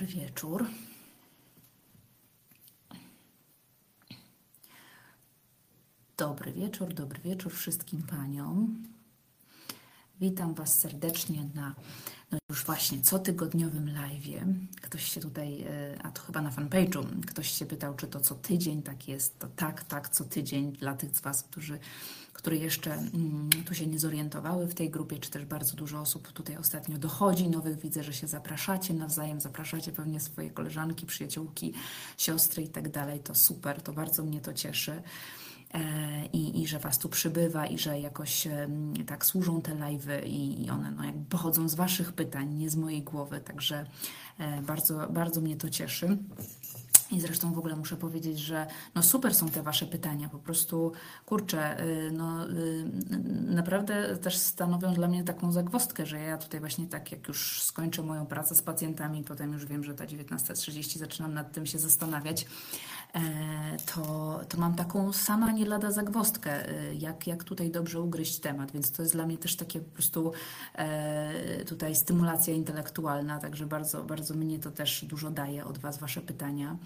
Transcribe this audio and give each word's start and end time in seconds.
Dobry 0.00 0.20
wieczór. 0.20 0.66
Dobry 6.16 6.52
wieczór, 6.52 6.94
dobry 6.94 7.20
wieczór 7.20 7.52
wszystkim 7.52 8.02
paniom. 8.02 8.84
Witam 10.20 10.54
Was 10.54 10.78
serdecznie 10.78 11.44
na 11.54 11.74
już 12.50 12.64
właśnie 12.64 13.00
cotygodniowym 13.00 13.86
live'ie. 13.86 14.54
Ktoś 14.82 15.04
się 15.04 15.20
tutaj, 15.20 15.62
e, 15.62 16.02
a 16.02 16.10
to 16.10 16.22
chyba 16.22 16.42
na 16.42 16.50
fanpage'u, 16.50 17.04
ktoś 17.26 17.50
się 17.50 17.66
pytał, 17.66 17.94
czy 17.94 18.06
to 18.06 18.20
co 18.20 18.34
tydzień 18.34 18.82
tak 18.82 19.08
jest. 19.08 19.38
To 19.38 19.46
tak, 19.56 19.84
tak, 19.84 20.08
co 20.08 20.24
tydzień 20.24 20.72
dla 20.72 20.94
tych 20.94 21.16
z 21.16 21.20
Was, 21.20 21.42
którzy 21.42 21.78
które 22.32 22.56
jeszcze 22.56 22.92
mm, 22.92 23.50
tu 23.66 23.74
się 23.74 23.86
nie 23.86 23.98
zorientowały 23.98 24.66
w 24.66 24.74
tej 24.74 24.90
grupie, 24.90 25.18
czy 25.18 25.30
też 25.30 25.44
bardzo 25.44 25.76
dużo 25.76 26.00
osób 26.00 26.32
tutaj 26.32 26.56
ostatnio 26.56 26.98
dochodzi, 26.98 27.48
nowych 27.48 27.78
widzę, 27.78 28.04
że 28.04 28.12
się 28.12 28.26
zapraszacie 28.26 28.94
nawzajem, 28.94 29.40
zapraszacie 29.40 29.92
pewnie 29.92 30.20
swoje 30.20 30.50
koleżanki, 30.50 31.06
przyjaciółki, 31.06 31.72
siostry 32.18 32.62
i 32.62 32.68
tak 32.68 32.88
dalej, 32.88 33.20
to 33.20 33.34
super, 33.34 33.82
to 33.82 33.92
bardzo 33.92 34.22
mnie 34.22 34.40
to 34.40 34.52
cieszy. 34.52 35.02
E, 35.74 36.26
I, 36.32 36.62
i, 36.62 36.66
że 36.66 36.78
Was 36.78 36.98
tu 36.98 37.08
przybywa 37.08 37.66
i 37.66 37.78
że 37.78 38.00
jakoś 38.00 38.48
tak 39.06 39.26
służą 39.26 39.62
te 39.62 39.72
live'y 39.72 40.26
i, 40.26 40.70
one 40.70 40.90
no, 40.90 41.04
jakby 41.04 41.24
pochodzą 41.24 41.68
z 41.68 41.74
Waszych 41.74 42.12
pytań, 42.12 42.54
nie 42.54 42.70
z 42.70 42.76
mojej 42.76 43.02
głowy, 43.02 43.40
także 43.40 43.86
e, 44.38 44.62
bardzo, 44.62 45.08
bardzo 45.10 45.40
mnie 45.40 45.56
to 45.56 45.70
cieszy. 45.70 46.18
I 47.10 47.20
zresztą 47.20 47.52
w 47.52 47.58
ogóle 47.58 47.76
muszę 47.76 47.96
powiedzieć, 47.96 48.38
że 48.38 48.66
no 48.94 49.02
super 49.02 49.34
są 49.34 49.48
te 49.48 49.62
Wasze 49.62 49.86
pytania. 49.86 50.28
Po 50.28 50.38
prostu, 50.38 50.92
kurczę, 51.26 51.84
y, 51.84 52.10
no, 52.12 52.48
y, 52.48 52.90
naprawdę 53.46 54.16
też 54.16 54.36
stanowią 54.36 54.94
dla 54.94 55.08
mnie 55.08 55.24
taką 55.24 55.52
zagwostkę, 55.52 56.06
że 56.06 56.18
ja 56.18 56.38
tutaj 56.38 56.60
właśnie 56.60 56.86
tak, 56.86 57.12
jak 57.12 57.28
już 57.28 57.62
skończę 57.62 58.02
moją 58.02 58.26
pracę 58.26 58.54
z 58.54 58.62
pacjentami, 58.62 59.24
potem 59.24 59.52
już 59.52 59.66
wiem, 59.66 59.84
że 59.84 59.94
ta 59.94 60.06
19.30 60.06 60.98
zaczynam 60.98 61.34
nad 61.34 61.52
tym 61.52 61.66
się 61.66 61.78
zastanawiać, 61.78 62.46
to, 63.94 64.40
to 64.48 64.58
mam 64.58 64.74
taką 64.74 65.12
sama 65.12 65.52
nie 65.52 65.66
lada 65.66 65.90
zagwostkę, 65.90 66.70
y, 66.70 66.94
jak, 66.94 67.26
jak 67.26 67.44
tutaj 67.44 67.70
dobrze 67.70 68.00
ugryźć 68.00 68.38
temat. 68.38 68.70
Więc 68.70 68.92
to 68.92 69.02
jest 69.02 69.14
dla 69.14 69.26
mnie 69.26 69.38
też 69.38 69.56
takie 69.56 69.80
po 69.80 69.90
prostu 69.90 70.32
e, 70.74 71.64
tutaj 71.64 71.96
stymulacja 71.96 72.54
intelektualna, 72.54 73.38
także 73.38 73.66
bardzo, 73.66 74.04
bardzo 74.04 74.34
mnie 74.34 74.58
to 74.58 74.70
też 74.70 75.04
dużo 75.04 75.30
daje 75.30 75.64
od 75.64 75.78
Was 75.78 75.98
Wasze 75.98 76.20
pytania. 76.20 76.76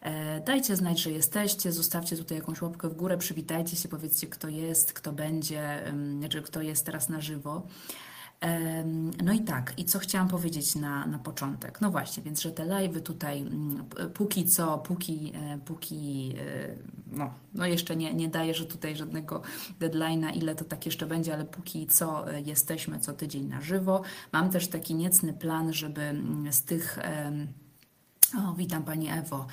E, 0.00 0.40
dajcie 0.40 0.76
znać, 0.76 1.00
że 1.00 1.10
jesteście, 1.10 1.72
zostawcie 1.72 2.16
tutaj 2.16 2.38
jakąś 2.38 2.62
łapkę 2.62 2.88
w 2.88 2.94
górę, 2.94 3.18
przywitajcie 3.18 3.76
się, 3.76 3.88
powiedzcie 3.88 4.26
kto 4.26 4.48
jest, 4.48 4.92
kto 4.92 5.12
będzie, 5.12 5.92
znaczy 6.18 6.42
kto 6.42 6.62
jest 6.62 6.86
teraz 6.86 7.08
na 7.08 7.20
żywo. 7.20 7.62
No 9.22 9.32
i 9.32 9.40
tak, 9.40 9.74
i 9.76 9.84
co 9.84 9.98
chciałam 9.98 10.28
powiedzieć 10.28 10.74
na, 10.74 11.06
na 11.06 11.18
początek? 11.18 11.80
No 11.80 11.90
właśnie, 11.90 12.22
więc 12.22 12.42
że 12.42 12.52
te 12.52 12.66
live'y 12.66 13.00
tutaj 13.00 13.40
mm, 13.40 13.84
póki 14.14 14.44
co, 14.44 14.78
póki, 14.78 15.32
e, 15.34 15.58
póki 15.64 16.34
e, 16.38 16.74
no, 17.12 17.30
no 17.54 17.66
jeszcze 17.66 17.96
nie, 17.96 18.14
nie 18.14 18.28
daję, 18.28 18.54
że 18.54 18.64
tutaj 18.64 18.96
żadnego 18.96 19.42
deadline'a, 19.80 20.36
ile 20.36 20.54
to 20.54 20.64
tak 20.64 20.86
jeszcze 20.86 21.06
będzie, 21.06 21.34
ale 21.34 21.44
póki 21.44 21.86
co 21.86 22.24
jesteśmy 22.44 23.00
co 23.00 23.12
tydzień 23.12 23.44
na 23.44 23.60
żywo. 23.60 24.02
Mam 24.32 24.50
też 24.50 24.68
taki 24.68 24.94
niecny 24.94 25.32
plan, 25.32 25.72
żeby 25.72 26.02
mm, 26.02 26.52
z 26.52 26.62
tych 26.62 26.98
o, 28.34 28.54
witam 28.54 28.82
Pani 28.82 29.08
Ewo 29.08 29.46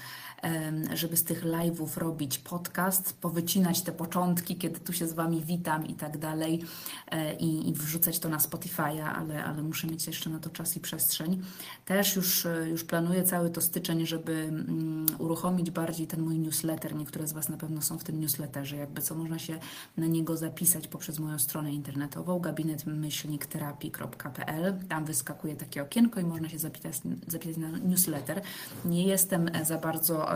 żeby 0.93 1.17
z 1.17 1.23
tych 1.23 1.45
live'ów 1.45 1.97
robić 1.97 2.39
podcast, 2.39 3.13
powycinać 3.13 3.81
te 3.81 3.91
początki, 3.91 4.55
kiedy 4.55 4.79
tu 4.79 4.93
się 4.93 5.07
z 5.07 5.13
Wami 5.13 5.43
witam 5.45 5.87
i 5.87 5.93
tak 5.93 6.17
dalej 6.17 6.63
e, 7.11 7.33
i, 7.33 7.69
i 7.69 7.73
wrzucać 7.73 8.19
to 8.19 8.29
na 8.29 8.37
Spotify'a, 8.37 9.13
ale, 9.15 9.45
ale 9.45 9.63
muszę 9.63 9.87
mieć 9.87 10.07
jeszcze 10.07 10.29
na 10.29 10.39
to 10.39 10.49
czas 10.49 10.77
i 10.77 10.79
przestrzeń. 10.79 11.41
Też 11.85 12.15
już, 12.15 12.45
e, 12.45 12.69
już 12.69 12.83
planuję 12.83 13.23
cały 13.23 13.49
to 13.49 13.61
styczeń, 13.61 14.05
żeby 14.05 14.49
um, 14.51 15.05
uruchomić 15.19 15.71
bardziej 15.71 16.07
ten 16.07 16.21
mój 16.21 16.39
newsletter. 16.39 16.95
Niektóre 16.95 17.27
z 17.27 17.33
Was 17.33 17.49
na 17.49 17.57
pewno 17.57 17.81
są 17.81 17.97
w 17.97 18.03
tym 18.03 18.19
newsletterze, 18.19 18.75
jakby 18.75 19.01
co 19.01 19.15
można 19.15 19.39
się 19.39 19.59
na 19.97 20.05
niego 20.05 20.37
zapisać 20.37 20.87
poprzez 20.87 21.19
moją 21.19 21.39
stronę 21.39 21.73
internetową 21.73 22.39
gabinetmyślnikterapii.pl. 22.39 24.79
Tam 24.89 25.05
wyskakuje 25.05 25.55
takie 25.55 25.83
okienko 25.83 26.19
i 26.19 26.23
można 26.23 26.49
się 26.49 26.59
zapisać, 26.59 26.95
zapisać 27.27 27.57
na 27.57 27.69
newsletter. 27.69 28.41
Nie 28.85 29.03
jestem 29.03 29.49
za 29.63 29.77
bardzo 29.77 30.27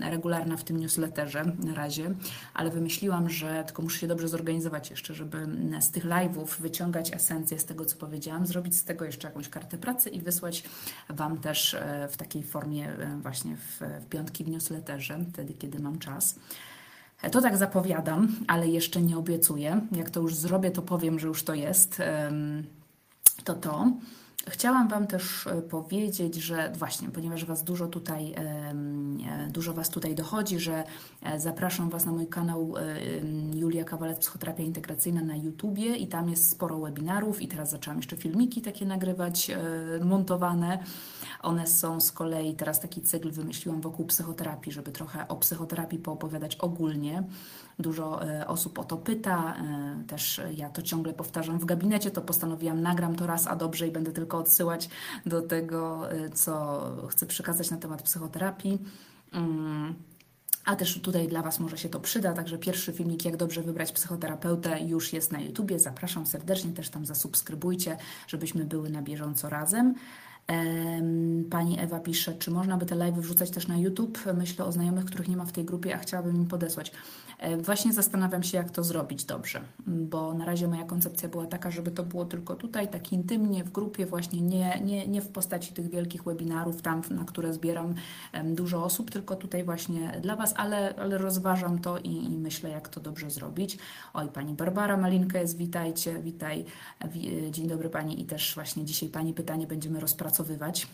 regularna 0.00 0.56
w 0.56 0.64
tym 0.64 0.76
newsletterze 0.76 1.44
na 1.58 1.74
razie, 1.74 2.14
ale 2.54 2.70
wymyśliłam, 2.70 3.30
że 3.30 3.64
tylko 3.66 3.82
muszę 3.82 3.98
się 3.98 4.06
dobrze 4.06 4.28
zorganizować 4.28 4.90
jeszcze, 4.90 5.14
żeby 5.14 5.48
z 5.80 5.90
tych 5.90 6.04
live'ów 6.04 6.46
wyciągać 6.60 7.14
esencję 7.14 7.58
z 7.58 7.64
tego, 7.64 7.84
co 7.84 7.96
powiedziałam, 7.96 8.46
zrobić 8.46 8.76
z 8.76 8.84
tego 8.84 9.04
jeszcze 9.04 9.28
jakąś 9.28 9.48
kartę 9.48 9.78
pracy 9.78 10.10
i 10.10 10.20
wysłać 10.20 10.62
Wam 11.08 11.38
też 11.38 11.74
e, 11.74 12.08
w 12.10 12.16
takiej 12.16 12.42
formie 12.42 12.88
e, 12.88 13.18
właśnie 13.22 13.56
w, 13.56 13.80
w 13.80 14.06
piątki 14.06 14.44
w 14.44 14.48
newsletterze, 14.48 15.18
wtedy, 15.32 15.54
kiedy 15.54 15.78
mam 15.78 15.98
czas. 15.98 16.38
E, 17.22 17.30
to 17.30 17.40
tak 17.40 17.56
zapowiadam, 17.56 18.36
ale 18.46 18.68
jeszcze 18.68 19.02
nie 19.02 19.18
obiecuję. 19.18 19.80
Jak 19.92 20.10
to 20.10 20.20
już 20.20 20.34
zrobię, 20.34 20.70
to 20.70 20.82
powiem, 20.82 21.18
że 21.18 21.28
już 21.28 21.44
to 21.44 21.54
jest. 21.54 22.02
To 23.44 23.54
to. 23.54 23.92
Chciałam 24.50 24.88
Wam 24.88 25.06
też 25.06 25.46
e, 25.46 25.62
powiedzieć, 25.62 26.34
że 26.34 26.72
właśnie, 26.78 27.08
ponieważ 27.10 27.44
Was 27.44 27.64
dużo 27.64 27.86
tutaj, 27.86 28.34
e, 28.36 29.48
dużo 29.50 29.74
Was 29.74 29.90
tutaj 29.90 30.14
dochodzi, 30.14 30.58
że 30.60 30.84
e, 31.22 31.40
zapraszam 31.40 31.90
Was 31.90 32.06
na 32.06 32.12
mój 32.12 32.26
kanał 32.26 32.74
Julia 33.54 33.84
Kawalet 33.84 34.18
Psychoterapia 34.18 34.62
Integracyjna 34.62 35.22
na 35.22 35.36
YouTubie 35.36 35.96
i 35.96 36.06
tam 36.06 36.28
jest 36.28 36.50
sporo 36.50 36.78
webinarów 36.80 37.42
i 37.42 37.48
teraz 37.48 37.70
zaczęłam 37.70 37.98
jeszcze 37.98 38.16
filmiki 38.16 38.62
takie 38.62 38.86
nagrywać, 38.86 39.50
montowane. 40.04 40.78
One 41.42 41.66
są 41.66 42.00
z 42.00 42.12
kolei, 42.12 42.54
teraz 42.54 42.80
taki 42.80 43.02
cykl 43.02 43.30
wymyśliłam 43.30 43.80
wokół 43.80 44.06
psychoterapii, 44.06 44.72
żeby 44.72 44.92
trochę 44.92 45.28
o 45.28 45.36
psychoterapii 45.36 45.98
poopowiadać 45.98 46.56
ogólnie. 46.56 47.22
Dużo 47.78 48.20
osób 48.46 48.78
o 48.78 48.84
to 48.84 48.96
pyta, 48.96 49.54
też 50.06 50.40
ja 50.56 50.70
to 50.70 50.82
ciągle 50.82 51.12
powtarzam 51.12 51.58
w 51.58 51.64
gabinecie, 51.64 52.10
to 52.10 52.22
postanowiłam, 52.22 52.80
nagram 52.80 53.16
to 53.16 53.26
raz, 53.26 53.46
a 53.46 53.56
dobrze 53.56 53.88
i 53.88 53.90
będę 53.90 54.12
tylko 54.12 54.35
odsyłać 54.38 54.88
do 55.26 55.42
tego, 55.42 56.10
e, 56.12 56.30
co 56.30 56.82
chcę 57.10 57.26
przekazać 57.26 57.70
na 57.70 57.76
temat 57.76 58.02
psychoterapii. 58.02 58.78
Mm. 59.32 59.94
A 60.64 60.76
też 60.76 61.00
tutaj 61.00 61.28
dla 61.28 61.42
Was 61.42 61.60
może 61.60 61.78
się 61.78 61.88
to 61.88 62.00
przyda, 62.00 62.32
także 62.32 62.58
pierwszy 62.58 62.92
filmik, 62.92 63.24
jak 63.24 63.36
dobrze 63.36 63.62
wybrać 63.62 63.92
psychoterapeutę, 63.92 64.80
już 64.80 65.12
jest 65.12 65.32
na 65.32 65.40
YouTubie. 65.40 65.78
Zapraszam 65.78 66.26
serdecznie, 66.26 66.72
też 66.72 66.88
tam 66.88 67.06
zasubskrybujcie, 67.06 67.96
żebyśmy 68.28 68.64
były 68.64 68.90
na 68.90 69.02
bieżąco 69.02 69.48
razem. 69.48 69.94
Pani 71.50 71.80
Ewa 71.80 72.00
pisze, 72.00 72.34
czy 72.34 72.50
można 72.50 72.76
by 72.76 72.86
te 72.86 72.94
live 72.94 73.14
wrzucać 73.14 73.50
też 73.50 73.68
na 73.68 73.76
YouTube? 73.76 74.18
Myślę 74.34 74.64
o 74.64 74.72
znajomych, 74.72 75.04
których 75.04 75.28
nie 75.28 75.36
ma 75.36 75.44
w 75.44 75.52
tej 75.52 75.64
grupie, 75.64 75.94
a 75.94 75.98
chciałabym 75.98 76.36
im 76.36 76.46
podesłać. 76.46 76.92
E, 77.38 77.56
właśnie 77.56 77.92
zastanawiam 77.92 78.42
się, 78.42 78.58
jak 78.58 78.70
to 78.70 78.84
zrobić 78.84 79.24
dobrze, 79.24 79.60
bo 79.86 80.34
na 80.34 80.44
razie 80.44 80.68
moja 80.68 80.84
koncepcja 80.84 81.28
była 81.28 81.46
taka, 81.46 81.70
żeby 81.70 81.90
to 81.90 82.02
było 82.02 82.24
tylko 82.24 82.54
tutaj, 82.54 82.88
tak 82.88 83.12
intymnie, 83.12 83.64
w 83.64 83.72
grupie, 83.72 84.06
właśnie 84.06 84.40
nie, 84.40 84.80
nie, 84.84 85.08
nie 85.08 85.22
w 85.22 85.28
postaci 85.28 85.74
tych 85.74 85.90
wielkich 85.90 86.24
webinarów, 86.24 86.82
tam, 86.82 87.02
na 87.10 87.24
które 87.24 87.52
zbieram 87.52 87.94
dużo 88.44 88.84
osób, 88.84 89.10
tylko 89.10 89.36
tutaj 89.36 89.64
właśnie 89.64 90.20
dla 90.22 90.36
Was, 90.36 90.54
ale, 90.56 90.94
ale 90.96 91.18
rozważam 91.18 91.78
to 91.78 91.98
i, 91.98 92.24
i 92.24 92.38
myślę, 92.38 92.70
jak 92.70 92.88
to 92.88 93.00
dobrze 93.00 93.30
zrobić. 93.30 93.78
Oj, 94.14 94.28
Pani 94.28 94.54
Barbara 94.54 94.96
Malinka 94.96 95.38
jest, 95.38 95.56
witajcie, 95.56 96.22
witaj, 96.22 96.64
dzień 97.50 97.68
dobry 97.68 97.90
Pani 97.90 98.20
i 98.20 98.24
też 98.24 98.54
właśnie 98.54 98.84
dzisiaj 98.84 99.08
Pani 99.08 99.34
pytanie 99.34 99.66
będziemy 99.66 100.00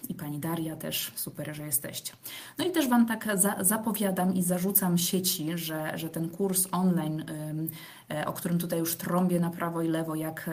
i 0.08 0.14
Pani 0.14 0.38
Daria 0.38 0.76
też, 0.76 1.12
super, 1.14 1.54
że 1.54 1.66
jesteście. 1.66 2.12
No 2.58 2.64
i 2.64 2.70
też 2.70 2.88
Wam 2.88 3.06
tak 3.06 3.28
za, 3.34 3.56
zapowiadam 3.60 4.34
i 4.34 4.42
zarzucam 4.42 4.98
sieci, 4.98 5.58
że, 5.58 5.98
że 5.98 6.08
ten 6.08 6.28
kurs 6.28 6.68
online, 6.72 7.24
o 8.26 8.32
którym 8.32 8.58
tutaj 8.58 8.78
już 8.78 8.96
trąbię 8.96 9.40
na 9.40 9.50
prawo 9.50 9.82
i 9.82 9.88
lewo, 9.88 10.14
jak, 10.14 10.50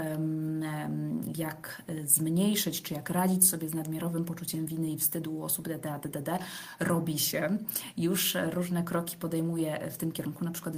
jak 1.38 1.82
zmniejszyć, 2.06 2.82
czy 2.82 2.94
jak 2.94 3.10
radzić 3.10 3.50
sobie 3.50 3.70
z 3.70 3.74
nadmiarowym 3.74 4.26
poczuciem 4.26 4.66
winy 4.66 4.92
i 4.92 4.98
wstydu 4.98 5.36
u 5.36 5.44
osób 5.44 5.68
DDA, 5.68 6.00
DDD, 6.00 6.40
robi 6.80 7.20
się. 7.20 7.58
Już 7.98 8.38
różne 8.52 8.84
kroki 8.84 9.18
podejmuję 9.18 9.90
w 9.92 9.98
tym 9.98 10.12
kierunku. 10.12 10.46
Na 10.46 10.52
przykład 10.52 10.74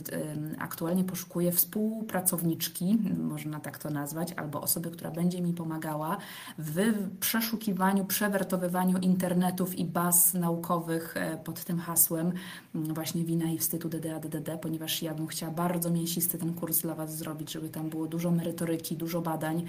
aktualnie 0.58 1.04
poszukuję 1.04 1.52
współpracowniczki, 1.52 2.98
można 3.18 3.60
tak 3.60 3.78
to 3.78 3.90
nazwać, 3.90 4.34
albo 4.38 4.62
osoby, 4.62 4.92
która 4.92 5.12
będzie 5.12 5.42
mi 5.42 5.54
pomagała 5.54 6.18
w 6.58 6.94
przeszukiwaniu, 7.20 8.06
przewertowywaniu 8.06 8.98
internetów 8.98 9.76
i 9.76 9.86
baz 9.86 10.34
naukowych 10.34 11.18
e, 11.18 11.38
pod 11.38 11.64
tym 11.64 11.80
hasłem 11.80 12.32
właśnie 12.74 13.24
wina 13.24 13.52
i 13.52 13.58
wstydu 13.58 13.90
DDA, 13.90 14.20
DDD, 14.20 14.58
ponieważ 14.62 15.02
ja 15.02 15.14
bym 15.14 15.28
chciała 15.28 15.52
bardzo 15.52 15.90
mięsisty 15.90 16.38
ten 16.38 16.54
kurs 16.54 16.71
dla 16.80 16.96
Was 16.96 17.18
zrobić, 17.18 17.52
żeby 17.52 17.70
tam 17.70 17.90
było 17.90 18.08
dużo 18.08 18.32
merytoryki, 18.32 18.98
dużo 18.98 19.22
badań, 19.22 19.66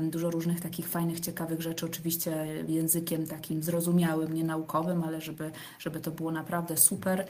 dużo 0.00 0.30
różnych 0.30 0.60
takich 0.60 0.88
fajnych, 0.88 1.20
ciekawych 1.20 1.62
rzeczy, 1.62 1.86
oczywiście 1.86 2.46
językiem 2.68 3.26
takim 3.26 3.62
zrozumiałym, 3.62 4.32
nie 4.32 4.44
naukowym, 4.44 5.04
ale 5.04 5.20
żeby, 5.20 5.50
żeby 5.78 6.00
to 6.00 6.10
było 6.10 6.32
naprawdę 6.32 6.76
super, 6.76 7.20
e, 7.20 7.26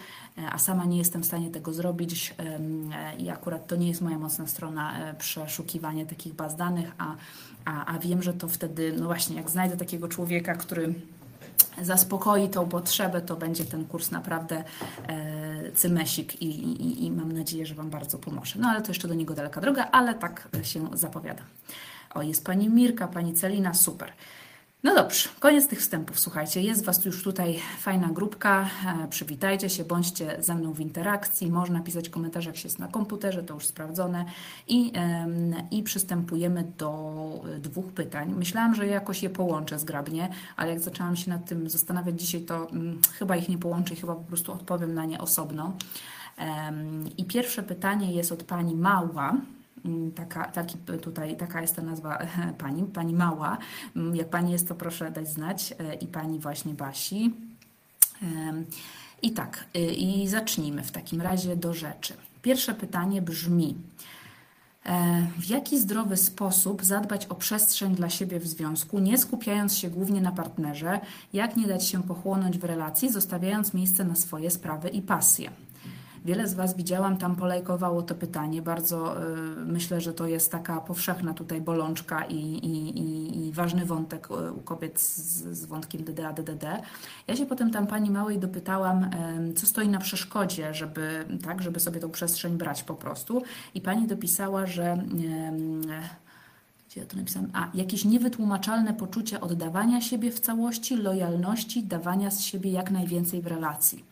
a 0.50 0.58
sama 0.58 0.84
nie 0.84 0.98
jestem 0.98 1.22
w 1.22 1.26
stanie 1.26 1.50
tego 1.50 1.72
zrobić 1.72 2.34
e, 2.38 3.16
i 3.16 3.30
akurat 3.30 3.66
to 3.66 3.76
nie 3.76 3.88
jest 3.88 4.00
moja 4.00 4.18
mocna 4.18 4.46
strona 4.46 5.10
e, 5.10 5.14
przeszukiwanie 5.14 6.06
takich 6.06 6.34
baz 6.34 6.56
danych, 6.56 6.92
a, 6.98 7.16
a, 7.64 7.94
a 7.94 7.98
wiem, 7.98 8.22
że 8.22 8.32
to 8.32 8.48
wtedy, 8.48 8.92
no 8.98 9.04
właśnie, 9.04 9.36
jak 9.36 9.50
znajdę 9.50 9.76
takiego 9.76 10.08
człowieka, 10.08 10.54
który 10.54 10.94
zaspokoi 11.82 12.48
tą 12.48 12.68
potrzebę, 12.68 13.20
to 13.20 13.36
będzie 13.36 13.64
ten 13.64 13.84
kurs 13.84 14.10
naprawdę 14.10 14.64
e, 15.08 15.72
cymesik 15.72 16.42
i, 16.42 16.46
i, 16.46 17.04
i 17.04 17.10
mam 17.10 17.32
nadzieję, 17.32 17.66
że 17.66 17.74
Wam 17.74 17.90
bardzo 17.90 18.18
pomoże. 18.18 18.58
No 18.58 18.68
ale 18.68 18.82
to 18.82 18.88
jeszcze 18.88 19.08
do 19.08 19.14
niego 19.14 19.34
daleka 19.34 19.60
droga, 19.60 19.88
ale 19.92 20.14
tak 20.14 20.48
się 20.62 20.88
zapowiada. 20.92 21.42
O, 22.14 22.22
jest 22.22 22.44
Pani 22.44 22.68
Mirka, 22.68 23.08
Pani 23.08 23.34
Celina, 23.34 23.74
super. 23.74 24.12
No 24.82 24.94
dobrze, 24.94 25.28
koniec 25.40 25.68
tych 25.68 25.80
wstępów. 25.80 26.20
Słuchajcie, 26.20 26.62
jest 26.62 26.84
Was 26.84 27.04
już 27.04 27.22
tutaj 27.22 27.58
fajna 27.78 28.08
grupka. 28.08 28.68
E, 29.04 29.08
przywitajcie 29.08 29.70
się, 29.70 29.84
bądźcie 29.84 30.36
ze 30.38 30.54
mną 30.54 30.72
w 30.72 30.80
interakcji. 30.80 31.50
Można 31.50 31.80
pisać 31.80 32.08
komentarze, 32.08 32.50
jak 32.50 32.56
się 32.56 32.66
jest 32.68 32.78
na 32.78 32.88
komputerze, 32.88 33.42
to 33.42 33.54
już 33.54 33.66
sprawdzone. 33.66 34.24
I, 34.68 34.92
I 35.70 35.82
przystępujemy 35.82 36.72
do 36.78 37.42
e, 37.56 37.58
dwóch 37.58 37.92
pytań. 37.92 38.34
Myślałam, 38.38 38.74
że 38.74 38.86
jakoś 38.86 39.22
je 39.22 39.30
połączę 39.30 39.78
zgrabnie, 39.78 40.28
ale 40.56 40.70
jak 40.70 40.80
zaczęłam 40.80 41.16
się 41.16 41.30
nad 41.30 41.44
tym 41.44 41.70
zastanawiać 41.70 42.20
dzisiaj, 42.20 42.40
to 42.40 42.66
hmm, 42.66 43.00
chyba 43.18 43.36
ich 43.36 43.48
nie 43.48 43.58
połączę 43.58 43.94
i 43.94 43.96
chyba 43.96 44.14
po 44.14 44.24
prostu 44.24 44.52
odpowiem 44.52 44.94
na 44.94 45.04
nie 45.04 45.18
osobno. 45.18 45.72
I 47.16 47.24
pierwsze 47.24 47.62
pytanie 47.62 48.12
jest 48.12 48.32
od 48.32 48.42
Pani 48.42 48.74
Mała. 48.74 49.36
Mm, 49.84 50.12
taka, 50.12 50.44
taki 50.44 50.78
tutaj, 50.78 51.36
taka 51.36 51.60
jest 51.60 51.76
ta 51.76 51.82
nazwa 51.82 52.18
pani, 52.58 52.84
pani 52.84 53.14
Mała. 53.14 53.58
Mm, 53.96 54.16
jak 54.16 54.28
pani 54.28 54.52
jest, 54.52 54.68
to 54.68 54.74
proszę 54.74 55.10
dać 55.10 55.28
znać 55.28 55.74
e, 55.78 55.94
i 55.94 56.06
pani 56.06 56.38
właśnie 56.38 56.74
Basi. 56.74 57.32
I 59.22 59.30
tak, 59.30 59.64
y, 59.76 59.80
i 59.80 60.28
zacznijmy 60.28 60.82
w 60.82 60.92
takim 60.92 61.20
razie 61.20 61.56
do 61.56 61.74
rzeczy. 61.74 62.14
Pierwsze 62.42 62.74
pytanie 62.74 63.22
brzmi: 63.22 63.76
e, 64.86 65.26
w 65.38 65.46
jaki 65.46 65.78
zdrowy 65.78 66.16
sposób 66.16 66.84
zadbać 66.84 67.26
o 67.26 67.34
przestrzeń 67.34 67.94
dla 67.94 68.10
siebie 68.10 68.40
w 68.40 68.46
związku, 68.46 68.98
nie 68.98 69.18
skupiając 69.18 69.76
się 69.76 69.90
głównie 69.90 70.20
na 70.20 70.32
partnerze, 70.32 71.00
jak 71.32 71.56
nie 71.56 71.66
dać 71.66 71.86
się 71.86 72.02
pochłonąć 72.02 72.58
w 72.58 72.64
relacji, 72.64 73.12
zostawiając 73.12 73.74
miejsce 73.74 74.04
na 74.04 74.14
swoje 74.14 74.50
sprawy 74.50 74.88
i 74.88 75.02
pasje? 75.02 75.50
Wiele 76.24 76.48
z 76.48 76.54
Was 76.54 76.76
widziałam, 76.76 77.16
tam 77.16 77.36
polajkowało 77.36 78.02
to 78.02 78.14
pytanie. 78.14 78.62
Bardzo 78.62 79.22
y, 79.22 79.26
myślę, 79.56 80.00
że 80.00 80.12
to 80.12 80.26
jest 80.26 80.52
taka 80.52 80.80
powszechna 80.80 81.34
tutaj 81.34 81.60
bolączka 81.60 82.24
i, 82.24 82.36
i, 82.36 83.48
i, 83.48 83.52
ważny 83.52 83.84
wątek 83.84 84.28
y, 84.30 84.52
u 84.52 84.60
kobiet 84.60 85.00
z, 85.00 85.16
z 85.58 85.64
wątkiem 85.64 86.04
DDA, 86.04 86.32
DDD. 86.32 86.82
Ja 87.26 87.36
się 87.36 87.46
potem 87.46 87.70
tam 87.70 87.86
pani 87.86 88.10
małej 88.10 88.38
dopytałam, 88.38 89.10
co 89.56 89.66
stoi 89.66 89.88
na 89.88 89.98
przeszkodzie, 89.98 90.74
żeby, 90.74 91.24
tak, 91.44 91.62
żeby 91.62 91.80
sobie 91.80 92.00
tą 92.00 92.10
przestrzeń 92.10 92.56
brać 92.56 92.82
po 92.82 92.94
prostu. 92.94 93.42
I 93.74 93.80
pani 93.80 94.06
dopisała, 94.06 94.66
że 94.66 95.04
gdzie 96.90 97.00
ja 97.00 97.06
to 97.06 97.16
napisałam? 97.16 97.50
A, 97.52 97.68
jakieś 97.74 98.04
niewytłumaczalne 98.04 98.94
poczucie 98.94 99.40
oddawania 99.40 100.00
siebie 100.00 100.32
w 100.32 100.40
całości, 100.40 100.96
lojalności, 100.96 101.82
dawania 101.82 102.30
z 102.30 102.40
siebie 102.40 102.70
jak 102.70 102.90
najwięcej 102.90 103.42
w 103.42 103.46
relacji. 103.46 104.09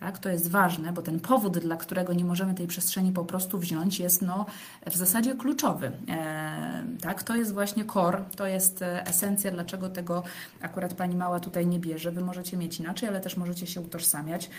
Tak? 0.00 0.18
To 0.18 0.28
jest 0.28 0.50
ważne, 0.50 0.92
bo 0.92 1.02
ten 1.02 1.20
powód, 1.20 1.58
dla 1.58 1.76
którego 1.76 2.12
nie 2.12 2.24
możemy 2.24 2.54
tej 2.54 2.66
przestrzeni 2.66 3.12
po 3.12 3.24
prostu 3.24 3.58
wziąć, 3.58 4.00
jest 4.00 4.22
no, 4.22 4.46
w 4.86 4.96
zasadzie 4.96 5.34
kluczowy. 5.34 5.92
E, 6.08 6.84
tak? 7.00 7.22
To 7.22 7.36
jest 7.36 7.52
właśnie 7.52 7.84
core, 7.84 8.24
to 8.36 8.46
jest 8.46 8.82
e, 8.82 9.06
esencja, 9.06 9.50
dlaczego 9.50 9.88
tego 9.88 10.22
akurat 10.60 10.94
pani 10.94 11.16
mała 11.16 11.40
tutaj 11.40 11.66
nie 11.66 11.78
bierze. 11.78 12.12
Wy 12.12 12.20
możecie 12.20 12.56
mieć 12.56 12.80
inaczej, 12.80 13.08
ale 13.08 13.20
też 13.20 13.36
możecie 13.36 13.66
się 13.66 13.80
utożsamiać. 13.80 14.50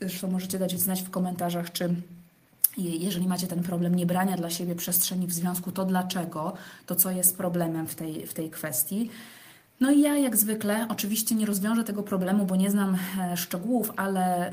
Zresztą 0.00 0.30
możecie 0.30 0.58
dać 0.58 0.80
znać 0.80 1.02
w 1.02 1.10
komentarzach, 1.10 1.72
czy 1.72 1.94
jeżeli 2.78 3.28
macie 3.28 3.46
ten 3.46 3.62
problem 3.62 3.94
niebrania 3.94 4.36
dla 4.36 4.50
siebie 4.50 4.74
przestrzeni 4.74 5.26
w 5.26 5.32
związku, 5.32 5.72
to 5.72 5.84
dlaczego, 5.84 6.52
to 6.86 6.94
co 6.94 7.10
jest 7.10 7.36
problemem 7.36 7.86
w 7.86 7.94
tej, 7.94 8.26
w 8.26 8.34
tej 8.34 8.50
kwestii. 8.50 9.10
No 9.80 9.90
i 9.90 10.00
ja 10.00 10.16
jak 10.16 10.36
zwykle, 10.36 10.86
oczywiście 10.88 11.34
nie 11.34 11.46
rozwiążę 11.46 11.84
tego 11.84 12.02
problemu, 12.02 12.46
bo 12.46 12.56
nie 12.56 12.70
znam 12.70 12.98
e, 13.18 13.36
szczegółów, 13.36 13.92
ale, 13.96 14.52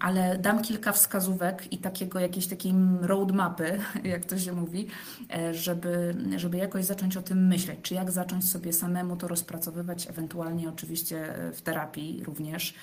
ale 0.00 0.38
dam 0.38 0.62
kilka 0.62 0.92
wskazówek 0.92 1.72
i 1.72 1.78
takiego 1.78 2.18
jakiejś 2.18 2.46
takiej 2.46 2.72
roadmapy, 3.00 3.80
jak 4.04 4.24
to 4.24 4.38
się 4.38 4.52
mówi, 4.52 4.86
e, 5.36 5.54
żeby, 5.54 6.14
żeby 6.36 6.56
jakoś 6.56 6.84
zacząć 6.84 7.16
o 7.16 7.22
tym 7.22 7.46
myśleć, 7.46 7.78
czy 7.82 7.94
jak 7.94 8.10
zacząć 8.10 8.48
sobie 8.48 8.72
samemu 8.72 9.16
to 9.16 9.28
rozpracowywać, 9.28 10.08
ewentualnie 10.10 10.68
oczywiście 10.68 11.34
e, 11.34 11.52
w 11.52 11.62
terapii 11.62 12.24
również. 12.24 12.74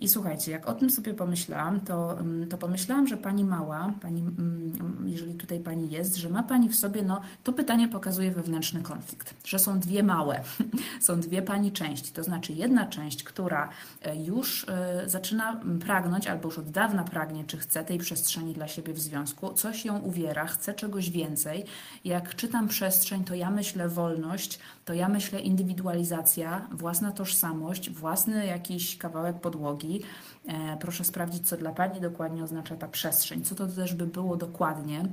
I 0.00 0.08
słuchajcie, 0.08 0.52
jak 0.52 0.68
o 0.68 0.74
tym 0.74 0.90
sobie 0.90 1.14
pomyślałam, 1.14 1.80
to, 1.80 2.18
mm, 2.18 2.48
to 2.48 2.58
pomyślałam, 2.58 3.06
że 3.06 3.16
pani 3.16 3.44
mała, 3.44 3.92
pani, 4.02 4.20
mm, 4.20 5.04
jeżeli 5.06 5.34
tutaj 5.34 5.60
pani 5.60 5.90
jest, 5.90 6.16
że 6.16 6.28
ma 6.28 6.42
pani 6.42 6.68
w 6.68 6.76
sobie, 6.76 7.02
no 7.02 7.20
to 7.44 7.52
pytanie 7.52 7.88
pokazuje 7.88 8.30
wewnętrzny 8.30 8.82
konflikt, 8.82 9.34
że 9.44 9.58
są 9.58 9.80
dwie 9.80 10.02
małe, 10.02 10.40
są 11.00 11.20
dwie 11.20 11.42
pani 11.42 11.72
części. 11.72 12.12
To 12.12 12.24
znaczy 12.24 12.52
jedna 12.52 12.86
część, 12.86 13.24
która 13.24 13.68
e, 14.02 14.16
już 14.16 14.66
e, 14.68 15.08
zaczyna 15.08 15.60
pragnąć, 15.80 16.26
albo 16.26 16.48
już 16.48 16.58
od 16.58 16.70
dawna 16.70 17.04
pragnie, 17.04 17.44
czy 17.44 17.58
chce 17.58 17.84
tej 17.84 17.98
przestrzeni 17.98 18.54
dla 18.54 18.68
siebie 18.68 18.92
w 18.92 19.00
związku, 19.00 19.52
coś 19.52 19.84
ją 19.84 19.98
uwiera, 19.98 20.46
chce 20.46 20.74
czegoś 20.74 21.10
więcej. 21.10 21.64
Jak 22.04 22.36
czytam 22.36 22.68
przestrzeń, 22.68 23.24
to 23.24 23.34
ja 23.34 23.50
myślę 23.50 23.88
wolność, 23.88 24.58
to 24.90 24.94
ja 24.94 25.08
myślę 25.08 25.40
indywidualizacja, 25.40 26.68
własna 26.70 27.12
tożsamość, 27.12 27.90
własny 27.90 28.46
jakiś 28.46 28.98
kawałek 28.98 29.40
podłogi. 29.40 30.02
E, 30.46 30.76
proszę 30.80 31.04
sprawdzić, 31.04 31.48
co 31.48 31.56
dla 31.56 31.72
Pani 31.72 32.00
dokładnie 32.00 32.44
oznacza 32.44 32.76
ta 32.76 32.88
przestrzeń, 32.88 33.44
co 33.44 33.54
to 33.54 33.66
też 33.66 33.94
by 33.94 34.06
było 34.06 34.36
dokładnie, 34.36 35.04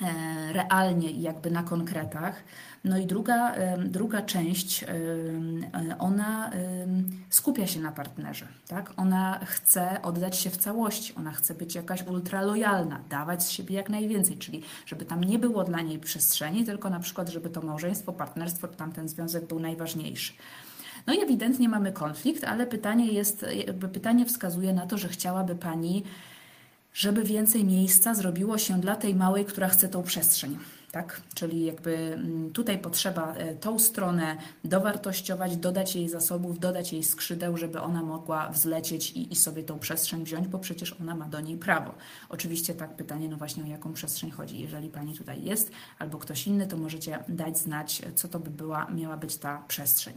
e, 0.00 0.52
realnie 0.52 1.10
i 1.10 1.22
jakby 1.22 1.50
na 1.50 1.62
konkretach. 1.62 2.42
No 2.84 2.98
i 2.98 3.06
druga, 3.06 3.54
druga 3.78 4.22
część, 4.22 4.84
ona 5.98 6.50
skupia 7.30 7.66
się 7.66 7.80
na 7.80 7.92
partnerze, 7.92 8.46
tak? 8.68 8.92
Ona 8.96 9.40
chce 9.44 10.02
oddać 10.02 10.38
się 10.38 10.50
w 10.50 10.56
całości, 10.56 11.14
ona 11.14 11.32
chce 11.32 11.54
być 11.54 11.74
jakaś 11.74 12.06
ultralojalna, 12.06 13.00
dawać 13.10 13.44
z 13.44 13.50
siebie 13.50 13.74
jak 13.74 13.88
najwięcej, 13.90 14.36
czyli 14.36 14.62
żeby 14.86 15.04
tam 15.04 15.24
nie 15.24 15.38
było 15.38 15.64
dla 15.64 15.80
niej 15.80 15.98
przestrzeni, 15.98 16.64
tylko 16.64 16.90
na 16.90 17.00
przykład, 17.00 17.28
żeby 17.28 17.50
to 17.50 17.62
małżeństwo, 17.62 18.12
partnerstwo, 18.12 18.68
tamten 18.68 19.08
związek 19.08 19.46
był 19.46 19.60
najważniejszy. 19.60 20.32
No 21.06 21.14
i 21.14 21.20
ewidentnie 21.20 21.68
mamy 21.68 21.92
konflikt, 21.92 22.44
ale 22.44 22.66
pytanie 22.66 23.12
jest, 23.12 23.46
pytanie 23.92 24.26
wskazuje 24.26 24.72
na 24.72 24.86
to, 24.86 24.98
że 24.98 25.08
chciałaby 25.08 25.54
Pani, 25.54 26.04
żeby 26.94 27.24
więcej 27.24 27.64
miejsca 27.64 28.14
zrobiło 28.14 28.58
się 28.58 28.80
dla 28.80 28.96
tej 28.96 29.14
małej, 29.14 29.44
która 29.44 29.68
chce 29.68 29.88
tą 29.88 30.02
przestrzeń 30.02 30.58
tak? 30.92 31.20
Czyli 31.34 31.64
jakby 31.64 31.96
mm, 31.96 32.52
tutaj 32.52 32.78
potrzeba 32.78 33.34
e, 33.34 33.54
tą 33.54 33.78
stronę 33.78 34.36
dowartościować, 34.64 35.56
dodać 35.56 35.96
jej 35.96 36.08
zasobów, 36.08 36.58
dodać 36.58 36.92
jej 36.92 37.04
skrzydeł, 37.04 37.56
żeby 37.56 37.80
ona 37.80 38.02
mogła 38.02 38.50
wzlecieć 38.50 39.10
i, 39.10 39.32
i 39.32 39.36
sobie 39.36 39.62
tą 39.62 39.78
przestrzeń 39.78 40.24
wziąć, 40.24 40.48
bo 40.48 40.58
przecież 40.58 40.96
ona 41.00 41.14
ma 41.14 41.28
do 41.28 41.40
niej 41.40 41.56
prawo. 41.56 41.94
Oczywiście 42.28 42.74
tak 42.74 42.96
pytanie, 42.96 43.28
no 43.28 43.36
właśnie 43.36 43.64
o 43.64 43.66
jaką 43.66 43.92
przestrzeń 43.92 44.30
chodzi. 44.30 44.60
Jeżeli 44.60 44.88
Pani 44.88 45.14
tutaj 45.14 45.44
jest 45.44 45.70
albo 45.98 46.18
ktoś 46.18 46.46
inny, 46.46 46.66
to 46.66 46.76
możecie 46.76 47.18
dać 47.28 47.58
znać, 47.58 48.02
co 48.14 48.28
to 48.28 48.38
by 48.38 48.50
była, 48.50 48.90
miała 48.90 49.16
być 49.16 49.36
ta 49.36 49.62
przestrzeń. 49.68 50.14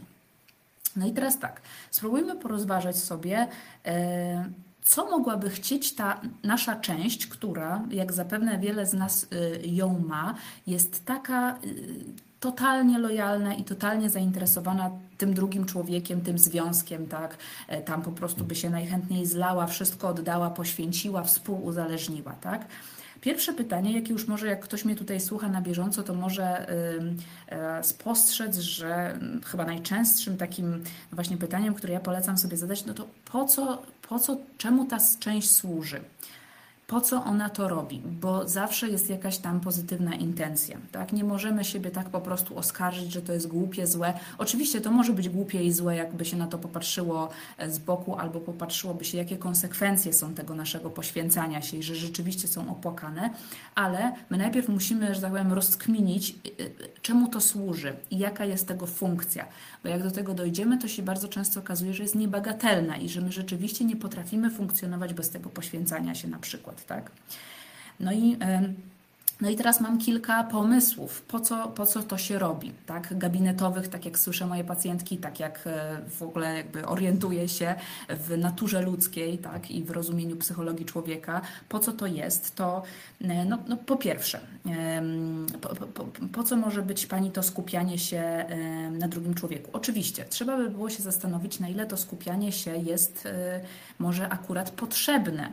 No 0.96 1.06
i 1.06 1.12
teraz 1.12 1.38
tak, 1.38 1.60
spróbujmy 1.90 2.36
porozważać 2.36 2.98
sobie, 2.98 3.48
yy, 3.84 3.92
co 4.84 5.10
mogłaby 5.10 5.50
chcieć 5.50 5.94
ta 5.94 6.20
nasza 6.42 6.76
część, 6.76 7.26
która, 7.26 7.82
jak 7.90 8.12
zapewne 8.12 8.58
wiele 8.58 8.86
z 8.86 8.94
nas 8.94 9.26
y, 9.32 9.60
ją 9.66 9.98
ma, 9.98 10.34
jest 10.66 11.04
taka 11.04 11.58
y, 11.64 12.04
totalnie 12.40 12.98
lojalna 12.98 13.54
i 13.54 13.64
totalnie 13.64 14.10
zainteresowana 14.10 14.90
tym 15.18 15.34
drugim 15.34 15.64
człowiekiem, 15.66 16.20
tym 16.20 16.38
związkiem, 16.38 17.06
tak? 17.06 17.36
E, 17.68 17.82
tam 17.82 18.02
po 18.02 18.12
prostu 18.12 18.44
by 18.44 18.54
się 18.54 18.70
najchętniej 18.70 19.26
zlała, 19.26 19.66
wszystko 19.66 20.08
oddała, 20.08 20.50
poświęciła, 20.50 21.22
współuzależniła, 21.22 22.32
tak? 22.32 22.66
Pierwsze 23.20 23.52
pytanie, 23.52 23.92
jakie 23.92 24.12
już 24.12 24.28
może 24.28 24.46
jak 24.46 24.60
ktoś 24.60 24.84
mnie 24.84 24.96
tutaj 24.96 25.20
słucha 25.20 25.48
na 25.48 25.62
bieżąco, 25.62 26.02
to 26.02 26.14
może 26.14 26.68
e, 27.48 27.84
spostrzec, 27.84 28.56
że 28.56 29.18
chyba 29.44 29.64
najczęstszym 29.64 30.36
takim 30.36 30.84
właśnie 31.12 31.36
pytaniem, 31.36 31.74
które 31.74 31.92
ja 31.92 32.00
polecam 32.00 32.38
sobie 32.38 32.56
zadać, 32.56 32.84
no 32.84 32.94
to 32.94 33.06
po 33.32 33.44
co, 33.44 33.82
po 34.12 34.18
co 34.18 34.36
czemu 34.58 34.86
ta 34.86 34.98
część 35.20 35.50
służy? 35.50 36.00
po 36.92 37.00
co 37.00 37.24
ona 37.24 37.48
to 37.48 37.68
robi, 37.68 38.02
bo 38.04 38.48
zawsze 38.48 38.88
jest 38.88 39.10
jakaś 39.10 39.38
tam 39.38 39.60
pozytywna 39.60 40.14
intencja. 40.14 40.78
Tak? 40.92 41.12
Nie 41.12 41.24
możemy 41.24 41.64
siebie 41.64 41.90
tak 41.90 42.08
po 42.08 42.20
prostu 42.20 42.58
oskarżyć, 42.58 43.12
że 43.12 43.22
to 43.22 43.32
jest 43.32 43.46
głupie, 43.46 43.86
złe. 43.86 44.14
Oczywiście 44.38 44.80
to 44.80 44.90
może 44.90 45.12
być 45.12 45.28
głupie 45.28 45.62
i 45.64 45.72
złe, 45.72 45.96
jakby 45.96 46.24
się 46.24 46.36
na 46.36 46.46
to 46.46 46.58
popatrzyło 46.58 47.28
e, 47.58 47.70
z 47.70 47.78
boku, 47.78 48.14
albo 48.14 48.40
popatrzyłoby 48.40 49.04
się, 49.04 49.18
jakie 49.18 49.36
konsekwencje 49.36 50.12
są 50.12 50.34
tego 50.34 50.54
naszego 50.54 50.90
poświęcania 50.90 51.62
się 51.62 51.76
i 51.76 51.82
że 51.82 51.94
rzeczywiście 51.94 52.48
są 52.48 52.70
opłakane, 52.70 53.30
ale 53.74 54.12
my 54.30 54.38
najpierw 54.38 54.68
musimy, 54.68 55.14
że 55.14 55.20
tak 55.20 55.30
powiem, 55.30 55.52
rozkminić, 55.52 56.30
e, 56.30 56.34
e, 56.34 56.68
czemu 57.02 57.28
to 57.28 57.40
służy 57.40 57.96
i 58.10 58.18
jaka 58.18 58.44
jest 58.44 58.68
tego 58.68 58.86
funkcja. 58.86 59.46
Bo 59.82 59.88
jak 59.88 60.02
do 60.02 60.10
tego 60.10 60.34
dojdziemy, 60.34 60.78
to 60.78 60.88
się 60.88 61.02
bardzo 61.02 61.28
często 61.28 61.60
okazuje, 61.60 61.94
że 61.94 62.02
jest 62.02 62.14
niebagatelna 62.14 62.96
i 62.96 63.08
że 63.08 63.20
my 63.20 63.32
rzeczywiście 63.32 63.84
nie 63.84 63.96
potrafimy 63.96 64.50
funkcjonować 64.50 65.14
bez 65.14 65.30
tego 65.30 65.50
poświęcania 65.50 66.14
się 66.14 66.28
na 66.28 66.38
przykład 66.38 66.86
tak? 66.86 67.10
No 68.00 68.12
i 68.12 68.36
No 69.40 69.50
i 69.50 69.56
teraz 69.56 69.80
mam 69.80 69.98
kilka 69.98 70.44
pomysłów, 70.44 71.22
po 71.22 71.40
co, 71.40 71.68
po 71.68 71.86
co 71.86 72.02
to 72.02 72.18
się 72.18 72.38
robi, 72.38 72.72
tak? 72.86 73.18
Gabinetowych, 73.18 73.88
tak 73.88 74.04
jak 74.04 74.18
słyszę 74.18 74.46
moje 74.46 74.64
pacjentki, 74.64 75.18
tak 75.18 75.40
jak 75.40 75.66
e, 75.66 76.00
w 76.18 76.22
ogóle 76.22 76.56
jakby 76.56 76.86
orientuję 76.86 77.48
się 77.48 77.74
w 78.08 78.38
naturze 78.38 78.82
ludzkiej, 78.82 79.38
tak? 79.38 79.70
I 79.70 79.84
w 79.84 79.90
rozumieniu 79.90 80.36
psychologii 80.36 80.86
człowieka. 80.86 81.40
Po 81.68 81.78
co 81.78 81.92
to 81.92 82.06
jest? 82.06 82.54
To 82.54 82.82
e, 83.20 83.44
no, 83.44 83.58
no 83.68 83.76
po 83.76 83.96
pierwsze, 83.96 84.40
po, 85.60 85.68
po, 85.68 86.04
po 86.32 86.42
co 86.44 86.56
może 86.56 86.82
być 86.82 87.06
Pani 87.06 87.30
to 87.30 87.42
skupianie 87.42 87.98
się 87.98 88.46
na 88.90 89.08
drugim 89.08 89.34
człowieku? 89.34 89.70
Oczywiście, 89.72 90.24
trzeba 90.24 90.56
by 90.56 90.70
było 90.70 90.90
się 90.90 91.02
zastanowić, 91.02 91.60
na 91.60 91.68
ile 91.68 91.86
to 91.86 91.96
skupianie 91.96 92.52
się 92.52 92.76
jest 92.76 93.26
e, 93.26 93.60
może 93.98 94.28
akurat 94.28 94.70
potrzebne 94.70 95.52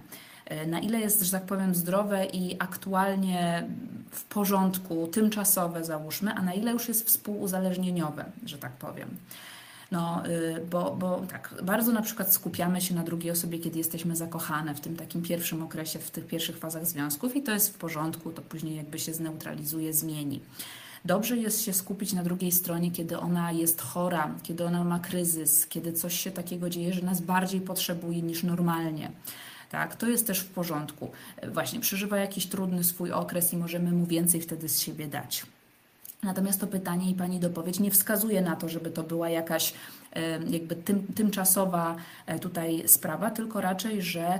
na 0.68 0.80
ile 0.80 1.00
jest, 1.00 1.22
że 1.22 1.32
tak 1.32 1.46
powiem, 1.46 1.76
zdrowe 1.76 2.26
i 2.26 2.56
aktualnie 2.60 3.68
w 4.12 4.24
porządku, 4.24 5.08
tymczasowe 5.08 5.84
załóżmy, 5.84 6.34
a 6.34 6.42
na 6.42 6.54
ile 6.54 6.72
już 6.72 6.88
jest 6.88 7.08
współuzależnieniowe, 7.08 8.26
że 8.46 8.58
tak 8.58 8.72
powiem. 8.72 9.10
No, 9.92 10.28
y, 10.28 10.66
bo, 10.70 10.96
bo 10.96 11.22
tak, 11.32 11.54
bardzo 11.64 11.94
na 11.94 12.02
przykład 12.02 12.34
skupiamy 12.34 12.82
się 12.82 12.96
na 12.96 13.04
drugiej 13.04 13.32
osobie, 13.32 13.60
kiedy 13.60 13.78
jesteśmy 13.78 14.16
zakochane 14.16 14.76
w 14.76 14.80
tym 14.80 14.96
takim 14.96 15.22
pierwszym 15.22 15.64
okresie, 15.64 16.00
w 16.00 16.12
tych 16.12 16.28
pierwszych 16.28 16.58
fazach 16.58 16.86
związków 16.86 17.36
i 17.36 17.44
to 17.44 17.52
jest 17.52 17.74
w 17.74 17.78
porządku, 17.78 18.32
to 18.32 18.42
później 18.42 18.76
jakby 18.76 19.00
się 19.00 19.14
zneutralizuje, 19.14 19.94
zmieni. 19.94 20.40
Dobrze 21.06 21.38
jest 21.38 21.62
się 21.62 21.74
skupić 21.74 22.14
na 22.14 22.24
drugiej 22.24 22.52
stronie, 22.52 22.92
kiedy 22.92 23.20
ona 23.20 23.52
jest 23.52 23.82
chora, 23.82 24.36
kiedy 24.44 24.66
ona 24.66 24.84
ma 24.84 25.00
kryzys, 25.00 25.68
kiedy 25.68 25.94
coś 25.94 26.20
się 26.20 26.32
takiego 26.32 26.70
dzieje, 26.70 26.94
że 26.94 27.02
nas 27.02 27.22
bardziej 27.22 27.62
potrzebuje 27.62 28.22
niż 28.22 28.44
normalnie 28.44 29.12
tak, 29.70 29.96
to 29.96 30.08
jest 30.08 30.28
też 30.28 30.40
w 30.40 30.48
porządku. 30.48 31.12
Właśnie 31.54 31.80
przeżywa 31.80 32.18
jakiś 32.18 32.46
trudny 32.46 32.84
swój 32.84 33.12
okres 33.12 33.54
i 33.54 33.58
możemy 33.58 33.92
mu 33.92 34.06
więcej 34.06 34.42
wtedy 34.42 34.70
z 34.70 34.80
siebie 34.80 35.08
dać. 35.08 35.46
Natomiast 36.24 36.60
to 36.60 36.68
pytanie 36.68 37.12
i 37.12 37.16
Pani 37.16 37.40
dopowiedź 37.40 37.80
nie 37.80 37.92
wskazuje 37.92 38.42
na 38.42 38.56
to, 38.56 38.70
żeby 38.70 38.92
to 38.92 39.04
była 39.04 39.30
jakaś 39.30 39.74
jakby 40.50 40.76
tym, 40.76 41.08
tymczasowa 41.16 41.96
e, 42.26 42.40
tutaj 42.40 42.84
sprawa, 42.88 43.32
tylko 43.32 43.62
raczej, 43.62 44.02
że 44.02 44.40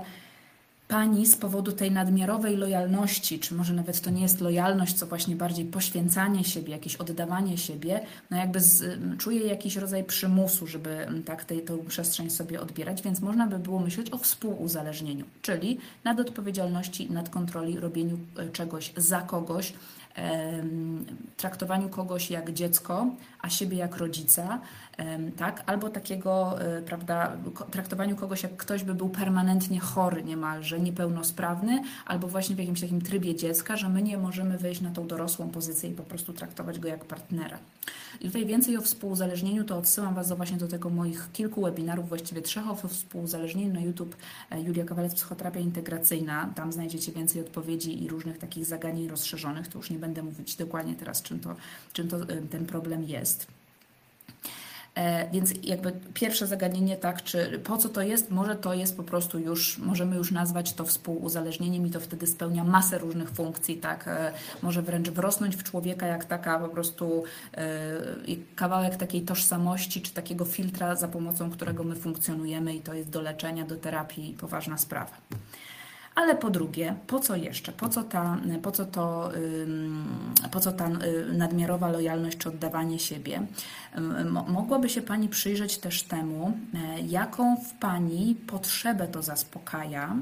pani 0.90 1.26
z 1.26 1.36
powodu 1.36 1.72
tej 1.72 1.90
nadmiarowej 1.90 2.56
lojalności, 2.56 3.38
czy 3.38 3.54
może 3.54 3.74
nawet 3.74 4.00
to 4.00 4.10
nie 4.10 4.22
jest 4.22 4.40
lojalność, 4.40 4.94
co 4.94 5.06
właśnie 5.06 5.36
bardziej 5.36 5.64
poświęcanie 5.64 6.44
siebie, 6.44 6.72
jakieś 6.72 6.96
oddawanie 6.96 7.58
siebie, 7.58 8.00
no 8.30 8.36
jakby 8.36 8.60
z, 8.60 8.98
czuje 9.18 9.46
jakiś 9.46 9.76
rodzaj 9.76 10.04
przymusu, 10.04 10.66
żeby 10.66 11.06
tak 11.24 11.44
tej, 11.44 11.62
tą 11.62 11.78
przestrzeń 11.78 12.30
sobie 12.30 12.60
odbierać, 12.60 13.02
więc 13.02 13.20
można 13.20 13.46
by 13.46 13.58
było 13.58 13.80
myśleć 13.80 14.12
o 14.12 14.18
współuzależnieniu, 14.18 15.24
czyli 15.42 15.78
nadodpowiedzialności, 16.04 17.10
nadkontroli, 17.12 17.80
robieniu 17.80 18.18
e, 18.36 18.48
czegoś 18.48 18.92
za 18.96 19.20
kogoś, 19.20 19.72
traktowaniu 21.36 21.88
kogoś 21.88 22.30
jak 22.30 22.52
dziecko, 22.52 23.06
a 23.42 23.48
siebie 23.48 23.76
jak 23.76 23.96
rodzica, 23.96 24.60
tak? 25.36 25.62
Albo 25.66 25.90
takiego, 25.90 26.62
e, 26.62 26.82
prawda, 26.82 27.36
traktowaniu 27.70 28.16
kogoś 28.16 28.42
jak 28.42 28.56
ktoś 28.56 28.84
by 28.84 28.94
był 28.94 29.08
permanentnie 29.08 29.80
chory 29.80 30.24
niemalże, 30.24 30.80
niepełnosprawny, 30.80 31.82
albo 32.06 32.28
właśnie 32.28 32.56
w 32.56 32.58
jakimś 32.58 32.80
takim 32.80 33.00
trybie 33.00 33.34
dziecka, 33.34 33.76
że 33.76 33.88
my 33.88 34.02
nie 34.02 34.18
możemy 34.18 34.58
wejść 34.58 34.80
na 34.80 34.90
tą 34.90 35.06
dorosłą 35.06 35.48
pozycję 35.48 35.90
i 35.90 35.92
po 35.92 36.02
prostu 36.02 36.32
traktować 36.32 36.78
go 36.78 36.88
jak 36.88 37.04
partnera. 37.04 37.58
I 38.20 38.26
tutaj 38.26 38.46
więcej 38.46 38.76
o 38.76 38.80
współuzależnieniu 38.80 39.64
to 39.64 39.78
odsyłam 39.78 40.14
Was 40.14 40.28
do 40.28 40.36
właśnie 40.36 40.56
do 40.56 40.68
tego 40.68 40.90
moich 40.90 41.32
kilku 41.32 41.62
webinarów, 41.62 42.08
właściwie 42.08 42.42
trzech 42.42 42.70
o 42.70 42.88
współuzależnieniu 42.88 43.74
na 43.74 43.80
YouTube 43.80 44.16
e, 44.50 44.62
Julia 44.62 44.84
Kawalec 44.84 45.14
Psychoterapia 45.14 45.60
Integracyjna. 45.60 46.52
Tam 46.54 46.72
znajdziecie 46.72 47.12
więcej 47.12 47.42
odpowiedzi 47.42 48.04
i 48.04 48.08
różnych 48.08 48.38
takich 48.38 48.66
zagadnień 48.66 49.08
rozszerzonych. 49.08 49.68
To 49.68 49.78
już 49.78 49.90
nie 49.90 49.98
będę 49.98 50.22
mówić 50.22 50.56
dokładnie 50.56 50.94
teraz, 50.94 51.22
czym 51.22 51.40
to, 51.40 51.56
czym 51.92 52.08
to 52.08 52.16
ten 52.50 52.66
problem 52.66 53.02
jest. 53.02 53.59
E, 54.94 55.30
więc 55.30 55.52
jakby 55.62 55.92
pierwsze 56.14 56.46
zagadnienie, 56.46 56.96
tak, 56.96 57.22
czy 57.22 57.58
po 57.64 57.78
co 57.78 57.88
to 57.88 58.02
jest? 58.02 58.30
Może 58.30 58.56
to 58.56 58.74
jest 58.74 58.96
po 58.96 59.02
prostu 59.02 59.38
już, 59.38 59.78
możemy 59.78 60.16
już 60.16 60.32
nazwać 60.32 60.72
to 60.72 60.84
współuzależnieniem 60.84 61.86
i 61.86 61.90
to 61.90 62.00
wtedy 62.00 62.26
spełnia 62.26 62.64
masę 62.64 62.98
różnych 62.98 63.30
funkcji, 63.30 63.76
tak, 63.76 64.08
e, 64.08 64.32
może 64.62 64.82
wręcz 64.82 65.08
wrosnąć 65.08 65.56
w 65.56 65.62
człowieka 65.62 66.06
jak 66.06 66.24
taka 66.24 66.58
po 66.58 66.68
prostu 66.68 67.24
e, 67.54 67.66
kawałek 68.56 68.96
takiej 68.96 69.22
tożsamości, 69.22 70.02
czy 70.02 70.14
takiego 70.14 70.44
filtra, 70.44 70.96
za 70.96 71.08
pomocą 71.08 71.50
którego 71.50 71.84
my 71.84 71.96
funkcjonujemy 71.96 72.74
i 72.74 72.80
to 72.80 72.94
jest 72.94 73.10
do 73.10 73.20
leczenia, 73.20 73.64
do 73.64 73.76
terapii 73.76 74.36
poważna 74.40 74.78
sprawa. 74.78 75.12
Ale 76.14 76.36
po 76.36 76.50
drugie, 76.50 76.94
po 77.06 77.20
co 77.20 77.36
jeszcze? 77.36 77.72
Po 77.72 77.88
co 77.88 78.02
ta, 78.04 78.38
po 78.62 78.70
co 78.70 78.84
to, 78.84 79.32
po 80.50 80.60
co 80.60 80.72
ta 80.72 80.88
y, 80.88 81.32
nadmiarowa 81.32 81.90
lojalność 81.90 82.38
czy 82.38 82.48
oddawanie 82.48 82.98
siebie? 82.98 83.46
Mogłaby 84.48 84.88
się 84.88 85.02
Pani 85.02 85.28
przyjrzeć 85.28 85.78
też 85.78 86.02
temu, 86.02 86.58
e, 86.74 87.00
jaką 87.00 87.56
w 87.56 87.72
Pani 87.72 88.34
potrzebę 88.46 89.08
to 89.08 89.22
zaspokaja, 89.22 90.16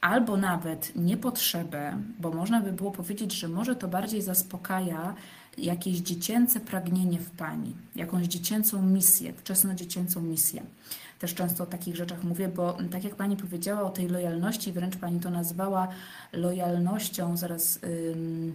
albo 0.00 0.36
nawet 0.36 0.92
nie 0.96 1.16
potrzebę, 1.16 1.96
bo 2.18 2.30
można 2.30 2.60
by 2.60 2.72
było 2.72 2.90
powiedzieć, 2.90 3.32
że 3.32 3.48
może 3.48 3.76
to 3.76 3.88
bardziej 3.88 4.22
zaspokaja 4.22 5.14
jakieś 5.58 5.98
dziecięce 5.98 6.60
pragnienie 6.60 7.18
w 7.18 7.30
Pani, 7.30 7.76
jakąś 7.96 8.26
dziecięcą 8.26 8.82
misję, 8.82 9.32
wczesnodziecięcą 9.32 10.20
misję 10.20 10.62
też 11.22 11.34
często 11.34 11.64
o 11.64 11.66
takich 11.66 11.96
rzeczach 11.96 12.24
mówię, 12.24 12.48
bo 12.48 12.78
tak 12.90 13.04
jak 13.04 13.14
Pani 13.14 13.36
powiedziała 13.36 13.82
o 13.82 13.90
tej 13.90 14.08
lojalności, 14.08 14.72
wręcz 14.72 14.96
Pani 14.96 15.20
to 15.20 15.30
nazwała 15.30 15.88
lojalnością, 16.32 17.36
zaraz 17.36 17.78
ym, 18.12 18.54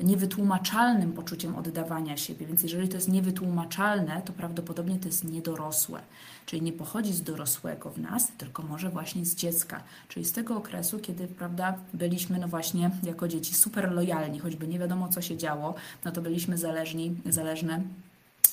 niewytłumaczalnym 0.00 1.12
poczuciem 1.12 1.56
oddawania 1.56 2.16
siebie. 2.16 2.46
Więc 2.46 2.62
jeżeli 2.62 2.88
to 2.88 2.94
jest 2.94 3.08
niewytłumaczalne, 3.08 4.22
to 4.24 4.32
prawdopodobnie 4.32 4.98
to 4.98 5.08
jest 5.08 5.24
niedorosłe. 5.24 6.00
Czyli 6.46 6.62
nie 6.62 6.72
pochodzi 6.72 7.12
z 7.12 7.22
dorosłego 7.22 7.90
w 7.90 7.98
nas, 7.98 8.32
tylko 8.38 8.62
może 8.62 8.90
właśnie 8.90 9.24
z 9.24 9.34
dziecka. 9.34 9.82
Czyli 10.08 10.24
z 10.26 10.32
tego 10.32 10.56
okresu, 10.56 10.98
kiedy 10.98 11.26
prawda, 11.26 11.74
byliśmy 11.94 12.38
no 12.38 12.48
właśnie 12.48 12.90
jako 13.02 13.28
dzieci 13.28 13.54
super 13.54 13.92
lojalni, 13.92 14.38
choćby 14.38 14.68
nie 14.68 14.78
wiadomo 14.78 15.08
co 15.08 15.22
się 15.22 15.36
działo, 15.36 15.74
no 16.04 16.12
to 16.12 16.22
byliśmy 16.22 16.58
zależni, 16.58 17.16
zależne 17.26 17.82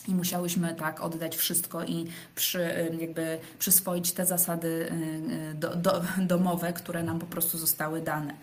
i 0.07 0.15
musiałyśmy 0.15 0.75
tak 0.75 1.01
oddać 1.01 1.35
wszystko 1.35 1.83
i 1.83 2.07
przy, 2.35 2.89
jakby 2.99 3.39
przyswoić 3.59 4.11
te 4.11 4.25
zasady 4.25 4.67
y, 4.67 5.51
y, 5.51 5.53
do, 5.53 5.75
do, 5.75 6.01
domowe, 6.17 6.73
które 6.73 7.03
nam 7.03 7.19
po 7.19 7.25
prostu 7.25 7.57
zostały 7.57 8.01
dane. 8.01 8.33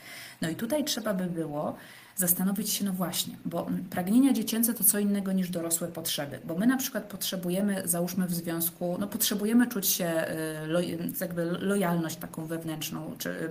No 0.41 0.49
i 0.49 0.55
tutaj 0.55 0.85
trzeba 0.85 1.15
by 1.15 1.27
było 1.27 1.77
zastanowić 2.17 2.71
się, 2.71 2.85
no 2.85 2.93
właśnie, 2.93 3.37
bo 3.45 3.67
pragnienia 3.91 4.33
dziecięce 4.33 4.75
to 4.75 4.85
co 4.85 4.99
innego 4.99 5.33
niż 5.33 5.51
dorosłe 5.51 5.89
potrzeby, 5.89 6.39
bo 6.45 6.55
my 6.55 6.67
na 6.67 6.77
przykład 6.77 7.05
potrzebujemy, 7.05 7.83
załóżmy 7.85 8.27
w 8.27 8.35
związku, 8.35 8.97
no 9.01 9.07
potrzebujemy 9.07 9.67
czuć 9.67 9.87
się, 9.87 10.25
y, 10.71 11.21
jakby 11.21 11.45
lojalność 11.45 12.17
taką 12.17 12.47
wewnętrzną, 12.47 13.15
czy 13.19 13.31
y, 13.31 13.49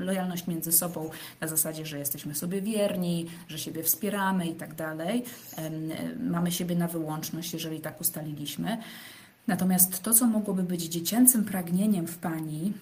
lojalność 0.00 0.46
między 0.46 0.72
sobą 0.72 1.10
na 1.40 1.48
zasadzie, 1.48 1.86
że 1.86 1.98
jesteśmy 1.98 2.34
sobie 2.34 2.62
wierni, 2.62 3.26
że 3.48 3.58
siebie 3.58 3.82
wspieramy 3.82 4.46
i 4.46 4.54
tak 4.54 4.74
dalej, 4.74 5.24
mamy 6.20 6.52
siebie 6.52 6.76
na 6.76 6.88
wyłączność, 6.88 7.52
jeżeli 7.52 7.80
tak 7.80 8.00
ustaliliśmy. 8.00 8.78
Natomiast 9.48 10.02
to, 10.02 10.14
co 10.14 10.26
mogłoby 10.26 10.62
być 10.62 10.82
dziecięcym 10.82 11.44
pragnieniem 11.44 12.06
w 12.06 12.18
pani, 12.18 12.72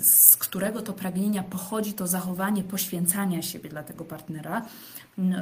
z 0.00 0.36
którego 0.36 0.82
to 0.82 0.92
pragnienia 0.92 1.42
pochodzi 1.42 1.92
to 1.92 2.06
zachowanie 2.06 2.62
poświęcania 2.62 3.42
siebie 3.42 3.70
dla 3.70 3.82
tego 3.82 4.04
partnera, 4.04 4.66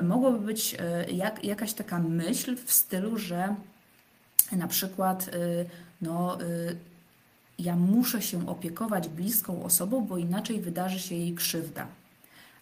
mogłoby 0.03 0.39
być 0.39 0.77
e, 0.79 1.11
jak, 1.11 1.45
jakaś 1.45 1.73
taka 1.73 1.99
myśl 1.99 2.57
w 2.57 2.73
stylu, 2.73 3.19
że 3.19 3.55
na 4.53 4.69
przykład 4.69 5.29
e, 5.29 5.65
no, 6.03 6.41
e, 6.41 6.45
ja 7.59 7.77
muszę 7.77 8.23
się 8.23 8.49
opiekować 8.49 9.09
bliską 9.09 9.63
osobą, 9.65 10.07
bo 10.07 10.19
inaczej 10.19 10.61
wydarzy 10.61 10.99
się 10.99 11.15
jej 11.15 11.35
krzywda. 11.35 11.87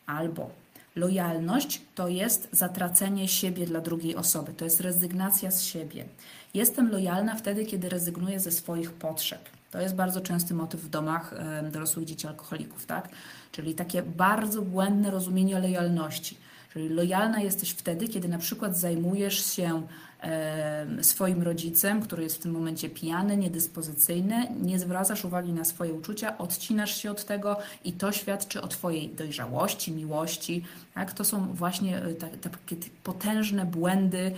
Albo 0.06 0.50
lojalność 0.98 1.82
to 1.94 2.08
jest 2.08 2.48
zatracenie 2.52 3.28
siebie 3.28 3.66
dla 3.66 3.80
drugiej 3.80 4.16
osoby, 4.16 4.52
to 4.52 4.64
jest 4.64 4.80
rezygnacja 4.80 5.50
z 5.50 5.62
siebie. 5.62 6.04
Jestem 6.54 6.90
lojalna 6.90 7.34
wtedy, 7.34 7.66
kiedy 7.66 7.88
rezygnuję 7.88 8.40
ze 8.40 8.52
swoich 8.52 8.92
potrzeb. 8.92 9.40
To 9.70 9.80
jest 9.80 9.94
bardzo 9.94 10.20
częsty 10.20 10.54
motyw 10.54 10.80
w 10.80 10.88
domach 10.88 11.34
dorosłych 11.72 12.04
dzieci 12.04 12.26
alkoholików, 12.26 12.86
tak? 12.86 13.08
Czyli 13.52 13.74
takie 13.74 14.02
bardzo 14.02 14.62
błędne 14.62 15.10
rozumienie 15.10 15.60
lojalności. 15.60 16.36
Czyli 16.72 16.88
lojalna 16.88 17.40
jesteś 17.40 17.70
wtedy, 17.70 18.08
kiedy 18.08 18.28
na 18.28 18.38
przykład 18.38 18.78
zajmujesz 18.78 19.46
się 19.46 19.86
swoim 21.02 21.42
rodzicem, 21.42 22.02
który 22.02 22.22
jest 22.22 22.36
w 22.36 22.38
tym 22.38 22.52
momencie 22.52 22.90
pijany, 22.90 23.36
niedyspozycyjny, 23.36 24.48
nie 24.62 24.78
zwracasz 24.78 25.24
uwagi 25.24 25.52
na 25.52 25.64
swoje 25.64 25.92
uczucia, 25.92 26.38
odcinasz 26.38 27.02
się 27.02 27.10
od 27.10 27.24
tego 27.24 27.56
i 27.84 27.92
to 27.92 28.12
świadczy 28.12 28.62
o 28.62 28.68
Twojej 28.68 29.08
dojrzałości, 29.08 29.92
miłości. 29.92 30.64
Tak? 30.94 31.12
To 31.12 31.24
są 31.24 31.52
właśnie 31.54 31.96
e, 31.96 32.14
takie 32.14 32.76
potężne 33.04 33.66
błędy 33.66 34.32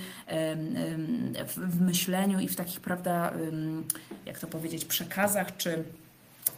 w 1.47 1.81
myśleniu 1.81 2.41
i 2.41 2.49
w 2.49 2.57
takich, 2.57 2.81
prawda, 2.81 3.33
jak 4.27 4.39
to 4.39 4.47
powiedzieć, 4.47 4.85
przekazach 4.85 5.57
czy 5.57 5.85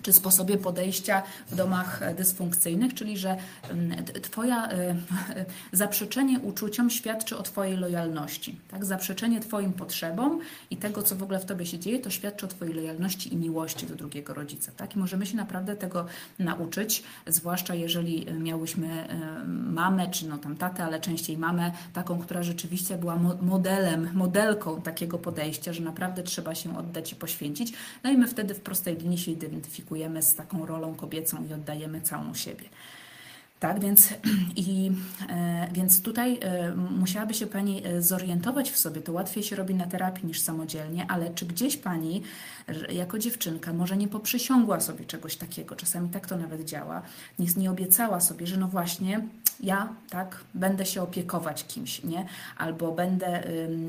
czy 0.02 0.12
sposobie 0.12 0.58
podejścia 0.58 1.22
w 1.50 1.54
domach 1.54 2.14
dysfunkcyjnych, 2.14 2.94
czyli 2.94 3.18
że 3.18 3.36
mm, 3.70 4.04
Twoja 4.04 4.68
e, 4.68 4.94
zaprzeczenie 5.72 6.40
uczuciom 6.40 6.90
świadczy 6.90 7.36
o 7.36 7.42
Twojej 7.42 7.76
lojalności. 7.76 8.58
Tak? 8.70 8.84
Zaprzeczenie 8.84 9.40
Twoim 9.40 9.72
potrzebom 9.72 10.40
i 10.70 10.76
tego, 10.76 11.02
co 11.02 11.16
w 11.16 11.22
ogóle 11.22 11.38
w 11.38 11.44
Tobie 11.44 11.66
się 11.66 11.78
dzieje, 11.78 11.98
to 11.98 12.10
świadczy 12.10 12.46
o 12.46 12.48
Twojej 12.48 12.74
lojalności 12.74 13.34
i 13.34 13.36
miłości 13.36 13.86
do 13.86 13.94
drugiego 13.94 14.34
rodzica. 14.34 14.72
Tak? 14.76 14.96
I 14.96 14.98
możemy 14.98 15.26
się 15.26 15.36
naprawdę 15.36 15.76
tego 15.76 16.06
nauczyć, 16.38 17.02
zwłaszcza 17.26 17.74
jeżeli 17.74 18.26
miałyśmy 18.32 18.88
e, 18.88 19.44
mamę, 19.48 20.10
czy 20.10 20.28
no 20.28 20.38
tam 20.38 20.56
tatę, 20.56 20.84
ale 20.84 21.00
częściej 21.00 21.38
mamę, 21.38 21.72
taką, 21.92 22.18
która 22.18 22.42
rzeczywiście 22.42 22.98
była 22.98 23.16
modelem, 23.42 24.08
modelką 24.14 24.82
takiego 24.82 25.18
podejścia, 25.18 25.72
że 25.72 25.82
naprawdę 25.82 26.22
trzeba 26.22 26.54
się 26.54 26.78
oddać 26.78 27.12
i 27.12 27.16
poświęcić. 27.16 27.72
No 28.04 28.10
i 28.10 28.16
my 28.16 28.28
wtedy 28.28 28.54
w 28.54 28.60
prostej 28.60 28.96
linii 28.96 29.18
się 29.18 29.30
identyfikujemy 29.30 29.91
identyfikujemy 29.96 30.22
z 30.22 30.34
taką 30.34 30.66
rolą 30.66 30.94
kobiecą 30.94 31.44
i 31.50 31.52
oddajemy 31.52 32.00
całą 32.00 32.34
siebie. 32.34 32.64
Tak, 33.60 33.80
więc, 33.80 34.08
i, 34.56 34.90
e, 35.28 35.68
więc 35.72 36.02
tutaj 36.02 36.38
e, 36.42 36.74
musiałaby 36.74 37.34
się 37.34 37.46
Pani 37.46 37.86
e, 37.86 38.02
zorientować 38.02 38.70
w 38.70 38.78
sobie. 38.78 39.00
To 39.00 39.12
łatwiej 39.12 39.42
się 39.42 39.56
robi 39.56 39.74
na 39.74 39.86
terapii 39.86 40.26
niż 40.26 40.40
samodzielnie, 40.40 41.06
ale 41.08 41.34
czy 41.34 41.46
gdzieś 41.46 41.76
Pani 41.76 42.22
jako 42.92 43.18
dziewczynka 43.18 43.72
może 43.72 43.96
nie 43.96 44.08
poprzysiągła 44.08 44.80
sobie 44.80 45.04
czegoś 45.04 45.36
takiego, 45.36 45.76
czasami 45.76 46.08
tak 46.08 46.26
to 46.26 46.36
nawet 46.36 46.64
działa, 46.64 47.02
nie, 47.38 47.46
nie 47.56 47.70
obiecała 47.70 48.20
sobie, 48.20 48.46
że 48.46 48.56
no 48.56 48.68
właśnie 48.68 49.20
ja 49.62 49.88
tak 50.10 50.40
będę 50.54 50.86
się 50.86 51.02
opiekować 51.02 51.66
kimś, 51.66 52.04
nie? 52.04 52.26
Albo 52.56 52.92
będę, 52.92 53.42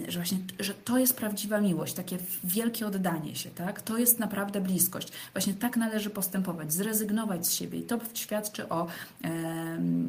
że 0.08 0.20
właśnie, 0.20 0.38
że 0.60 0.74
to 0.74 0.98
jest 0.98 1.18
prawdziwa 1.18 1.62
miłość, 1.62 1.94
takie 1.94 2.18
wielkie 2.44 2.88
oddanie 2.88 3.36
się, 3.36 3.50
tak? 3.50 3.82
To 3.82 3.98
jest 3.98 4.20
naprawdę 4.20 4.62
bliskość. 4.62 5.12
Właśnie 5.34 5.54
tak 5.54 5.78
należy 5.78 6.10
postępować, 6.10 6.74
zrezygnować 6.74 7.48
z 7.48 7.54
siebie 7.54 7.80
i 7.80 7.84
to 7.84 8.00
świadczy 8.14 8.70
o 8.70 8.88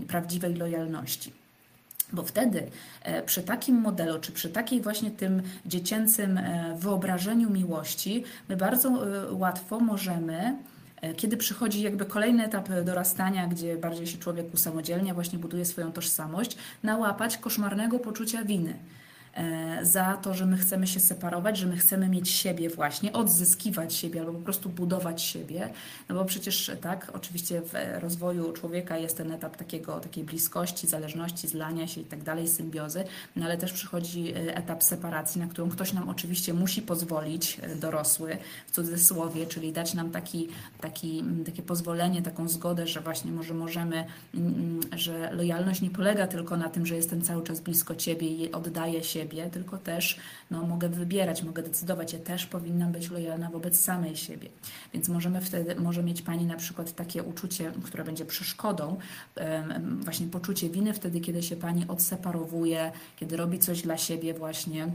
prawdziwej 0.09 0.55
lojalności. 0.55 1.33
Bo 2.13 2.23
wtedy 2.23 2.67
e, 3.03 3.23
przy 3.23 3.43
takim 3.43 3.77
modelu, 3.77 4.21
czy 4.21 4.33
przy 4.33 4.49
takiej 4.49 4.81
właśnie 4.81 5.11
tym 5.11 5.43
dziecięcym 5.67 6.39
e, 6.39 6.77
wyobrażeniu 6.79 7.51
miłości, 7.51 8.25
my 8.49 8.57
bardzo 8.57 8.89
e, 8.89 9.33
łatwo 9.33 9.81
możemy 9.81 10.57
kiedy 11.17 11.37
przychodzi 11.37 11.83
jakby 11.83 12.05
kolejny 12.05 12.45
etap 12.45 12.69
dorastania, 12.85 13.47
gdzie 13.47 13.77
bardziej 13.77 14.07
się 14.07 14.19
człowiek 14.19 14.55
usamodzielnia, 14.55 15.15
właśnie 15.15 15.39
buduje 15.39 15.65
swoją 15.65 15.93
tożsamość, 15.93 16.57
nałapać 16.83 17.37
koszmarnego 17.37 17.99
poczucia 17.99 18.45
winy. 18.45 18.75
E, 19.35 19.85
za 19.85 20.17
to, 20.17 20.35
że 20.35 20.47
my 20.47 20.57
chcemy 20.57 20.87
się 20.87 21.01
separować, 21.01 21.59
że 21.59 21.67
my 21.67 21.77
chcemy 21.77 22.09
mieć 22.09 22.31
siebie 22.31 22.71
właśnie, 22.71 23.13
odzyskiwać 23.13 23.95
siebie 23.95 24.21
albo 24.21 24.33
po 24.33 24.39
prostu 24.39 24.69
budować 24.69 25.23
siebie. 25.23 25.71
No 26.09 26.15
bo 26.15 26.25
przecież 26.25 26.71
tak, 26.81 27.11
oczywiście 27.15 27.63
w 27.63 27.73
rozwoju 28.03 28.53
człowieka 28.53 28.99
jest 28.99 29.17
ten 29.17 29.33
etap 29.33 29.57
takiego, 29.57 30.01
takiej 30.01 30.25
bliskości, 30.25 30.87
zależności, 30.87 31.49
zlania 31.49 31.87
się 31.87 32.01
i 32.01 32.05
tak 32.05 32.23
dalej, 32.23 32.49
symbiozy, 32.49 33.05
no 33.37 33.45
ale 33.45 33.59
też 33.59 33.73
przychodzi 33.73 34.33
e, 34.33 34.57
etap 34.57 34.85
separacji, 34.85 35.41
na 35.41 35.47
którą 35.47 35.71
ktoś 35.71 35.93
nam 35.93 36.09
oczywiście 36.09 36.55
musi 36.55 36.83
pozwolić, 36.83 37.61
e, 37.63 37.77
dorosły, 37.77 38.39
w 38.67 38.71
cudzysłowie, 38.71 39.47
czyli 39.47 39.73
dać 39.73 39.95
nam 39.95 40.11
taki, 40.11 40.49
taki, 40.81 41.25
takie 41.47 41.63
pozwolenie, 41.63 42.23
taką 42.23 42.49
zgodę, 42.49 42.87
że 42.87 43.01
właśnie 43.01 43.33
może 43.33 43.55
możemy, 43.55 44.05
że 44.93 45.33
lojalność 45.33 45.81
nie 45.81 45.91
polega 45.91 46.27
tylko 46.27 46.57
na 46.57 46.69
tym, 46.69 46.87
że 46.87 46.97
jestem 46.97 47.23
cały 47.23 47.43
czas 47.43 47.61
blisko 47.61 47.95
Ciebie 47.95 48.29
i 48.29 48.53
oddaję 48.53 49.05
się 49.05 49.24
siebie, 49.25 49.51
tylko 49.51 49.79
też 49.79 50.19
no, 50.51 50.67
mogę 50.67 50.89
wybierać, 50.89 51.43
mogę 51.43 51.63
decydować. 51.63 52.13
Ja 52.13 52.19
też 52.19 52.47
powinnam 52.47 52.93
być 52.93 53.11
lojalna 53.11 53.51
wobec 53.51 53.81
samej 53.81 54.17
siebie. 54.17 54.49
Więc 54.93 55.09
możemy 55.09 55.41
wtedy, 55.41 55.75
może 55.75 56.03
mieć 56.03 56.23
Pani 56.23 56.47
na 56.47 56.57
przykład 56.57 56.93
takie 56.93 57.23
uczucie, 57.23 57.73
które 57.85 58.05
będzie 58.05 58.25
przeszkodą, 58.25 58.97
właśnie 60.01 60.27
poczucie 60.27 60.71
winy 60.71 60.95
wtedy, 60.95 61.21
kiedy 61.21 61.43
się 61.43 61.57
Pani 61.57 61.89
odseparowuje, 61.89 62.93
kiedy 63.17 63.37
robi 63.37 63.59
coś 63.59 63.83
dla 63.83 63.97
siebie 63.97 64.35
właśnie 64.35 64.89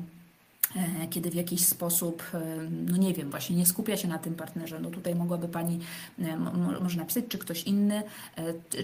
kiedy 1.09 1.31
w 1.31 1.35
jakiś 1.35 1.65
sposób, 1.65 2.23
e, 2.33 2.39
no 2.69 2.97
nie 2.97 3.13
wiem, 3.13 3.29
właśnie 3.29 3.55
nie 3.55 3.65
skupia 3.65 3.97
się 3.97 4.07
na 4.07 4.17
tym 4.17 4.35
partnerze. 4.35 4.79
No 4.79 4.89
tutaj 4.89 5.15
mogłaby 5.15 5.47
Pani 5.47 5.79
e, 6.19 6.37
może 6.81 6.97
napisać, 6.97 7.23
czy 7.29 7.37
ktoś 7.37 7.63
inny, 7.63 8.03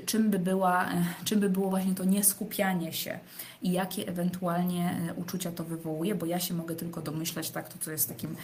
czym 0.06 0.30
by, 0.30 0.40
była, 0.40 0.90
czym 1.24 1.40
by 1.40 1.50
było 1.50 1.70
właśnie 1.70 1.96
to 1.96 2.04
nieskupianie 2.04 2.94
się 2.94 3.20
i 3.62 3.72
jakie 3.72 4.08
ewentualnie 4.08 5.14
uczucia 5.16 5.52
to 5.52 5.64
wywołuje, 5.64 6.16
bo 6.16 6.26
ja 6.26 6.40
się 6.40 6.54
mogę 6.54 6.76
tylko 6.76 7.02
domyślać, 7.02 7.50
tak, 7.50 7.70
to 7.70 7.80
co 7.80 7.92
jest 7.92 8.10
takim 8.10 8.36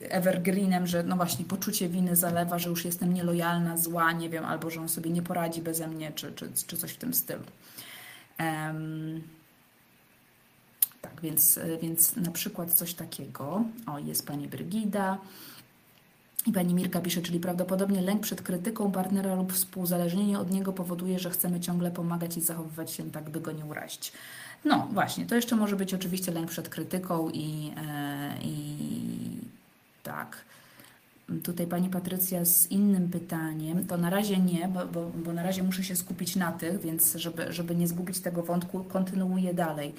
evergreenem, 0.00 0.86
że 0.86 1.02
no 1.02 1.16
właśnie 1.16 1.44
poczucie 1.44 1.88
winy 1.88 2.16
zalewa, 2.16 2.58
że 2.58 2.70
już 2.70 2.84
jestem 2.84 3.14
nielojalna, 3.14 3.76
zła, 3.76 4.12
nie 4.12 4.30
wiem, 4.30 4.44
albo 4.44 4.70
że 4.70 4.80
on 4.80 4.88
sobie 4.88 5.10
nie 5.10 5.22
poradzi 5.22 5.62
beze 5.62 5.88
mnie, 5.88 6.12
czy, 6.12 6.32
czy, 6.32 6.52
czy 6.66 6.76
coś 6.76 6.92
w 6.92 6.96
tym 6.96 7.14
stylu. 7.14 7.42
Um, 8.40 9.37
tak, 11.08 11.20
więc, 11.22 11.58
więc 11.82 12.16
na 12.16 12.30
przykład 12.30 12.72
coś 12.72 12.94
takiego. 12.94 13.64
O, 13.86 13.98
jest 13.98 14.26
pani 14.26 14.48
Brygida. 14.48 15.18
I 16.46 16.52
pani 16.52 16.74
Mirka 16.74 17.00
pisze, 17.00 17.22
czyli 17.22 17.40
prawdopodobnie 17.40 18.00
lęk 18.00 18.22
przed 18.22 18.42
krytyką 18.42 18.92
partnera 18.92 19.34
lub 19.34 19.52
współzależnienie 19.52 20.38
od 20.38 20.50
niego 20.50 20.72
powoduje, 20.72 21.18
że 21.18 21.30
chcemy 21.30 21.60
ciągle 21.60 21.90
pomagać 21.90 22.36
i 22.36 22.40
zachowywać 22.40 22.90
się 22.90 23.10
tak, 23.10 23.30
by 23.30 23.40
go 23.40 23.52
nie 23.52 23.64
urazić. 23.64 24.12
No 24.64 24.88
właśnie, 24.92 25.26
to 25.26 25.34
jeszcze 25.34 25.56
może 25.56 25.76
być 25.76 25.94
oczywiście 25.94 26.32
lęk 26.32 26.50
przed 26.50 26.68
krytyką 26.68 27.30
i, 27.30 27.72
e, 27.76 28.34
i 28.42 28.76
tak. 30.02 30.44
Tutaj 31.42 31.66
pani 31.66 31.90
Patrycja 31.90 32.44
z 32.44 32.70
innym 32.70 33.08
pytaniem. 33.08 33.86
To 33.86 33.96
na 33.96 34.10
razie 34.10 34.36
nie, 34.36 34.68
bo, 34.68 34.86
bo, 34.86 35.10
bo 35.24 35.32
na 35.32 35.42
razie 35.42 35.62
muszę 35.62 35.84
się 35.84 35.96
skupić 35.96 36.36
na 36.36 36.52
tych, 36.52 36.80
więc 36.80 37.14
żeby, 37.14 37.52
żeby 37.52 37.74
nie 37.74 37.88
zgubić 37.88 38.20
tego 38.20 38.42
wątku, 38.42 38.84
kontynuuję 38.84 39.54
dalej. 39.54 39.94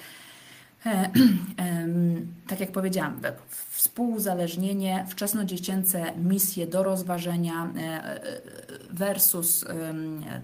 E, 0.86 1.10
tak 2.48 2.60
jak 2.60 2.72
powiedziałam, 2.72 3.20
współuzależnienie, 3.70 5.06
wczesnodziecięce 5.08 6.12
misje 6.16 6.66
do 6.66 6.82
rozważenia 6.82 7.72
e, 7.76 7.80
e, 7.80 8.20
versus 8.90 9.64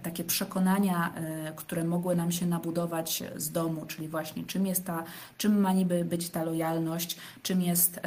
takie 0.02 0.24
przekonania, 0.24 1.12
które 1.56 1.84
mogły 1.84 2.16
nam 2.16 2.32
się 2.32 2.46
nabudować 2.46 3.22
z 3.36 3.50
domu, 3.50 3.86
czyli 3.86 4.08
właśnie 4.08 4.44
czym 4.44 4.66
jest 4.66 4.84
ta, 4.84 5.04
czym 5.38 5.60
ma 5.60 5.72
niby 5.72 6.04
być 6.04 6.28
ta 6.28 6.44
lojalność, 6.44 7.16
czym 7.42 7.62
jest 7.62 8.00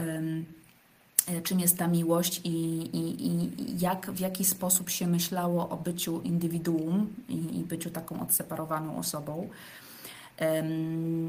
czym 1.44 1.60
jest 1.60 1.78
ta 1.78 1.88
miłość 1.88 2.42
i, 2.44 2.50
i, 2.98 3.28
i 3.28 3.50
jak, 3.80 4.12
w 4.12 4.20
jaki 4.20 4.46
sposób 4.46 4.90
się 4.90 5.08
myślało 5.08 5.70
o 5.70 5.78
byciu 5.78 6.22
indywiduum 6.22 7.14
i, 7.30 7.60
i 7.60 7.64
byciu 7.64 7.90
taką 7.90 8.22
odseparowaną 8.22 8.98
osobą. 8.98 9.50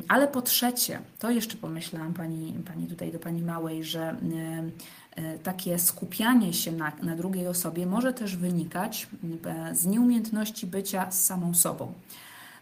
Ale 0.08 0.28
po 0.28 0.42
trzecie, 0.42 0.98
to 1.18 1.30
jeszcze 1.30 1.56
pomyślałam 1.56 2.14
pani, 2.14 2.54
pani 2.66 2.86
tutaj 2.86 3.12
do 3.12 3.18
pani 3.18 3.42
Małej, 3.42 3.84
że 3.84 4.16
e, 5.16 5.38
takie 5.38 5.78
skupianie 5.78 6.52
się 6.52 6.72
na, 6.72 6.92
na 7.02 7.16
drugiej 7.16 7.48
osobie 7.48 7.86
może 7.86 8.12
też 8.12 8.36
wynikać 8.36 9.06
e, 9.44 9.74
z 9.74 9.86
nieumiejętności 9.86 10.66
bycia 10.66 11.10
z 11.10 11.24
samą 11.24 11.54
sobą. 11.54 11.92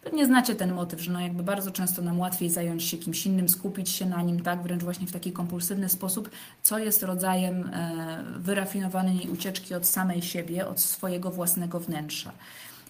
Pewnie 0.02 0.26
znacie 0.26 0.54
ten 0.54 0.72
motyw, 0.72 1.00
że 1.00 1.12
no 1.12 1.20
jakby 1.20 1.42
bardzo 1.42 1.70
często 1.70 2.02
nam 2.02 2.20
łatwiej 2.20 2.50
zająć 2.50 2.84
się 2.84 2.96
kimś 2.96 3.26
innym, 3.26 3.48
skupić 3.48 3.88
się 3.88 4.06
na 4.06 4.22
nim, 4.22 4.42
tak, 4.42 4.62
wręcz 4.62 4.82
właśnie 4.82 5.06
w 5.06 5.12
taki 5.12 5.32
kompulsywny 5.32 5.88
sposób, 5.88 6.30
co 6.62 6.78
jest 6.78 7.02
rodzajem 7.02 7.70
e, 7.72 8.24
wyrafinowanej 8.38 9.30
ucieczki 9.30 9.74
od 9.74 9.86
samej 9.86 10.22
siebie, 10.22 10.66
od 10.66 10.80
swojego 10.80 11.30
własnego 11.30 11.80
wnętrza. 11.80 12.32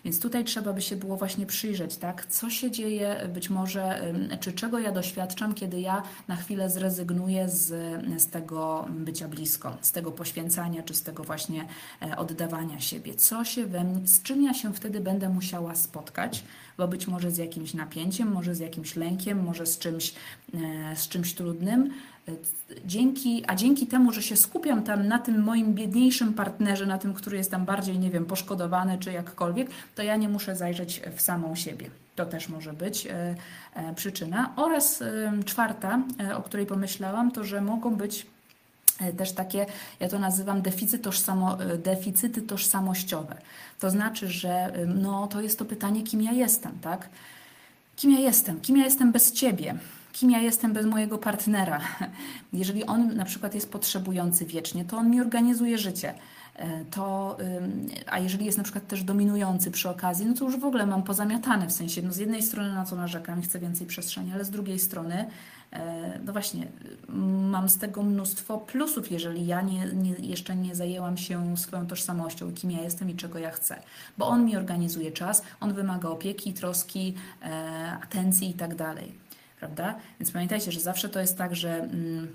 Więc 0.05 0.21
tutaj 0.21 0.45
trzeba 0.45 0.73
by 0.73 0.83
się 0.83 0.97
było 0.97 1.17
właśnie 1.17 1.47
przyjrzeć, 1.47 1.97
tak, 1.97 2.27
co 2.27 2.51
się 2.51 2.71
dzieje, 2.71 3.29
być 3.35 3.51
może, 3.51 4.13
czy 4.41 4.53
czego 4.53 4.79
ja 4.79 4.93
doświadczam, 4.93 5.55
kiedy 5.55 5.81
ja 5.81 6.03
na 6.29 6.37
chwilę 6.37 6.71
zrezygnuję 6.71 7.49
z, 7.49 7.67
z 8.23 8.27
tego 8.27 8.87
bycia 8.91 9.29
blisko, 9.29 9.77
z 9.81 9.93
tego 9.93 10.13
poświęcania, 10.13 10.83
czy 10.83 10.95
z 10.95 11.03
tego 11.03 11.25
właśnie 11.25 11.67
e, 12.03 12.17
oddawania 12.17 12.81
siebie. 12.81 13.15
Co 13.15 13.45
się 13.45 13.67
we 13.67 13.85
mnie, 13.85 14.07
z 14.07 14.23
czym 14.23 14.43
ja 14.43 14.55
się 14.55 14.73
wtedy 14.73 15.01
będę 15.01 15.29
musiała 15.29 15.75
spotkać, 15.75 16.45
bo 16.79 16.89
być 16.89 17.07
może 17.07 17.31
z 17.31 17.39
jakimś 17.39 17.75
napięciem, 17.75 18.33
może 18.33 18.55
z 18.55 18.59
jakimś 18.59 18.97
lękiem, 18.97 19.45
może 19.45 19.67
z 19.67 19.79
czymś, 19.79 20.15
e, 20.55 20.97
z 20.97 21.09
czymś 21.09 21.35
trudnym, 21.35 21.91
dzięki, 22.87 23.45
a 23.47 23.55
dzięki 23.55 23.87
temu, 23.87 24.13
że 24.13 24.23
się 24.23 24.37
skupiam 24.37 24.83
tam 24.83 25.09
na 25.09 25.19
tym 25.19 25.43
moim 25.43 25.75
biedniejszym 25.75 26.35
partnerze, 26.35 26.87
na 26.87 26.99
tym, 26.99 27.15
który 27.15 27.37
jest 27.37 27.51
tam 27.51 27.65
bardziej, 27.65 27.99
nie 27.99 28.11
wiem, 28.11 28.25
poszkodowany 28.25 28.99
czy 28.99 29.13
jakkolwiek, 29.13 29.71
to 29.95 30.03
ja 30.03 30.17
nie 30.17 30.29
muszę 30.29 30.57
zajrzeć 30.57 31.03
w 31.17 31.21
samą 31.21 31.55
siebie. 31.55 31.91
To 32.17 32.27
też 32.27 32.49
może 32.49 32.73
być 32.73 33.07
e, 33.07 33.35
e, 33.75 33.95
przyczyna. 33.95 34.53
Oraz 34.57 35.03
czwarta, 35.45 36.03
o 36.37 36.43
której 36.43 36.67
pomyślałam, 36.67 37.31
to 37.31 37.45
że 37.45 37.61
mogą 37.61 37.97
być 37.97 38.27
też 39.17 39.33
takie, 39.33 39.67
ja 40.01 40.09
to 40.09 40.19
nazywam 40.19 40.63
deficyt 40.63 41.03
tożsamo, 41.03 41.57
deficyty 41.79 42.43
tożsamościowe. 42.43 43.37
To 43.81 43.91
znaczy, 43.91 44.29
że 44.29 44.73
no, 44.87 45.27
to 45.27 45.41
jest 45.41 45.59
to 45.59 45.65
pytanie, 45.65 46.03
kim 46.03 46.23
ja 46.23 46.33
jestem, 46.33 46.79
tak? 46.81 47.09
Kim 47.97 48.11
ja 48.11 48.19
jestem? 48.19 48.61
Kim 48.61 48.77
ja 48.77 48.85
jestem 48.85 49.13
bez 49.13 49.33
ciebie? 49.33 49.79
kim 50.13 50.31
ja 50.31 50.39
jestem 50.39 50.73
bez 50.73 50.87
mojego 50.87 51.19
partnera. 51.19 51.81
Jeżeli 52.53 52.85
on 52.85 53.17
na 53.17 53.25
przykład 53.25 53.55
jest 53.55 53.73
potrzebujący 53.73 54.47
wiecznie, 54.47 54.85
to 54.85 54.97
on 54.97 55.11
mi 55.11 55.21
organizuje 55.21 55.79
życie. 55.79 56.15
To, 56.91 57.37
a 58.07 58.19
jeżeli 58.19 58.45
jest 58.45 58.59
na 58.59 58.65
przykład 58.65 58.87
też 58.87 59.03
dominujący 59.03 59.71
przy 59.71 59.89
okazji, 59.89 60.27
no 60.27 60.35
to 60.35 60.45
już 60.45 60.57
w 60.57 60.65
ogóle 60.65 60.87
mam 60.87 61.03
pozamiatane 61.03 61.67
w 61.67 61.73
sensie, 61.73 62.03
no 62.03 62.13
z 62.13 62.17
jednej 62.17 62.43
strony 62.43 62.75
na 62.75 62.85
to 62.85 62.97
narzekam 62.97 63.41
i 63.41 63.43
chcę 63.43 63.59
więcej 63.59 63.87
przestrzeni, 63.87 64.33
ale 64.33 64.45
z 64.45 64.51
drugiej 64.51 64.79
strony 64.79 65.27
E, 65.73 66.19
no 66.25 66.33
właśnie, 66.33 66.67
mam 67.51 67.69
z 67.69 67.79
tego 67.79 68.03
mnóstwo 68.03 68.59
plusów, 68.59 69.11
jeżeli 69.11 69.47
ja 69.47 69.61
nie, 69.61 69.87
nie, 69.95 70.11
jeszcze 70.11 70.57
nie 70.57 70.75
zajęłam 70.75 71.17
się 71.17 71.57
swoją 71.57 71.87
tożsamością, 71.87 72.53
kim 72.53 72.71
ja 72.71 72.83
jestem 72.83 73.11
i 73.11 73.15
czego 73.15 73.39
ja 73.39 73.51
chcę. 73.51 73.83
Bo 74.19 74.27
on 74.27 74.45
mi 74.45 74.57
organizuje 74.57 75.13
czas, 75.13 75.43
on 75.61 75.75
wymaga 75.75 76.09
opieki, 76.09 76.53
troski, 76.53 77.15
e, 77.43 77.99
atencji 78.03 78.51
i 78.51 78.55
tak 78.55 78.75
dalej. 78.75 79.15
Prawda? 79.59 79.95
Więc 80.21 80.33
pamiętajcie, 80.33 80.73
że 80.73 80.81
zawsze 80.81 81.09
to 81.09 81.21
jest 81.21 81.39
tak, 81.39 81.57
że. 81.57 81.77
Mm, 81.77 82.29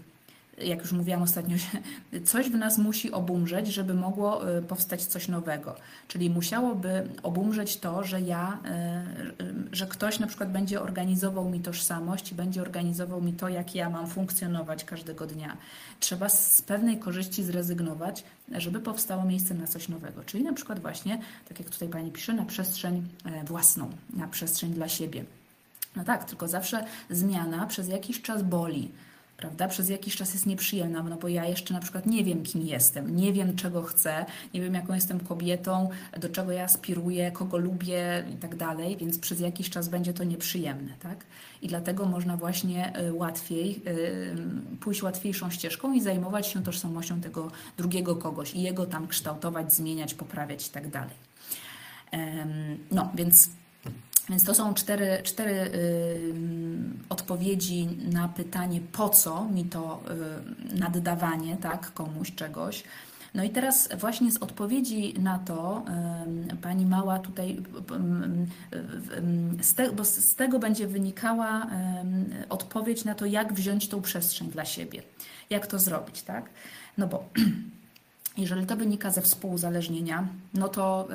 jak 0.58 0.80
już 0.80 0.92
mówiłam 0.92 1.22
ostatnio, 1.22 1.58
coś 2.26 2.50
w 2.50 2.56
nas 2.56 2.78
musi 2.78 3.12
obumrzeć, 3.12 3.68
żeby 3.68 3.94
mogło 3.94 4.58
y, 4.58 4.62
powstać 4.62 5.06
coś 5.06 5.28
nowego. 5.28 5.76
Czyli 6.08 6.30
musiałoby 6.30 7.08
obumrzeć 7.24 7.78
to, 7.78 8.04
że 8.04 8.22
ja, 8.22 8.60
y, 9.40 9.44
y, 9.44 9.54
że 9.72 9.88
ktoś 9.88 10.20
na 10.20 10.28
przykład 10.28 10.52
będzie 10.52 10.82
organizował 10.82 11.50
mi 11.50 11.60
tożsamość 11.60 12.32
i 12.32 12.36
będzie 12.36 12.62
organizował 12.62 13.22
mi 13.22 13.34
to, 13.34 13.50
jak 13.50 13.76
ja 13.76 13.90
mam 13.90 14.08
funkcjonować 14.08 14.84
każdego 14.84 15.28
dnia. 15.28 15.58
Trzeba 16.00 16.30
z 16.30 16.62
pewnej 16.62 17.00
korzyści 17.00 17.44
zrezygnować, 17.44 18.24
żeby 18.52 18.80
powstało 18.80 19.26
miejsce 19.26 19.54
na 19.54 19.68
coś 19.68 19.90
nowego. 19.90 20.24
Czyli 20.24 20.44
na 20.44 20.54
przykład 20.54 20.80
właśnie, 20.80 21.20
tak 21.50 21.60
jak 21.60 21.70
tutaj 21.70 21.88
Pani 21.88 22.12
pisze, 22.12 22.34
na 22.34 22.46
przestrzeń 22.46 23.08
e, 23.26 23.44
własną, 23.44 23.90
na 24.14 24.28
przestrzeń 24.28 24.74
dla 24.74 24.90
siebie. 24.90 25.24
No 25.96 26.04
tak, 26.04 26.24
tylko 26.24 26.48
zawsze 26.48 26.86
zmiana 27.10 27.66
przez 27.66 27.88
jakiś 27.88 28.22
czas 28.22 28.44
boli 28.44 28.92
prawda? 29.44 29.68
Przez 29.68 29.90
jakiś 29.90 30.16
czas 30.16 30.34
jest 30.34 30.46
nieprzyjemna, 30.46 31.04
no 31.04 31.18
bo 31.18 31.28
ja 31.28 31.46
jeszcze 31.46 31.74
na 31.74 31.80
przykład 31.80 32.06
nie 32.06 32.24
wiem, 32.24 32.44
kim 32.44 32.62
jestem, 32.62 33.16
nie 33.16 33.34
wiem, 33.34 33.56
czego 33.56 33.84
chcę, 33.84 34.26
nie 34.54 34.62
wiem, 34.62 34.74
jaką 34.74 34.94
jestem 34.94 35.20
kobietą, 35.20 35.90
do 36.20 36.30
czego 36.30 36.52
ja 36.52 36.64
aspiruję, 36.64 37.32
kogo 37.32 37.58
lubię 37.58 38.26
i 38.34 38.38
tak 38.38 38.56
dalej, 38.56 38.98
więc 38.98 39.20
przez 39.20 39.40
jakiś 39.40 39.70
czas 39.70 39.90
będzie 39.90 40.14
to 40.14 40.24
nieprzyjemne, 40.24 40.94
tak? 41.00 41.26
I 41.62 41.68
dlatego 41.68 42.06
można 42.06 42.38
właśnie 42.38 43.00
y, 43.00 43.14
łatwiej, 43.14 43.82
y, 43.88 44.78
pójść 44.80 45.04
łatwiejszą 45.04 45.50
ścieżką 45.50 45.94
i 45.94 46.02
zajmować 46.02 46.48
się 46.48 46.64
tożsamością 46.64 47.22
tego 47.22 47.52
drugiego 47.78 48.16
kogoś 48.16 48.54
i 48.54 48.62
jego 48.62 48.86
tam 48.86 49.08
kształtować, 49.08 49.74
zmieniać, 49.74 50.14
poprawiać 50.14 50.68
i 50.68 50.72
tak 50.72 50.90
dalej. 50.90 51.16
No, 52.92 53.12
więc 53.16 53.50
więc 54.30 54.44
to 54.44 54.54
są 54.54 54.74
cztery, 54.74 55.20
cztery 55.24 55.52
y, 55.52 56.34
odpowiedzi 57.10 57.88
na 58.12 58.28
pytanie, 58.28 58.82
po 58.92 59.10
co 59.10 59.46
mi 59.46 59.66
to 59.66 60.04
y, 60.74 60.80
naddawanie 60.80 61.58
tak, 61.58 61.94
komuś 61.94 62.36
czegoś. 62.36 62.84
No 63.34 63.44
i 63.44 63.50
teraz 63.50 63.90
właśnie 63.98 64.32
z 64.32 64.38
odpowiedzi 64.38 65.14
na 65.20 65.40
to 65.40 65.86
y, 66.54 66.56
pani 66.56 66.86
Mała 66.86 67.20
tutaj, 67.20 67.64
z, 69.62 69.74
te, 69.74 69.92
bo 69.92 70.06
z 70.06 70.36
tego 70.36 70.60
będzie 70.60 70.88
wynikała 70.88 71.68
odpowiedź 72.50 73.06
na 73.06 73.16
to, 73.16 73.26
jak 73.26 73.54
wziąć 73.54 73.88
tą 73.88 74.02
przestrzeń 74.02 74.52
dla 74.52 74.66
siebie, 74.66 75.04
jak 75.50 75.68
to 75.68 75.80
zrobić, 75.80 76.22
tak? 76.22 76.50
No 76.98 77.08
bo 77.08 77.30
jeżeli 78.38 78.66
to 78.66 78.76
wynika 78.76 79.12
ze 79.12 79.22
współuzależnienia, 79.22 80.28
no 80.54 80.68
to 80.70 81.08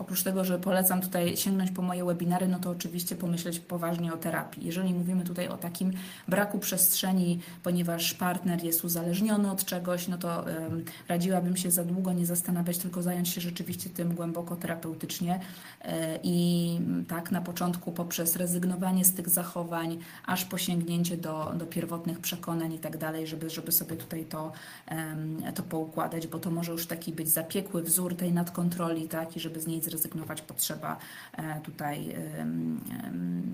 Oprócz 0.00 0.22
tego, 0.22 0.44
że 0.44 0.58
polecam 0.58 1.00
tutaj 1.00 1.36
sięgnąć 1.36 1.70
po 1.70 1.82
moje 1.82 2.04
webinary, 2.04 2.48
no 2.48 2.58
to 2.58 2.70
oczywiście 2.70 3.16
pomyśleć 3.16 3.60
poważnie 3.60 4.12
o 4.14 4.16
terapii. 4.16 4.66
Jeżeli 4.66 4.94
mówimy 4.94 5.24
tutaj 5.24 5.48
o 5.48 5.56
takim 5.56 5.92
braku 6.28 6.58
przestrzeni, 6.58 7.40
ponieważ 7.62 8.14
partner 8.14 8.64
jest 8.64 8.84
uzależniony 8.84 9.50
od 9.50 9.64
czegoś, 9.64 10.08
no 10.08 10.18
to 10.18 10.44
um, 10.44 10.84
radziłabym 11.08 11.56
się 11.56 11.70
za 11.70 11.84
długo 11.84 12.12
nie 12.12 12.26
zastanawiać, 12.26 12.78
tylko 12.78 13.02
zająć 13.02 13.28
się 13.28 13.40
rzeczywiście 13.40 13.90
tym 13.90 14.14
głęboko 14.14 14.56
terapeutycznie 14.56 15.40
e, 15.82 16.18
i 16.22 16.80
tak 17.08 17.30
na 17.30 17.40
początku 17.40 17.92
poprzez 17.92 18.36
rezygnowanie 18.36 19.04
z 19.04 19.14
tych 19.14 19.28
zachowań, 19.28 19.98
aż 20.26 20.44
po 20.44 20.58
sięgnięcie 20.58 21.16
do, 21.16 21.52
do 21.58 21.66
pierwotnych 21.66 22.20
przekonań 22.20 22.72
i 22.72 22.78
tak 22.78 22.96
dalej, 22.96 23.26
żeby, 23.26 23.50
żeby 23.50 23.72
sobie 23.72 23.96
tutaj 23.96 24.24
to, 24.24 24.52
um, 24.90 25.42
to 25.54 25.62
poukładać, 25.62 26.26
bo 26.26 26.38
to 26.38 26.50
może 26.50 26.72
już 26.72 26.86
taki 26.86 27.12
być 27.12 27.28
zapiekły 27.28 27.82
wzór 27.82 28.16
tej 28.16 28.32
nadkontroli, 28.32 29.08
tak, 29.08 29.36
i 29.36 29.40
żeby 29.40 29.60
z 29.60 29.66
niej 29.66 29.80
zrezygnować, 29.90 30.42
potrzeba 30.42 30.96
e, 31.32 31.60
tutaj 31.60 32.16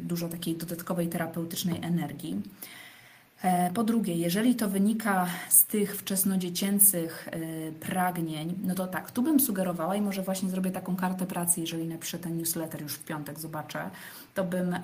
dużo 0.03 0.29
takiej 0.29 0.57
dodatkowej 0.57 1.09
terapeutycznej 1.09 1.79
energii. 1.83 2.43
E, 3.43 3.71
po 3.71 3.85
drugie, 3.85 4.15
jeżeli 4.15 4.55
to 4.55 4.69
wynika 4.69 5.27
z 5.49 5.65
tych 5.65 5.97
wczesnodziecięcych 5.97 7.29
e, 7.29 7.73
pragnień, 7.73 8.55
no 8.65 8.75
to 8.75 8.87
tak, 8.87 9.11
tu 9.11 9.23
bym 9.23 9.41
sugerowała 9.41 9.97
i 9.97 10.01
może 10.01 10.23
właśnie 10.23 10.51
zrobię 10.51 10.71
taką 10.71 10.97
kartę 10.97 11.27
pracy, 11.27 11.61
jeżeli 11.61 11.89
napiszę 11.89 12.19
ten 12.19 12.39
newsletter 12.39 12.83
już 12.83 12.95
w 12.95 13.05
piątek, 13.05 13.39
zobaczę, 13.39 13.91
to 14.35 14.45
bym, 14.45 14.77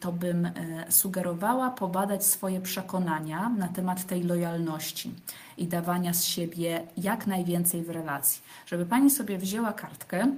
to 0.00 0.12
bym 0.12 0.50
sugerowała 0.88 1.70
pobadać 1.70 2.26
swoje 2.26 2.60
przekonania 2.60 3.48
na 3.48 3.68
temat 3.68 4.06
tej 4.06 4.22
lojalności 4.22 5.14
i 5.58 5.66
dawania 5.66 6.14
z 6.14 6.24
siebie 6.24 6.82
jak 6.96 7.26
najwięcej 7.26 7.82
w 7.82 7.90
relacji. 7.90 8.42
Żeby 8.66 8.86
Pani 8.86 9.10
sobie 9.10 9.38
wzięła 9.38 9.72
kartkę, 9.72 10.32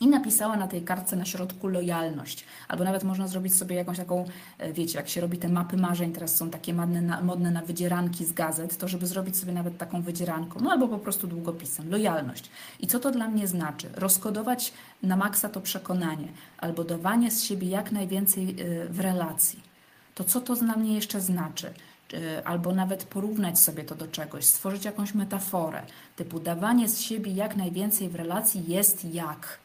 i 0.00 0.06
napisała 0.06 0.56
na 0.56 0.68
tej 0.68 0.82
kartce 0.82 1.16
na 1.16 1.24
środku 1.24 1.68
lojalność. 1.68 2.44
Albo 2.68 2.84
nawet 2.84 3.04
można 3.04 3.28
zrobić 3.28 3.54
sobie 3.54 3.76
jakąś 3.76 3.96
taką, 3.96 4.24
e, 4.58 4.72
wiecie, 4.72 4.98
jak 4.98 5.08
się 5.08 5.20
robi 5.20 5.38
te 5.38 5.48
mapy 5.48 5.76
marzeń, 5.76 6.12
teraz 6.12 6.36
są 6.36 6.50
takie 6.50 6.74
modne 6.74 7.02
na, 7.02 7.20
modne 7.20 7.50
na 7.50 7.62
wydzieranki 7.62 8.24
z 8.24 8.32
gazet, 8.32 8.78
to 8.78 8.88
żeby 8.88 9.06
zrobić 9.06 9.36
sobie 9.36 9.52
nawet 9.52 9.78
taką 9.78 10.02
wydzieranką, 10.02 10.60
no 10.60 10.70
albo 10.70 10.88
po 10.88 10.98
prostu 10.98 11.26
długopisem. 11.26 11.90
Lojalność. 11.90 12.50
I 12.80 12.86
co 12.86 13.00
to 13.00 13.10
dla 13.10 13.28
mnie 13.28 13.46
znaczy? 13.46 13.88
Rozkodować 13.94 14.72
na 15.02 15.16
maksa 15.16 15.48
to 15.48 15.60
przekonanie, 15.60 16.28
albo 16.58 16.84
dawanie 16.84 17.30
z 17.30 17.42
siebie 17.42 17.68
jak 17.68 17.92
najwięcej 17.92 18.50
e, 18.50 18.88
w 18.88 19.00
relacji. 19.00 19.74
To 20.14 20.24
co 20.24 20.40
to 20.40 20.56
dla 20.56 20.76
mnie 20.76 20.94
jeszcze 20.94 21.20
znaczy? 21.20 21.74
E, 22.14 22.48
albo 22.48 22.72
nawet 22.72 23.04
porównać 23.04 23.58
sobie 23.58 23.84
to 23.84 23.94
do 23.94 24.08
czegoś, 24.08 24.44
stworzyć 24.44 24.84
jakąś 24.84 25.14
metaforę, 25.14 25.82
typu 26.16 26.40
dawanie 26.40 26.88
z 26.88 27.00
siebie 27.00 27.32
jak 27.32 27.56
najwięcej 27.56 28.08
w 28.08 28.14
relacji 28.14 28.64
jest 28.68 29.04
jak. 29.04 29.63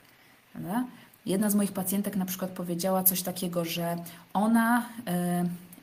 Prawda? 0.60 0.86
Jedna 1.26 1.50
z 1.50 1.56
moich 1.56 1.72
pacjentek 1.72 2.16
na 2.16 2.26
przykład 2.26 2.52
powiedziała 2.52 3.04
coś 3.04 3.22
takiego, 3.22 3.66
że 3.66 3.98
ona 4.34 4.86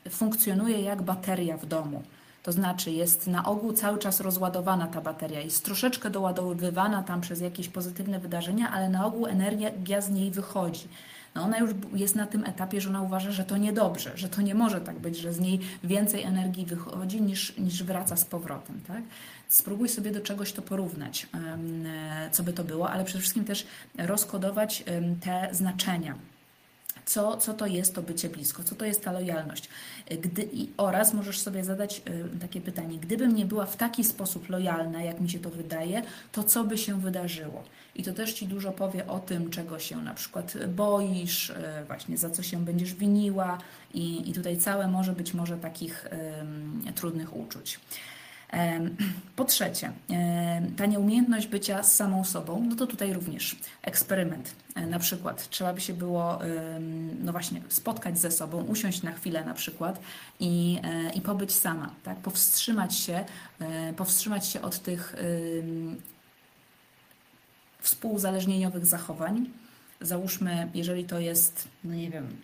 y, 0.07 0.11
funkcjonuje 0.11 0.81
jak 0.81 1.03
bateria 1.03 1.57
w 1.57 1.67
domu. 1.67 2.03
To 2.43 2.53
znaczy 2.53 2.91
jest 2.91 3.27
na 3.27 3.45
ogół 3.45 3.73
cały 3.73 3.99
czas 3.99 4.21
rozładowana 4.21 4.87
ta 4.87 5.01
bateria, 5.01 5.41
jest 5.41 5.65
troszeczkę 5.65 6.11
doładowywana 6.11 7.03
tam 7.03 7.21
przez 7.21 7.41
jakieś 7.41 7.69
pozytywne 7.69 8.19
wydarzenia, 8.19 8.71
ale 8.71 8.89
na 8.89 9.07
ogół 9.07 9.27
energia 9.27 10.01
z 10.01 10.11
niej 10.11 10.31
wychodzi. 10.31 10.89
No 11.35 11.43
ona 11.43 11.59
już 11.59 11.71
jest 11.95 12.15
na 12.15 12.27
tym 12.27 12.45
etapie, 12.45 12.81
że 12.81 12.89
ona 12.89 13.03
uważa, 13.03 13.33
że 13.33 13.45
to 13.45 13.57
niedobrze, 13.57 14.13
że 14.15 14.29
to 14.29 14.43
nie 14.43 14.55
może 14.55 14.81
tak 14.81 14.99
być, 14.99 15.19
że 15.19 15.33
z 15.33 15.41
niej 15.41 15.61
więcej 15.85 16.23
energii 16.23 16.67
wychodzi 16.67 17.23
niż, 17.23 17.59
niż 17.59 17.83
wraca 17.83 18.17
z 18.17 18.25
powrotem. 18.25 18.81
Tak? 18.87 19.03
Spróbuj 19.49 19.89
sobie 19.89 20.11
do 20.11 20.21
czegoś 20.21 20.53
to 20.53 20.63
porównać, 20.63 21.27
co 22.33 22.43
by 22.43 22.53
to 22.53 22.65
było, 22.65 22.91
ale 22.91 23.05
przede 23.05 23.21
wszystkim 23.21 23.45
też 23.45 23.67
rozkodować 23.99 24.85
te 25.21 25.49
znaczenia. 25.53 26.15
Co, 27.07 27.37
co 27.37 27.55
to 27.55 27.67
jest 27.67 27.95
to 27.95 28.03
bycie 28.03 28.29
blisko, 28.29 28.65
co 28.65 28.75
to 28.75 28.85
jest 28.85 29.05
ta 29.05 29.13
lojalność. 29.13 29.69
Gdy, 30.21 30.49
i, 30.53 30.71
oraz 30.77 31.15
możesz 31.15 31.41
sobie 31.41 31.65
zadać 31.65 32.03
y, 32.37 32.39
takie 32.41 32.61
pytanie, 32.61 32.99
gdybym 32.99 33.35
nie 33.35 33.47
była 33.47 33.67
w 33.67 33.77
taki 33.77 34.05
sposób 34.05 34.49
lojalna, 34.49 35.03
jak 35.03 35.21
mi 35.21 35.31
się 35.31 35.39
to 35.39 35.51
wydaje, 35.51 36.03
to 36.33 36.45
co 36.45 36.65
by 36.65 36.79
się 36.79 37.01
wydarzyło? 37.01 37.65
I 37.95 38.03
to 38.03 38.13
też 38.13 38.33
Ci 38.33 38.47
dużo 38.47 38.73
powie 38.73 39.07
o 39.07 39.19
tym, 39.19 39.51
czego 39.51 39.79
się 39.79 39.97
na 40.03 40.15
przykład 40.15 40.67
boisz, 40.67 41.51
y, 41.51 41.55
właśnie 41.87 42.19
za 42.19 42.31
co 42.31 42.43
się 42.43 42.65
będziesz 42.65 42.95
winiła 42.95 43.59
i, 43.95 44.31
i 44.31 44.33
tutaj 44.33 44.57
całe 44.57 44.89
może 44.89 45.13
być 45.13 45.35
może 45.35 45.57
takich 45.57 46.07
y, 46.89 46.93
trudnych 46.93 47.37
uczuć. 47.37 47.81
Po 49.37 49.45
trzecie, 49.45 49.93
ta 50.77 50.87
nieumiejętność 50.87 51.47
bycia 51.47 51.83
z 51.83 51.95
samą 51.95 52.25
sobą, 52.25 52.67
no 52.69 52.77
to 52.77 52.87
tutaj 52.87 53.13
również 53.13 53.57
eksperyment. 53.83 54.55
E, 54.75 54.87
na 54.87 54.99
przykład 54.99 55.49
trzeba 55.49 55.73
by 55.73 55.81
się 55.81 55.93
było, 55.95 56.39
no 57.21 57.33
właśnie, 57.33 57.61
spotkać 57.69 58.19
ze 58.19 58.31
sobą, 58.31 58.65
usiąść 58.65 59.03
na 59.03 59.13
chwilę 59.13 59.45
na 59.45 59.55
przykład 59.55 60.01
i, 60.41 60.79
e, 60.83 61.13
i 61.13 61.21
pobyć 61.21 61.55
sama, 61.55 61.95
tak? 62.03 62.19
powstrzymać 62.19 62.99
się, 62.99 63.25
e, 63.61 63.93
powstrzymać 63.93 64.47
się 64.47 64.63
od 64.63 64.79
tych 64.79 65.17
współuzależnieniowych 67.81 68.87
zachowań. 68.87 69.51
Załóżmy, 70.01 70.69
jeżeli 70.75 71.05
to 71.05 71.19
jest, 71.19 71.69
no 71.85 71.95
nie 71.95 72.11
wiem, 72.11 72.37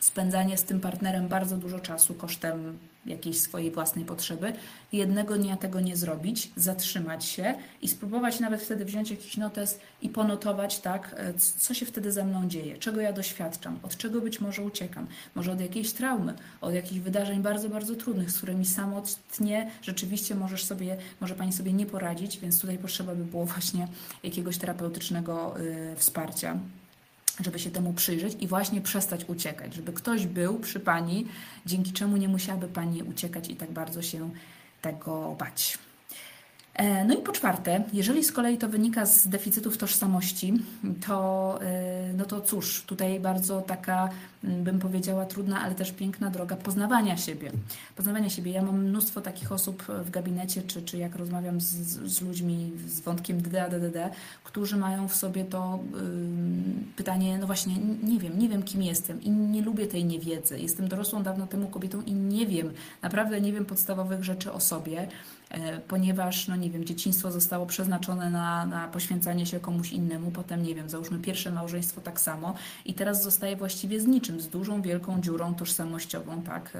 spędzanie 0.00 0.58
z 0.58 0.64
tym 0.64 0.80
partnerem 0.80 1.28
bardzo 1.28 1.56
dużo 1.56 1.80
czasu 1.80 2.14
kosztem 2.14 2.78
jakiejś 3.06 3.40
swojej 3.40 3.70
własnej 3.70 4.04
potrzeby. 4.04 4.52
Jednego 4.92 5.36
dnia 5.36 5.56
tego 5.56 5.80
nie 5.80 5.96
zrobić, 5.96 6.50
zatrzymać 6.56 7.24
się 7.24 7.54
i 7.82 7.88
spróbować 7.88 8.40
nawet 8.40 8.62
wtedy 8.62 8.84
wziąć 8.84 9.10
jakiś 9.10 9.36
notes 9.36 9.78
i 10.02 10.08
ponotować, 10.08 10.78
tak, 10.78 11.14
e, 11.16 11.34
co 11.34 11.74
się 11.74 11.86
wtedy 11.86 12.12
ze 12.12 12.24
mną 12.24 12.48
dzieje, 12.48 12.78
czego 12.78 13.00
ja 13.00 13.12
doświadczam, 13.12 13.78
od 13.82 13.96
czego 13.96 14.20
być 14.20 14.40
może 14.40 14.62
uciekam, 14.62 15.06
może 15.34 15.52
od 15.52 15.60
jakiejś 15.60 15.92
traumy, 15.92 16.34
od 16.60 16.74
jakichś 16.74 17.00
wydarzeń 17.00 17.42
bardzo, 17.42 17.68
bardzo 17.68 17.94
trudnych, 17.94 18.30
z 18.30 18.36
którymi 18.36 18.66
samotnie 18.66 19.70
rzeczywiście 19.82 20.34
możesz 20.34 20.64
sobie, 20.64 20.96
może 21.20 21.34
Pani 21.34 21.52
sobie 21.52 21.72
nie 21.72 21.86
poradzić, 21.86 22.38
więc 22.38 22.60
tutaj 22.60 22.78
potrzeba 22.78 23.14
by 23.14 23.24
było 23.24 23.46
właśnie 23.46 23.88
jakiegoś 24.22 24.58
terapeutycznego 24.58 25.60
y, 25.60 25.96
wsparcia 25.96 26.58
żeby 27.44 27.58
się 27.58 27.70
temu 27.70 27.92
przyjrzeć 27.92 28.36
i 28.40 28.46
właśnie 28.46 28.80
przestać 28.80 29.24
uciekać, 29.28 29.74
żeby 29.74 29.92
ktoś 29.92 30.26
był 30.26 30.58
przy 30.58 30.80
Pani, 30.80 31.26
dzięki 31.66 31.92
czemu 31.92 32.16
nie 32.16 32.28
musiałaby 32.28 32.68
Pani 32.68 33.02
uciekać 33.02 33.50
i 33.50 33.56
tak 33.56 33.70
bardzo 33.70 34.02
się 34.02 34.30
tego 34.82 35.36
bać. 35.38 35.78
E, 36.74 37.04
no 37.04 37.14
i 37.14 37.22
po 37.22 37.32
czwarte, 37.32 37.84
jeżeli 37.92 38.24
z 38.24 38.32
kolei 38.32 38.58
to 38.58 38.68
wynika 38.68 39.06
z 39.06 39.28
deficytów 39.28 39.78
tożsamości, 39.78 40.54
to, 41.06 41.58
e, 41.62 42.12
no 42.12 42.24
to 42.24 42.40
cóż, 42.40 42.82
tutaj 42.86 43.20
bardzo 43.20 43.60
taka, 43.60 44.08
bym 44.42 44.78
powiedziała, 44.78 45.24
trudna, 45.24 45.60
ale 45.60 45.74
też 45.74 45.92
piękna 45.92 46.30
droga 46.30 46.56
poznawania 46.56 47.16
siebie. 47.16 47.52
Poznawania 47.96 48.30
siebie. 48.30 48.52
Ja 48.52 48.62
mam 48.62 48.84
mnóstwo 48.84 49.20
takich 49.20 49.52
osób 49.52 49.82
w 49.82 50.10
gabinecie, 50.10 50.62
czy, 50.62 50.82
czy 50.82 50.98
jak 50.98 51.16
rozmawiam 51.16 51.60
z, 51.60 51.66
z 52.12 52.22
ludźmi 52.22 52.72
z 52.86 53.00
wątkiem 53.00 53.42
DDD, 53.42 54.10
którzy 54.44 54.76
mają 54.76 55.08
w 55.08 55.14
sobie 55.14 55.44
to 55.44 55.78
pytanie, 56.96 57.38
no 57.38 57.46
właśnie, 57.46 57.74
nie 58.02 58.18
wiem, 58.18 58.38
nie 58.38 58.48
wiem 58.48 58.62
kim 58.62 58.82
jestem 58.82 59.22
i 59.22 59.30
nie 59.30 59.62
lubię 59.62 59.86
tej 59.86 60.04
niewiedzy. 60.04 60.60
Jestem 60.60 60.88
dorosłą 60.88 61.22
dawno 61.22 61.46
temu 61.46 61.68
kobietą 61.68 62.02
i 62.02 62.12
nie 62.12 62.46
wiem, 62.46 62.72
naprawdę 63.02 63.40
nie 63.40 63.52
wiem 63.52 63.64
podstawowych 63.64 64.24
rzeczy 64.24 64.52
o 64.52 64.60
sobie. 64.60 65.08
E, 65.50 65.80
ponieważ, 65.80 66.48
no 66.48 66.56
nie 66.56 66.70
wiem, 66.70 66.84
dzieciństwo 66.84 67.32
zostało 67.32 67.66
przeznaczone 67.66 68.30
na, 68.30 68.66
na 68.66 68.88
poświęcanie 68.88 69.46
się 69.46 69.60
komuś 69.60 69.92
innemu, 69.92 70.30
potem, 70.30 70.62
nie 70.62 70.74
wiem, 70.74 70.88
załóżmy 70.88 71.18
pierwsze 71.18 71.50
małżeństwo 71.50 72.00
tak 72.00 72.20
samo 72.20 72.54
i 72.84 72.94
teraz 72.94 73.22
zostaje 73.22 73.56
właściwie 73.56 74.00
z 74.00 74.06
niczym, 74.06 74.40
z 74.40 74.48
dużą, 74.48 74.82
wielką 74.82 75.20
dziurą 75.20 75.54
tożsamościową, 75.54 76.42
tak. 76.42 76.72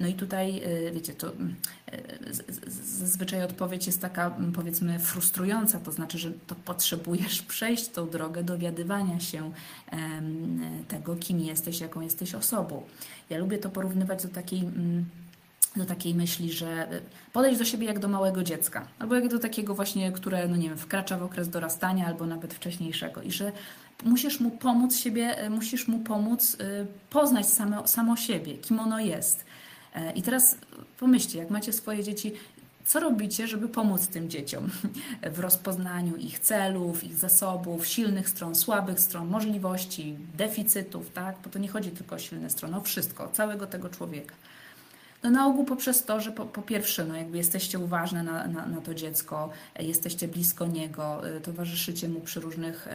No 0.00 0.06
i 0.06 0.14
tutaj, 0.14 0.62
e, 0.64 0.92
wiecie, 0.92 1.12
to 1.12 1.28
e, 1.28 1.32
zazwyczaj 2.72 3.42
odpowiedź 3.42 3.86
jest 3.86 4.00
taka, 4.00 4.36
powiedzmy, 4.54 4.98
frustrująca, 4.98 5.80
to 5.80 5.92
znaczy, 5.92 6.18
że 6.18 6.30
to 6.46 6.54
potrzebujesz 6.54 7.42
przejść 7.52 7.88
tą 7.88 8.10
drogę 8.10 8.42
dowiadywania 8.42 9.20
się 9.20 9.52
tego, 10.88 11.16
kim 11.16 11.40
jesteś, 11.40 11.80
jaką 11.80 12.00
jesteś 12.00 12.34
osobą. 12.34 12.82
Ja 13.30 13.38
lubię 13.38 13.58
to 13.58 13.70
porównywać 13.70 14.22
do 14.22 14.28
takiej 14.28 14.62
do 15.76 15.84
takiej 15.84 16.14
myśli, 16.14 16.52
że 16.52 16.92
y, 16.92 17.00
podejść 17.32 17.58
do 17.58 17.64
siebie 17.64 17.86
jak 17.86 17.98
do 17.98 18.08
małego 18.08 18.42
dziecka, 18.42 18.86
albo 18.98 19.14
jak 19.14 19.28
do 19.28 19.38
takiego 19.38 19.74
właśnie, 19.74 20.12
które, 20.12 20.48
no 20.48 20.56
nie 20.56 20.68
wiem, 20.68 20.78
wkracza 20.78 21.18
w 21.18 21.22
okres 21.22 21.48
dorastania, 21.48 22.06
albo 22.06 22.26
nawet 22.26 22.54
wcześniejszego, 22.54 23.22
i 23.22 23.32
że 23.32 23.52
musisz 24.04 24.40
mu 24.40 24.50
pomóc 24.50 24.96
siebie, 24.96 25.44
y, 25.46 25.50
musisz 25.50 25.88
mu 25.88 25.98
pomóc 25.98 26.54
y, 26.54 26.86
poznać 27.10 27.46
samo, 27.46 27.86
samo 27.86 28.16
siebie, 28.16 28.58
kim 28.58 28.80
ono 28.80 29.00
jest. 29.00 29.44
E, 29.94 30.12
I 30.12 30.22
teraz 30.22 30.58
pomyślcie, 31.00 31.38
jak 31.38 31.50
macie 31.50 31.72
swoje 31.72 32.04
dzieci, 32.04 32.32
co 32.84 33.00
robicie, 33.00 33.46
żeby 33.46 33.68
pomóc 33.68 34.08
tym 34.08 34.30
dzieciom 34.30 34.70
w 35.34 35.38
rozpoznaniu 35.38 36.16
ich 36.16 36.38
celów, 36.38 37.04
ich 37.04 37.16
zasobów, 37.16 37.86
silnych 37.86 38.28
stron, 38.28 38.54
słabych 38.54 39.00
stron, 39.00 39.28
możliwości, 39.28 40.16
deficytów, 40.34 41.10
tak? 41.10 41.36
Bo 41.44 41.50
to 41.50 41.58
nie 41.58 41.68
chodzi 41.68 41.90
tylko 41.90 42.14
o 42.14 42.18
silne 42.18 42.50
strony, 42.50 42.76
o 42.76 42.80
wszystko, 42.80 43.28
całego 43.28 43.66
tego 43.66 43.88
człowieka. 43.88 44.34
No 45.24 45.30
na 45.30 45.46
ogół 45.46 45.64
poprzez 45.64 46.04
to, 46.04 46.20
że 46.20 46.32
po, 46.32 46.46
po 46.46 46.62
pierwsze, 46.62 47.04
no 47.04 47.16
jakby 47.16 47.36
jesteście 47.36 47.78
uważne 47.78 48.22
na, 48.22 48.46
na, 48.46 48.66
na, 48.66 48.80
to 48.80 48.94
dziecko, 48.94 49.50
jesteście 49.78 50.28
blisko 50.28 50.66
niego, 50.66 51.28
y, 51.36 51.40
towarzyszycie 51.40 52.08
mu 52.08 52.20
przy 52.20 52.40
różnych 52.40 52.88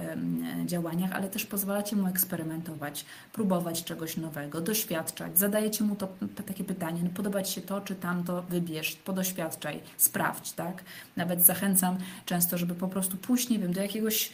działaniach, 0.65 1.11
ale 1.11 1.29
też 1.29 1.45
pozwalacie 1.45 1.95
mu 1.95 2.07
eksperymentować, 2.07 3.05
próbować 3.33 3.83
czegoś 3.83 4.17
nowego, 4.17 4.61
doświadczać, 4.61 5.39
zadajecie 5.39 5.83
mu 5.83 5.95
to, 5.95 6.07
to 6.35 6.43
takie 6.43 6.63
pytanie, 6.63 7.01
no 7.03 7.43
się 7.43 7.61
to 7.61 7.81
czy 7.81 7.95
tamto, 7.95 8.43
wybierz, 8.43 8.95
podoświadczaj, 8.95 9.79
sprawdź, 9.97 10.51
tak? 10.51 10.83
Nawet 11.15 11.45
zachęcam 11.45 11.97
często, 12.25 12.57
żeby 12.57 12.75
po 12.75 12.87
prostu 12.87 13.17
pójść, 13.17 13.49
nie 13.49 13.59
wiem, 13.59 13.73
do 13.73 13.81
jakiegoś, 13.81 14.31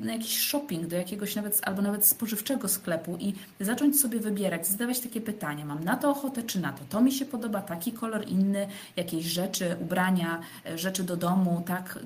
na 0.00 0.12
jakiś 0.12 0.40
shopping, 0.40 0.86
do 0.86 0.96
jakiegoś 0.96 1.36
nawet, 1.36 1.60
albo 1.64 1.82
nawet 1.82 2.06
spożywczego 2.06 2.68
sklepu 2.68 3.16
i 3.20 3.34
zacząć 3.60 4.00
sobie 4.00 4.20
wybierać, 4.20 4.66
zadawać 4.66 5.00
takie 5.00 5.20
pytania, 5.20 5.64
mam 5.64 5.84
na 5.84 5.96
to 5.96 6.10
ochotę 6.10 6.42
czy 6.42 6.60
na 6.60 6.72
to, 6.72 6.84
to 6.88 7.00
mi 7.00 7.09
mi 7.10 7.16
się 7.16 7.24
podoba 7.24 7.62
taki 7.62 7.92
kolor, 7.92 8.28
inny, 8.28 8.66
jakieś 8.96 9.24
rzeczy, 9.24 9.76
ubrania, 9.80 10.40
e, 10.66 10.78
rzeczy 10.78 11.04
do 11.04 11.16
domu, 11.16 11.62
tak, 11.66 11.98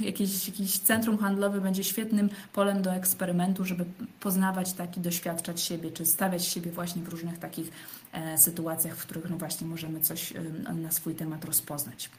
e, 0.00 0.04
jakieś, 0.04 0.48
jakiś 0.48 0.78
centrum 0.78 1.18
handlowe 1.18 1.60
będzie 1.60 1.84
świetnym 1.84 2.30
polem 2.52 2.82
do 2.82 2.92
eksperymentu, 2.92 3.64
żeby 3.64 3.84
poznawać 4.20 4.72
tak 4.72 4.96
i 4.96 5.00
doświadczać 5.00 5.60
siebie, 5.60 5.90
czy 5.90 6.06
stawiać 6.06 6.46
siebie 6.46 6.70
właśnie 6.70 7.02
w 7.02 7.08
różnych 7.08 7.38
takich 7.38 7.70
e, 8.12 8.38
sytuacjach, 8.38 8.96
w 8.96 9.02
których 9.06 9.30
no 9.30 9.36
właśnie 9.36 9.66
możemy 9.66 10.00
coś 10.00 10.34
na 10.74 10.90
swój 10.90 11.14
temat 11.14 11.44
rozpoznać. 11.44 12.10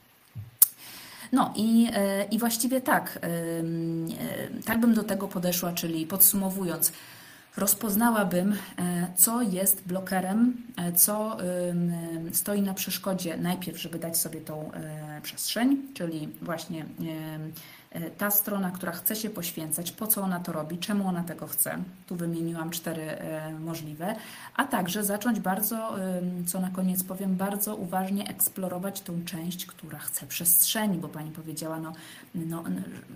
No 1.32 1.54
i, 1.56 1.88
i 2.32 2.39
właściwie 2.39 2.82
tak, 2.82 3.19
tak 4.65 4.80
bym 4.80 4.93
do 4.93 5.04
tego 5.04 5.28
podeszła, 5.28 5.74
czyli 5.74 6.08
podsumowując, 6.08 6.91
rozpoznałabym, 7.58 8.56
e, 8.78 9.08
co 9.15 9.41
jest 9.41 9.88
blokerem, 9.88 10.54
e, 10.78 10.94
co 10.94 11.38
stoi 12.32 12.62
na 12.62 12.74
przeszkodzie 12.74 13.38
najpierw, 13.38 13.78
żeby 13.78 14.00
dać 14.00 14.18
sobie 14.18 14.41
tą 14.41 14.72
e, 14.72 15.22
przestrzeń, 15.22 15.78
czyli 15.94 16.30
właśnie 16.41 16.86
E, 17.02 17.75
ta 18.17 18.31
strona, 18.31 18.71
która 18.71 18.91
chce 18.91 19.15
się 19.15 19.29
poświęcać, 19.29 19.91
po 19.91 20.08
co 20.08 20.21
ona 20.21 20.39
to 20.39 20.51
robi, 20.51 20.77
czemu 20.77 21.08
ona 21.08 21.23
tego 21.23 21.47
chce. 21.47 21.77
Tu 22.08 22.15
wymieniłam 22.15 22.69
cztery 22.69 23.01
e, 23.01 23.60
możliwe, 23.60 24.15
a 24.55 24.63
także 24.63 25.03
zacząć 25.03 25.39
bardzo, 25.39 25.95
co 26.47 26.62
na 26.62 26.69
koniec 26.69 27.03
powiem, 27.03 27.36
bardzo 27.36 27.75
uważnie 27.75 28.27
eksplorować 28.27 29.01
tą 29.01 29.25
część, 29.25 29.65
która 29.65 29.99
chce 29.99 30.27
przestrzeni, 30.27 30.97
bo 30.97 31.08
Pani 31.08 31.31
powiedziała, 31.31 31.79
no, 31.79 31.93
no 32.36 32.63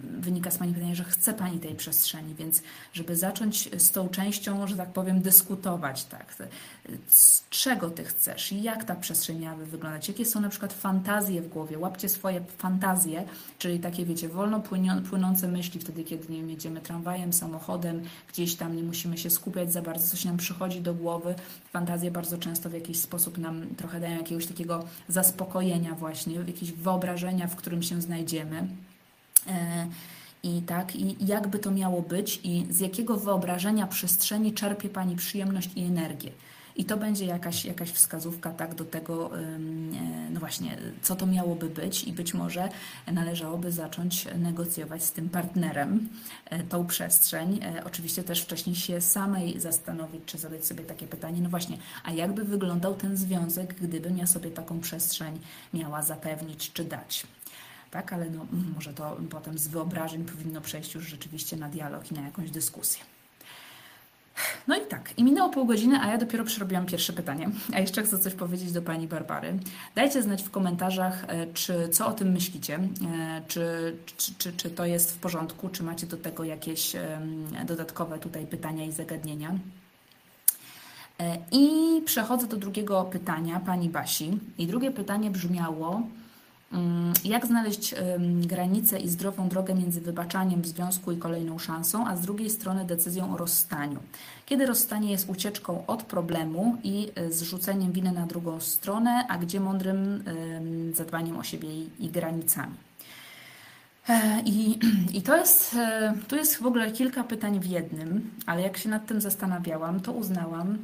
wynika 0.03 0.51
z 0.51 0.57
Pani 0.57 0.73
pytania, 0.73 0.95
że 0.95 1.03
chce 1.03 1.33
Pani 1.33 1.59
tej 1.59 1.75
przestrzeni, 1.75 2.35
więc 2.35 2.61
żeby 2.93 3.15
zacząć 3.15 3.69
z 3.81 3.91
tą 3.91 4.09
częścią, 4.09 4.67
że 4.67 4.75
tak 4.75 4.89
powiem, 4.89 5.21
dyskutować, 5.21 6.05
tak, 6.05 6.35
z 7.07 7.49
czego 7.49 7.89
Ty 7.89 8.03
chcesz, 8.03 8.51
jak 8.51 8.83
ta 8.83 8.95
przestrzeń 8.95 9.39
miałaby 9.39 9.65
wyglądać, 9.65 10.07
jakie 10.07 10.25
są 10.25 10.41
na 10.41 10.49
przykład 10.49 10.73
fantazje 10.73 11.41
w 11.41 11.49
głowie, 11.49 11.79
łapcie 11.79 12.09
swoje 12.09 12.41
fantazje, 12.57 13.23
czyli 13.59 13.79
takie, 13.79 14.05
wiecie, 14.05 14.29
wolno 14.29 14.59
płynące 15.09 15.47
myśli 15.47 15.79
wtedy, 15.79 16.03
kiedy 16.03 16.33
nie 16.33 16.37
wiem, 16.37 16.49
jedziemy 16.49 16.81
tramwajem, 16.81 17.33
samochodem, 17.33 18.01
gdzieś 18.29 18.55
tam 18.55 18.75
nie 18.75 18.83
musimy 18.83 19.17
się 19.17 19.29
skupiać 19.29 19.73
za 19.73 19.81
bardzo, 19.81 20.07
coś 20.07 20.25
nam 20.25 20.37
przychodzi 20.37 20.81
do 20.81 20.93
głowy. 20.93 21.35
Fantazje 21.73 22.11
bardzo 22.11 22.37
często 22.37 22.69
w 22.69 22.73
jakiś 22.73 22.97
sposób 22.97 23.37
nam 23.37 23.75
trochę 23.75 23.99
dają 23.99 24.17
jakiegoś 24.17 24.45
takiego 24.45 24.83
zaspokojenia 25.07 25.95
właśnie, 25.95 26.35
jakieś 26.35 26.71
wyobrażenia, 26.71 27.47
w 27.47 27.55
którym 27.55 27.83
się 27.83 28.01
znajdziemy. 28.01 28.67
E, 29.47 29.87
I 30.43 30.61
tak, 30.61 30.95
i 30.95 31.25
jakby 31.25 31.59
to 31.59 31.71
miało 31.71 32.01
być, 32.01 32.39
i 32.43 32.65
z 32.69 32.79
jakiego 32.79 33.17
wyobrażenia 33.17 33.87
przestrzeni 33.87 34.53
czerpie 34.53 34.89
Pani 34.89 35.15
przyjemność 35.15 35.69
i 35.75 35.83
energię. 35.83 36.31
I 36.75 36.85
to 36.85 36.97
będzie 36.97 37.25
jakaś, 37.25 37.65
jakaś 37.65 37.91
wskazówka 37.91 38.51
tak 38.51 38.75
do 38.75 38.85
tego, 38.85 39.39
e, 39.39 39.59
no 40.29 40.39
właśnie, 40.39 40.77
co 41.01 41.15
to 41.15 41.25
miałoby 41.25 41.69
być 41.69 42.03
i 42.03 42.13
być 42.13 42.33
może 42.33 42.69
należałoby 43.11 43.71
zacząć 43.71 44.27
negocjować 44.37 45.03
z 45.03 45.11
tym 45.11 45.29
partnerem 45.29 46.09
e, 46.45 46.63
tą 46.63 46.87
przestrzeń. 46.87 47.59
E, 47.63 47.83
oczywiście 47.83 48.23
też 48.23 48.41
wcześniej 48.41 48.75
się 48.75 49.01
samej 49.01 49.59
zastanowić, 49.59 50.21
czy 50.25 50.37
zadać 50.37 50.65
sobie 50.65 50.83
takie 50.83 51.07
pytanie, 51.07 51.41
no 51.41 51.49
właśnie, 51.49 51.77
a 52.03 52.11
jakby 52.11 52.43
wyglądał 52.43 52.95
ten 52.95 53.17
związek, 53.17 53.73
gdybym 53.73 54.17
ja 54.17 54.27
sobie 54.27 54.51
taką 54.51 54.79
przestrzeń 54.79 55.39
miała 55.73 56.01
zapewnić 56.01 56.73
czy 56.73 56.83
dać 56.83 57.27
tak, 57.91 58.13
ale 58.13 58.29
no, 58.29 58.45
może 58.75 58.93
to 58.93 59.17
potem 59.29 59.57
z 59.57 59.67
wyobrażeń 59.67 60.25
powinno 60.25 60.61
przejść 60.61 60.93
już 60.93 61.07
rzeczywiście 61.07 61.57
na 61.57 61.69
dialog 61.69 62.11
i 62.11 62.13
na 62.13 62.21
jakąś 62.21 62.51
dyskusję. 62.51 63.03
No 64.67 64.77
i 64.77 64.81
tak, 64.81 65.13
i 65.17 65.23
minęło 65.23 65.49
pół 65.49 65.65
godziny, 65.65 65.99
a 66.01 66.07
ja 66.07 66.17
dopiero 66.17 66.43
przerobiłam 66.43 66.85
pierwsze 66.85 67.13
pytanie. 67.13 67.49
A 67.73 67.79
jeszcze 67.79 68.03
chcę 68.03 68.19
coś 68.19 68.33
powiedzieć 68.33 68.71
do 68.71 68.81
Pani 68.81 69.07
Barbary. 69.07 69.59
Dajcie 69.95 70.21
znać 70.21 70.43
w 70.43 70.49
komentarzach, 70.49 71.25
e, 71.27 71.53
czy 71.53 71.89
co 71.89 72.07
o 72.07 72.11
tym 72.11 72.31
myślicie, 72.31 72.75
e, 72.75 73.41
czy, 73.47 73.95
czy, 74.17 74.33
czy, 74.37 74.53
czy 74.53 74.69
to 74.69 74.85
jest 74.85 75.15
w 75.15 75.19
porządku, 75.19 75.69
czy 75.69 75.83
macie 75.83 76.07
do 76.07 76.17
tego 76.17 76.43
jakieś 76.43 76.95
dodatkowe 77.65 78.19
tutaj 78.19 78.45
pytania 78.45 78.85
i 78.85 78.91
zagadnienia. 78.91 79.55
E, 81.19 81.37
I 81.51 82.01
przechodzę 82.05 82.47
do 82.47 82.57
drugiego 82.57 83.03
pytania 83.03 83.59
Pani 83.59 83.89
Basi. 83.89 84.39
I 84.57 84.67
drugie 84.67 84.91
pytanie 84.91 85.31
brzmiało, 85.31 86.01
jak 87.23 87.45
znaleźć 87.45 87.95
granicę 88.41 88.99
i 88.99 89.09
zdrową 89.09 89.49
drogę 89.49 89.75
między 89.75 90.01
wybaczaniem 90.01 90.61
w 90.61 90.67
związku 90.67 91.11
i 91.11 91.17
kolejną 91.17 91.59
szansą, 91.59 92.07
a 92.07 92.15
z 92.15 92.21
drugiej 92.21 92.49
strony 92.49 92.85
decyzją 92.85 93.33
o 93.33 93.37
rozstaniu? 93.37 93.99
Kiedy 94.49 94.65
rozstanie 94.65 95.11
jest 95.11 95.29
ucieczką 95.29 95.85
od 95.87 96.03
problemu 96.03 96.77
i 96.83 97.11
e, 97.15 97.31
zrzuceniem 97.31 97.91
winy 97.91 98.11
na 98.11 98.27
drugą 98.27 98.59
stronę, 98.59 99.25
a 99.29 99.37
gdzie 99.37 99.59
mądrym 99.59 100.23
zadbaniem 100.93 101.37
o 101.37 101.43
siebie 101.43 101.69
i, 101.99 102.09
granicami? 102.09 102.75
E, 104.09 104.41
I, 104.45 104.79
I 105.17 105.21
to 105.21 105.37
jest, 105.37 105.75
e, 105.75 106.13
tu 106.27 106.35
jest 106.35 106.57
w 106.57 106.65
ogóle 106.65 106.91
kilka 106.91 107.23
pytań 107.23 107.59
w 107.59 107.65
jednym, 107.65 108.31
ale 108.45 108.61
jak 108.61 108.77
się 108.77 108.89
nad 108.89 109.05
tym 109.05 109.21
zastanawiałam, 109.21 109.99
to 109.99 110.11
uznałam, 110.11 110.77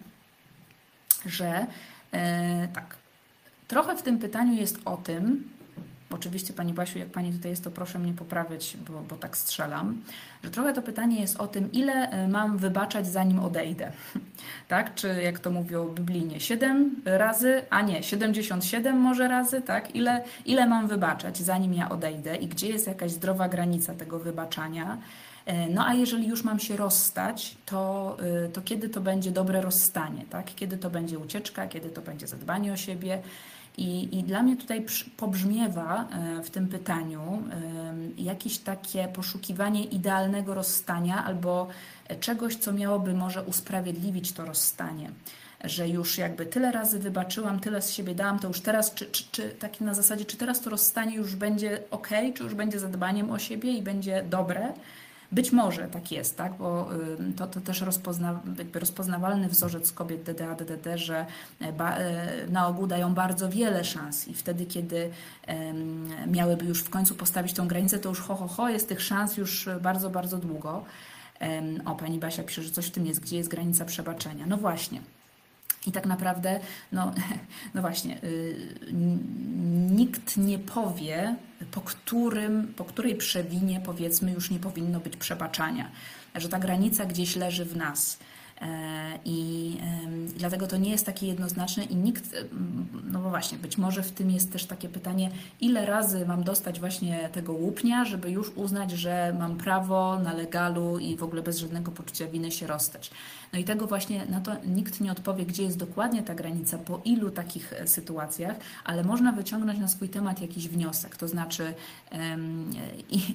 że 1.25 1.67
tak, 2.73 2.95
trochę 3.67 3.97
w 3.97 4.01
tym 4.01 4.19
pytaniu 4.19 4.53
jest 4.53 4.79
o 4.85 4.97
tym, 4.97 5.49
Oczywiście 6.15 6.53
Pani 6.53 6.73
Basiu, 6.73 6.99
jak 6.99 7.09
Pani 7.09 7.33
tutaj 7.33 7.51
jest, 7.51 7.63
to 7.63 7.71
proszę 7.71 7.99
mnie 7.99 8.13
poprawić, 8.13 8.77
bo, 8.89 9.01
bo 9.09 9.15
tak 9.15 9.37
strzelam, 9.37 10.01
że 10.43 10.49
trochę 10.51 10.73
to 10.73 10.81
pytanie 10.81 11.21
jest 11.21 11.37
o 11.37 11.47
tym, 11.47 11.71
ile 11.71 11.93
e, 11.93 12.27
mam 12.27 12.57
wybaczać 12.57 13.07
zanim 13.07 13.39
odejdę. 13.39 13.91
tak? 14.67 14.95
Czy 14.95 15.21
jak 15.23 15.39
to 15.39 15.51
mówią 15.51 15.87
biblijnie, 15.87 16.39
7 16.39 16.95
razy, 17.05 17.61
a 17.69 17.81
nie, 17.81 18.03
77 18.03 18.97
może 18.97 19.27
razy, 19.27 19.61
tak? 19.61 19.95
Ile, 19.95 20.23
ile 20.45 20.67
mam 20.67 20.87
wybaczać 20.87 21.37
zanim 21.37 21.73
ja 21.73 21.89
odejdę 21.89 22.35
i 22.35 22.47
gdzie 22.47 22.67
jest 22.67 22.87
jakaś 22.87 23.11
zdrowa 23.11 23.49
granica 23.49 23.93
tego 23.93 24.19
wybaczania? 24.19 24.97
E, 25.45 25.69
no 25.69 25.85
a 25.85 25.93
jeżeli 25.93 26.27
już 26.27 26.43
mam 26.43 26.59
się 26.59 26.75
rozstać, 26.75 27.57
to, 27.65 28.17
e, 28.45 28.49
to 28.49 28.61
kiedy 28.61 28.89
to 28.89 29.01
będzie 29.01 29.31
dobre 29.31 29.61
rozstanie, 29.61 30.25
tak? 30.29 30.55
Kiedy 30.55 30.77
to 30.77 30.89
będzie 30.89 31.19
ucieczka, 31.19 31.67
kiedy 31.67 31.89
to 31.89 32.01
będzie 32.01 32.27
zadbanie 32.27 32.73
o 32.73 32.77
siebie, 32.77 33.21
i, 33.77 34.19
I 34.19 34.23
dla 34.23 34.43
mnie 34.43 34.57
tutaj 34.57 34.85
pobrzmiewa 35.17 36.07
e, 36.09 36.43
w 36.43 36.49
tym 36.49 36.67
pytaniu 36.67 37.21
e, 37.21 38.21
jakieś 38.21 38.57
takie 38.57 39.07
poszukiwanie 39.07 39.83
idealnego 39.83 40.53
rozstania 40.53 41.25
albo 41.25 41.67
czegoś, 42.19 42.55
co 42.55 42.73
miałoby 42.73 43.13
może 43.13 43.43
usprawiedliwić 43.43 44.31
to 44.31 44.45
rozstanie. 44.45 45.11
Że 45.63 45.89
już 45.89 46.17
jakby 46.17 46.45
tyle 46.45 46.71
razy 46.71 46.99
wybaczyłam, 46.99 47.59
tyle 47.59 47.81
z 47.81 47.93
siebie 47.93 48.15
dałam, 48.15 48.39
to 48.39 48.47
już 48.47 48.61
teraz, 48.61 48.93
czy, 48.93 49.05
czy, 49.05 49.23
czy 49.31 49.49
taki 49.49 49.83
na 49.83 49.93
zasadzie, 49.93 50.25
czy 50.25 50.37
teraz 50.37 50.61
to 50.61 50.69
rozstanie 50.69 51.15
już 51.15 51.35
będzie 51.35 51.79
ok, 51.91 52.09
czy 52.35 52.43
już 52.43 52.53
będzie 52.53 52.79
zadbaniem 52.79 53.31
o 53.31 53.39
siebie 53.39 53.71
i 53.71 53.81
będzie 53.81 54.23
dobre, 54.29 54.73
być 55.35 55.51
może 55.51 55.87
tak 55.87 56.11
jest, 56.11 56.37
tak? 56.37 56.53
bo 56.57 56.89
to, 57.37 57.47
to 57.47 57.61
też 57.61 57.81
rozpozna, 57.81 58.39
rozpoznawalny 58.73 59.49
wzorzec 59.49 59.91
kobiet 59.91 60.23
DDA, 60.23 60.55
DDD, 60.55 60.97
że 60.97 61.25
e, 61.59 61.73
ba, 61.73 61.97
e, 61.97 62.47
na 62.47 62.67
ogół 62.67 62.87
dają 62.87 63.13
bardzo 63.13 63.49
wiele 63.49 63.83
szans 63.83 64.27
i 64.27 64.33
wtedy, 64.33 64.65
kiedy 64.65 65.09
miałyby 66.27 66.65
już 66.65 66.83
w 66.83 66.89
końcu 66.89 67.15
postawić 67.15 67.53
tą 67.53 67.67
granicę, 67.67 67.99
to 67.99 68.09
już 68.09 68.19
ho, 68.19 68.35
ho, 68.35 68.47
ho, 68.47 68.69
jest 68.69 68.89
tych 68.89 69.01
szans 69.01 69.37
już 69.37 69.69
bardzo, 69.81 70.09
bardzo 70.09 70.37
długo. 70.37 70.83
O, 71.85 71.95
pani 71.95 72.19
Basia 72.19 72.43
pisze, 72.43 72.63
że 72.63 72.69
coś 72.69 72.85
w 72.85 72.91
tym 72.91 73.05
jest, 73.05 73.19
gdzie 73.19 73.37
jest 73.37 73.49
granica 73.49 73.85
przebaczenia. 73.85 74.45
No 74.47 74.57
właśnie. 74.57 75.01
I 75.87 75.91
tak 75.91 76.05
naprawdę, 76.05 76.59
no, 76.91 77.13
no 77.73 77.81
właśnie, 77.81 78.19
yy, 78.23 78.55
nikt 79.91 80.37
nie 80.37 80.59
powie, 80.59 81.35
po, 81.71 81.81
którym, 81.81 82.73
po 82.75 82.85
której 82.85 83.15
przewinie, 83.15 83.81
powiedzmy, 83.85 84.31
już 84.31 84.51
nie 84.51 84.59
powinno 84.59 84.99
być 84.99 85.17
przebaczania, 85.17 85.91
że 86.35 86.49
ta 86.49 86.59
granica 86.59 87.05
gdzieś 87.05 87.35
leży 87.35 87.65
w 87.65 87.77
nas. 87.77 88.17
E, 88.61 89.19
I 89.25 89.77
dlatego 90.37 90.67
to 90.67 90.77
nie 90.77 90.91
jest 90.91 91.05
takie 91.05 91.27
jednoznaczne 91.27 91.83
i 91.83 91.95
nikt, 91.95 92.35
no 93.11 93.19
bo 93.19 93.29
właśnie, 93.29 93.57
być 93.57 93.77
może 93.77 94.03
w 94.03 94.11
tym 94.11 94.31
jest 94.31 94.51
też 94.51 94.65
takie 94.65 94.89
pytanie, 94.89 95.31
ile 95.61 95.85
razy 95.85 96.25
mam 96.25 96.43
dostać 96.43 96.79
właśnie 96.79 97.29
tego 97.31 97.53
łupnia, 97.53 98.05
żeby 98.05 98.31
już 98.31 98.51
uznać, 98.55 98.91
że 98.91 99.35
mam 99.39 99.57
prawo 99.57 100.19
na 100.19 100.33
legalu 100.33 100.99
i 100.99 101.17
w 101.17 101.23
ogóle 101.23 101.41
bez 101.41 101.57
żadnego 101.57 101.91
poczucia 101.91 102.27
winy 102.27 102.51
się 102.51 102.67
rozstać. 102.67 103.11
No 103.53 103.59
i 103.59 103.63
tego 103.63 103.87
właśnie 103.87 104.25
na 104.25 104.39
to 104.39 104.51
nikt 104.65 105.01
nie 105.01 105.11
odpowie, 105.11 105.45
gdzie 105.45 105.63
jest 105.63 105.77
dokładnie 105.77 106.23
ta 106.23 106.35
granica, 106.35 106.77
po 106.77 107.01
ilu 107.05 107.31
takich 107.31 107.73
e, 107.73 107.87
sytuacjach, 107.87 108.55
ale 108.83 109.03
można 109.03 109.31
wyciągnąć 109.31 109.79
na 109.79 109.87
swój 109.87 110.09
temat 110.09 110.41
jakiś 110.41 110.67
wniosek, 110.67 111.15
to 111.15 111.27
znaczy 111.27 111.73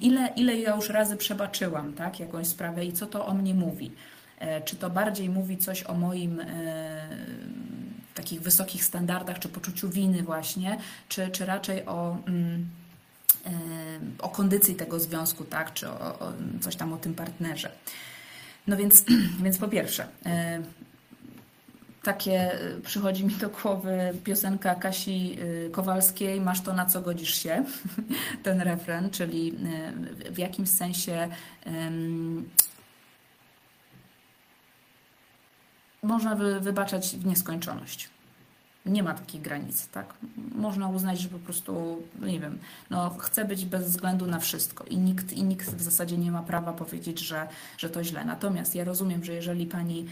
ile, 0.01 0.27
ile 0.35 0.59
ja 0.59 0.75
już 0.75 0.89
razy 0.89 1.17
przebaczyłam, 1.17 1.93
tak, 1.93 2.19
jakąś 2.19 2.47
sprawę 2.47 2.85
i 2.85 2.93
co 2.93 3.05
to 3.05 3.25
o 3.25 3.33
mnie 3.33 3.53
mówi. 3.53 3.91
E, 4.41 4.61
czy 4.61 4.75
to 4.75 4.89
bardziej 4.89 5.29
mówi 5.29 5.57
coś 5.57 5.83
o 5.83 5.93
moim 5.93 6.39
e, 6.39 6.45
takich 8.13 8.41
wysokich 8.41 8.83
standardach, 8.83 9.39
czy 9.39 9.49
poczuciu 9.49 9.89
winy 9.89 10.23
właśnie, 10.23 10.77
czy, 11.09 11.29
czy 11.29 11.45
raczej 11.45 11.85
o, 11.85 12.17
mm, 12.27 12.69
e, 13.45 13.49
o 14.19 14.29
kondycji 14.29 14.75
tego 14.75 14.99
związku, 14.99 15.43
tak, 15.43 15.73
czy 15.73 15.89
o, 15.89 16.19
o 16.19 16.33
coś 16.61 16.75
tam 16.75 16.93
o 16.93 16.97
tym 16.97 17.13
partnerze. 17.13 17.71
No 18.67 18.77
więc, 18.77 19.05
więc 19.43 19.57
po 19.57 19.67
pierwsze, 19.67 20.07
takie 22.03 22.51
przychodzi 22.83 23.25
mi 23.25 23.35
do 23.35 23.49
głowy 23.49 24.13
piosenka 24.23 24.75
Kasi 24.75 25.37
Kowalskiej, 25.71 26.41
masz 26.41 26.61
to 26.61 26.73
na 26.73 26.85
co 26.85 27.01
godzisz 27.01 27.33
się, 27.33 27.63
ten 28.43 28.61
refren, 28.61 29.09
czyli 29.09 29.57
w 30.31 30.37
jakimś 30.37 30.69
sensie 30.69 31.29
można 36.03 36.35
wy, 36.35 36.59
wybaczać 36.59 37.17
w 37.17 37.25
nieskończoność. 37.25 38.09
Nie 38.85 39.03
ma 39.03 39.13
takiej 39.13 39.41
granicy, 39.41 39.87
tak? 39.91 40.13
Można 40.55 40.89
uznać, 40.89 41.19
że 41.19 41.29
po 41.29 41.39
prostu, 41.39 42.01
nie 42.21 42.39
wiem, 42.39 42.59
no, 42.89 43.09
chcę 43.09 43.45
być 43.45 43.65
bez 43.65 43.85
względu 43.89 44.25
na 44.25 44.39
wszystko 44.39 44.83
i 44.83 44.97
nikt, 44.97 45.33
i 45.33 45.43
nikt 45.43 45.69
w 45.69 45.81
zasadzie 45.81 46.17
nie 46.17 46.31
ma 46.31 46.43
prawa 46.43 46.73
powiedzieć, 46.73 47.19
że, 47.19 47.47
że 47.77 47.89
to 47.89 48.03
źle. 48.03 48.25
Natomiast 48.25 48.75
ja 48.75 48.83
rozumiem, 48.83 49.23
że 49.23 49.33
jeżeli 49.33 49.65
pani 49.65 50.05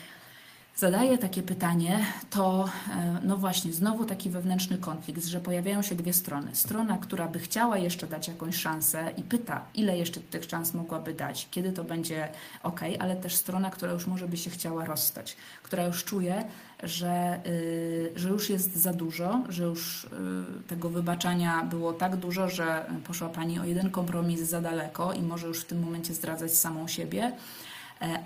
zadaję 0.79 1.17
takie 1.17 1.43
pytanie, 1.43 1.99
to 2.29 2.69
e, 2.95 3.19
no 3.23 3.37
właśnie, 3.37 3.73
znowu 3.73 4.05
taki 4.05 4.29
wewnętrzny 4.29 4.77
konflikt, 4.77 5.25
że 5.25 5.39
pojawiają 5.39 5.81
się 5.81 5.95
dwie 5.95 6.13
strony. 6.13 6.55
Strona, 6.55 6.97
która 6.97 7.27
by 7.27 7.39
chciała 7.39 7.77
jeszcze 7.77 8.07
dać 8.07 8.27
jakąś 8.27 8.55
szansę 8.55 9.11
i 9.17 9.23
pyta, 9.23 9.65
ile 9.75 9.97
jeszcze 9.97 10.19
tych 10.19 10.43
szans 10.43 10.73
mogłaby 10.73 11.13
dać, 11.13 11.47
kiedy 11.51 11.71
to 11.71 11.83
będzie 11.83 12.29
ok, 12.63 12.81
ale 12.99 13.15
też 13.15 13.35
strona, 13.35 13.69
która 13.69 13.91
już 13.91 14.07
może 14.07 14.27
by 14.27 14.37
się 14.37 14.49
chciała 14.49 14.85
rozstać, 14.85 15.37
która 15.63 15.85
już 15.85 16.03
czuje, 16.03 16.43
że, 16.83 17.39
yy, 17.45 18.11
że 18.15 18.29
już 18.29 18.49
jest 18.49 18.75
za 18.75 18.93
dużo, 18.93 19.43
że 19.49 19.63
już 19.63 20.07
yy, 20.11 20.63
tego 20.67 20.89
wybaczania 20.89 21.63
było 21.63 21.93
tak 21.93 22.15
dużo, 22.15 22.49
że 22.49 22.85
poszła 23.07 23.29
Pani 23.29 23.59
o 23.59 23.65
jeden 23.65 23.91
kompromis 23.91 24.41
za 24.41 24.61
daleko 24.61 25.13
i 25.13 25.21
może 25.21 25.47
już 25.47 25.61
w 25.61 25.65
tym 25.65 25.79
momencie 25.79 26.13
zdradzać 26.13 26.53
samą 26.53 26.87
siebie 26.87 27.31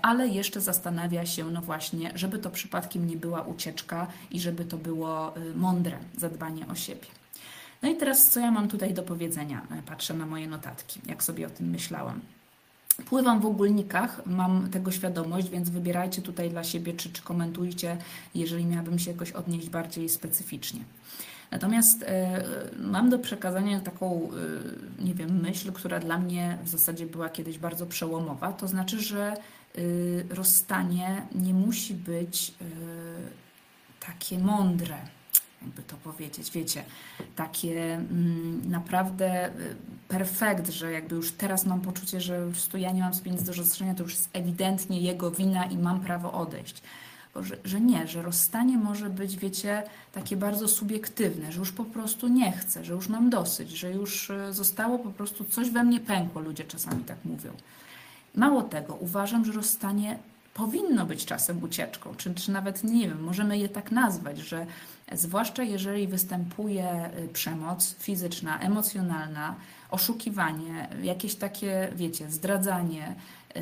ale 0.02 0.28
jeszcze 0.28 0.60
zastanawia 0.60 1.26
się, 1.26 1.50
no 1.50 1.60
właśnie, 1.60 2.12
żeby 2.14 2.38
to 2.38 2.50
przypadkiem 2.50 3.06
nie 3.06 3.16
była 3.16 3.42
ucieczka 3.42 4.06
i 4.30 4.40
żeby 4.40 4.64
to 4.64 4.76
było 4.76 5.36
y, 5.36 5.54
mądre 5.54 5.98
zadbanie 6.16 6.66
o 6.68 6.74
siebie. 6.74 7.06
No 7.82 7.90
i 7.90 7.96
teraz, 7.96 8.28
co 8.28 8.40
ja 8.40 8.50
mam 8.50 8.68
tutaj 8.68 8.94
do 8.94 9.02
powiedzenia? 9.02 9.66
E, 9.70 9.82
patrzę 9.82 10.14
na 10.14 10.26
moje 10.26 10.48
notatki, 10.48 11.00
jak 11.06 11.22
sobie 11.22 11.46
o 11.46 11.50
tym 11.50 11.70
myślałam. 11.70 12.20
Pływam 13.06 13.40
w 13.40 13.46
ogólnikach, 13.46 14.26
mam 14.26 14.70
tego 14.70 14.90
świadomość, 14.90 15.48
więc 15.48 15.70
wybierajcie 15.70 16.22
tutaj 16.22 16.50
dla 16.50 16.64
siebie, 16.64 16.94
czy, 16.94 17.12
czy 17.12 17.22
komentujcie, 17.22 17.96
jeżeli 18.34 18.66
miałabym 18.66 18.98
się 18.98 19.10
jakoś 19.10 19.32
odnieść 19.32 19.70
bardziej 19.70 20.08
specyficznie. 20.08 20.80
Natomiast 21.50 22.02
e, 22.02 22.44
mam 22.78 23.10
do 23.10 23.18
przekazania 23.18 23.80
taką, 23.80 24.30
e, 25.00 25.04
nie 25.04 25.14
wiem, 25.14 25.40
myśl, 25.40 25.72
która 25.72 26.00
dla 26.00 26.18
mnie 26.18 26.58
w 26.64 26.68
zasadzie 26.68 27.06
była 27.06 27.28
kiedyś 27.28 27.58
bardzo 27.58 27.86
przełomowa. 27.86 28.52
To 28.52 28.68
znaczy, 28.68 29.00
że 29.00 29.36
Y, 29.36 29.63
rozstanie 30.30 31.26
nie 31.34 31.54
musi 31.54 31.94
być 31.94 32.48
y, 32.48 32.64
takie 34.06 34.38
mądre, 34.38 34.96
jakby 35.62 35.82
to 35.82 35.96
powiedzieć, 35.96 36.50
wiecie, 36.50 36.84
takie 37.36 37.94
mm, 37.94 38.70
naprawdę 38.70 39.48
y, 39.48 39.76
perfekt, 40.08 40.70
że 40.70 40.92
jakby 40.92 41.14
już 41.14 41.32
teraz 41.32 41.66
mam 41.66 41.80
poczucie, 41.80 42.20
że 42.20 42.36
już 42.36 42.58
ja 42.74 42.92
nie 42.92 43.00
mam 43.00 43.14
sobie 43.14 43.30
nic 43.30 43.42
do 43.42 43.52
rozstrzygnięcia, 43.52 43.98
to 43.98 44.04
już 44.04 44.12
jest 44.12 44.28
ewidentnie 44.32 45.00
jego 45.00 45.30
wina 45.30 45.64
i 45.64 45.78
mam 45.78 46.00
prawo 46.00 46.32
odejść. 46.32 46.82
Że, 47.36 47.56
że, 47.64 47.80
nie, 47.80 48.06
że 48.06 48.22
rozstanie 48.22 48.78
może 48.78 49.10
być, 49.10 49.36
wiecie, 49.36 49.82
takie 50.12 50.36
bardzo 50.36 50.68
subiektywne, 50.68 51.52
że 51.52 51.58
już 51.58 51.72
po 51.72 51.84
prostu 51.84 52.28
nie 52.28 52.52
chcę, 52.52 52.84
że 52.84 52.92
już 52.92 53.08
mam 53.08 53.30
dosyć, 53.30 53.70
że 53.70 53.92
już 53.92 54.32
zostało 54.50 54.98
po 54.98 55.10
prostu 55.10 55.44
coś 55.44 55.70
we 55.70 55.84
mnie 55.84 56.00
pękło, 56.00 56.40
ludzie 56.40 56.64
czasami 56.64 57.04
tak 57.04 57.24
mówią. 57.24 57.52
Mało 58.34 58.62
tego, 58.62 58.94
uważam, 58.94 59.44
że 59.44 59.52
rozstanie 59.52 60.18
powinno 60.54 61.06
być 61.06 61.24
czasem 61.24 61.62
ucieczką, 61.62 62.14
czy, 62.16 62.34
czy 62.34 62.52
nawet 62.52 62.84
nie 62.84 63.08
wiem, 63.08 63.22
możemy 63.22 63.58
je 63.58 63.68
tak 63.68 63.90
nazwać, 63.90 64.38
że 64.38 64.66
zwłaszcza 65.12 65.62
jeżeli 65.62 66.06
występuje 66.06 67.10
y, 67.18 67.28
przemoc 67.28 67.94
fizyczna, 67.94 68.58
emocjonalna, 68.58 69.54
oszukiwanie, 69.90 70.88
jakieś 71.02 71.34
takie, 71.34 71.88
wiecie, 71.96 72.30
zdradzanie, 72.30 73.14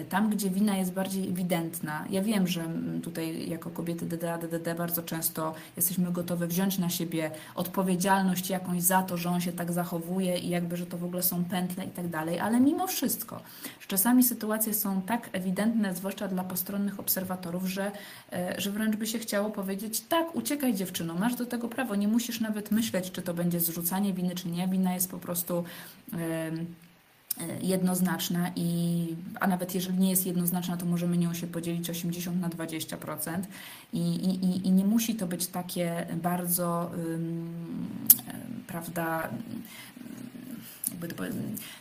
tam, 0.08 0.30
gdzie 0.30 0.50
wina 0.50 0.76
jest 0.76 0.92
bardziej 0.92 1.28
ewidentna, 1.28 2.04
ja 2.10 2.22
wiem, 2.22 2.46
że 2.46 2.64
tutaj 3.02 3.48
jako 3.48 3.70
kobiety 3.70 4.06
DDA, 4.06 4.38
DDD 4.38 4.74
bardzo 4.74 5.02
często 5.02 5.54
jesteśmy 5.76 6.12
gotowe 6.12 6.46
wziąć 6.46 6.78
na 6.78 6.90
siebie 6.90 7.30
odpowiedzialność 7.54 8.50
jakąś 8.50 8.82
za 8.82 9.02
to, 9.02 9.16
że 9.16 9.30
on 9.30 9.40
się 9.40 9.52
tak 9.52 9.72
zachowuje 9.72 10.38
i 10.38 10.48
jakby, 10.48 10.76
że 10.76 10.86
to 10.86 10.98
w 10.98 11.04
ogóle 11.04 11.22
są 11.22 11.44
pętle 11.44 11.84
i 11.84 11.88
tak 11.88 12.08
dalej, 12.08 12.40
ale 12.40 12.60
mimo 12.60 12.86
wszystko, 12.86 13.40
czasami 13.88 14.22
sytuacje 14.24 14.74
są 14.74 15.02
tak 15.02 15.30
ewidentne, 15.32 15.94
zwłaszcza 15.94 16.28
dla 16.28 16.44
postronnych 16.44 17.00
obserwatorów, 17.00 17.66
że, 17.66 17.92
e, 18.32 18.60
że 18.60 18.70
wręcz 18.70 18.96
by 18.96 19.06
się 19.06 19.18
chciało 19.18 19.50
powiedzieć, 19.50 20.00
tak, 20.00 20.36
uciekaj 20.36 20.74
dziewczyno, 20.74 21.14
masz 21.14 21.34
do 21.34 21.46
tego 21.46 21.68
prawo, 21.68 21.94
nie 21.94 22.08
musisz 22.08 22.40
nawet 22.40 22.70
myśleć, 22.70 23.10
czy 23.10 23.22
to 23.22 23.34
będzie 23.34 23.60
zrzucanie 23.60 24.12
winy, 24.12 24.34
czy 24.34 24.48
nie, 24.48 24.68
wina 24.68 24.94
jest 24.94 25.10
po 25.10 25.18
prostu... 25.18 25.64
Yy, 26.12 26.18
jednoznaczna 27.62 28.50
i 28.56 29.06
a 29.40 29.46
nawet 29.46 29.74
jeżeli 29.74 29.98
nie 29.98 30.10
jest 30.10 30.26
jednoznaczna, 30.26 30.76
to 30.76 30.86
możemy 30.86 31.18
nią 31.18 31.34
się 31.34 31.46
podzielić 31.46 31.90
80 31.90 32.40
na 32.40 32.48
20% 32.48 33.42
i, 33.92 33.98
i, 33.98 34.66
i 34.66 34.70
nie 34.70 34.84
musi 34.84 35.14
to 35.14 35.26
być 35.26 35.46
takie 35.46 36.06
bardzo 36.22 36.90
prawda 38.66 39.28
jakby 41.06 41.30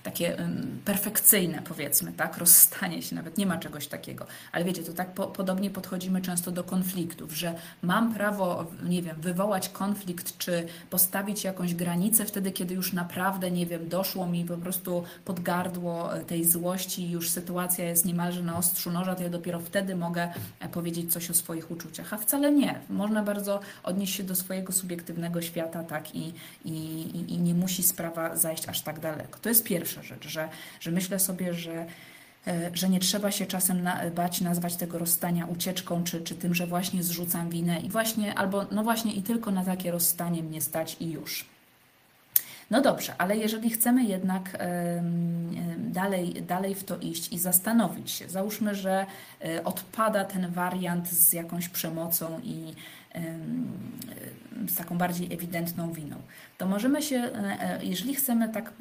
takie 0.04 0.38
perfekcyjne, 0.86 1.62
powiedzmy, 1.68 2.12
tak, 2.12 2.38
rozstanie 2.38 3.02
się, 3.02 3.16
nawet 3.16 3.38
nie 3.38 3.46
ma 3.46 3.58
czegoś 3.58 3.88
takiego. 3.88 4.26
Ale 4.52 4.66
wiecie, 4.66 4.84
to 4.84 4.94
tak 4.94 5.14
po, 5.14 5.28
podobnie 5.28 5.70
podchodzimy 5.70 6.22
często 6.22 6.52
do 6.52 6.64
konfliktów, 6.64 7.34
że 7.34 7.56
mam 7.82 8.14
prawo, 8.14 8.66
nie 8.84 9.02
wiem, 9.02 9.22
wywołać 9.22 9.70
konflikt, 9.70 10.38
czy 10.38 10.68
postawić 10.90 11.44
jakąś 11.44 11.76
granicę 11.76 12.26
wtedy, 12.26 12.52
kiedy 12.52 12.74
już 12.74 12.94
naprawdę, 12.94 13.52
nie 13.52 13.66
wiem, 13.66 13.90
doszło 13.90 14.28
mi 14.28 14.46
po 14.46 14.58
prostu 14.58 15.04
pod 15.26 15.40
gardło 15.40 16.16
e, 16.16 16.26
tej 16.26 16.46
złości 16.46 17.10
już 17.10 17.30
sytuacja 17.30 17.86
jest 17.86 18.06
niemalże 18.06 18.44
na 18.44 18.58
ostrzu 18.58 18.92
noża, 18.92 19.16
to 19.16 19.24
ja 19.24 19.30
dopiero 19.30 19.60
wtedy 19.60 19.96
mogę 19.96 20.30
e, 20.60 20.70
powiedzieć 20.70 21.14
coś 21.14 21.30
o 21.30 21.34
swoich 21.34 21.72
uczuciach. 21.72 22.14
A 22.14 22.18
wcale 22.18 22.52
nie. 22.52 22.80
Można 22.90 23.24
bardzo 23.24 23.60
odnieść 23.84 24.16
się 24.16 24.24
do 24.24 24.36
swojego 24.36 24.74
subiektywnego 24.74 25.42
świata, 25.42 25.84
tak, 25.84 26.16
i, 26.16 26.34
i, 26.66 27.34
i 27.34 27.38
nie 27.38 27.54
musi 27.54 27.84
sprawa 27.84 28.36
zajść 28.36 28.70
aż 28.70 28.82
tak 28.82 29.00
daleko. 29.00 29.11
To 29.42 29.50
jest 29.50 29.64
pierwsza 29.64 30.04
rzecz, 30.04 30.28
że, 30.28 30.50
że 30.80 30.92
myślę 30.92 31.20
sobie, 31.20 31.54
że 31.54 31.86
e, 32.48 32.72
że 32.74 32.90
nie 32.90 33.00
trzeba 33.00 33.32
się 33.32 33.46
czasem 33.46 33.84
na, 33.84 34.10
bać 34.10 34.42
nazwać 34.42 34.76
tego 34.76 34.98
rozstania 34.98 35.46
ucieczką, 35.46 36.04
czy, 36.04 36.22
czy 36.22 36.36
tym, 36.36 36.56
że 36.56 36.68
właśnie 36.68 37.04
zrzucam 37.04 37.50
winę 37.50 37.80
i 37.80 37.90
właśnie, 37.90 38.36
albo 38.36 38.66
no 38.72 38.84
właśnie 38.84 39.14
i 39.14 39.24
tylko 39.24 39.52
na 39.52 39.66
takie 39.66 39.92
rozstanie 39.92 40.44
mnie 40.44 40.62
stać 40.62 40.98
i 41.00 41.12
już. 41.12 41.46
No 42.72 42.82
dobrze, 42.82 43.14
ale 43.18 43.38
jeżeli 43.38 43.70
chcemy 43.70 44.04
jednak 44.04 44.58
dalej, 45.78 46.34
dalej 46.34 46.76
w 46.76 46.84
to 46.84 46.98
iść 46.98 47.34
i 47.34 47.40
zastanowić 47.40 48.12
się, 48.12 48.30
załóżmy, 48.30 48.76
że 48.76 49.06
e, 49.42 49.64
odpada 49.64 50.26
ten 50.26 50.52
wariant 50.52 51.10
z 51.10 51.34
jakąś 51.34 51.70
przemocą 51.70 52.40
i 52.44 52.74
z 54.68 54.76
taką 54.76 54.98
bardziej 54.98 55.34
ewidentną 55.34 55.94
winą, 55.94 56.16
to 56.58 56.68
możemy 56.68 57.02
się, 57.02 57.16
e, 57.16 57.30
e, 57.62 57.86
jeżeli 57.86 58.16
chcemy 58.16 58.50
tak 58.50 58.74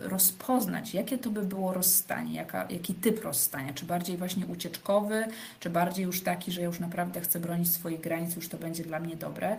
rozpoznać, 0.00 0.94
jakie 0.94 1.18
to 1.18 1.30
by 1.30 1.42
było 1.42 1.72
rozstanie, 1.72 2.34
jaka, 2.34 2.66
jaki 2.70 2.94
typ 2.94 3.24
rozstania, 3.24 3.72
czy 3.74 3.86
bardziej 3.86 4.16
właśnie 4.16 4.46
ucieczkowy, 4.46 5.24
czy 5.60 5.70
bardziej 5.70 6.04
już 6.04 6.22
taki, 6.22 6.52
że 6.52 6.60
ja 6.60 6.66
już 6.66 6.80
naprawdę 6.80 7.20
chcę 7.20 7.40
bronić 7.40 7.72
swoich 7.72 8.00
granic, 8.00 8.36
już 8.36 8.48
to 8.48 8.56
będzie 8.56 8.84
dla 8.84 9.00
mnie 9.00 9.16
dobre, 9.16 9.56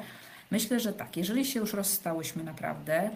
Myślę, 0.52 0.80
że 0.80 0.94
tak, 0.94 1.18
jeżeli 1.18 1.46
się 1.46 1.60
już 1.60 1.74
rozstałyśmy 1.74 2.44
naprawdę, 2.44 3.10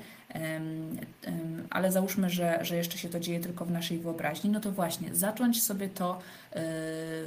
ale 1.70 1.92
załóżmy, 1.92 2.30
że, 2.30 2.60
że 2.62 2.76
jeszcze 2.76 2.98
się 2.98 3.10
to 3.10 3.20
dzieje 3.20 3.40
tylko 3.40 3.66
w 3.66 3.72
naszej 3.72 4.00
wyobraźni, 4.00 4.50
no 4.50 4.60
to 4.60 4.72
właśnie 4.72 5.16
zacząć 5.16 5.64
sobie 5.64 5.90
to 5.90 6.14
e, 6.14 6.20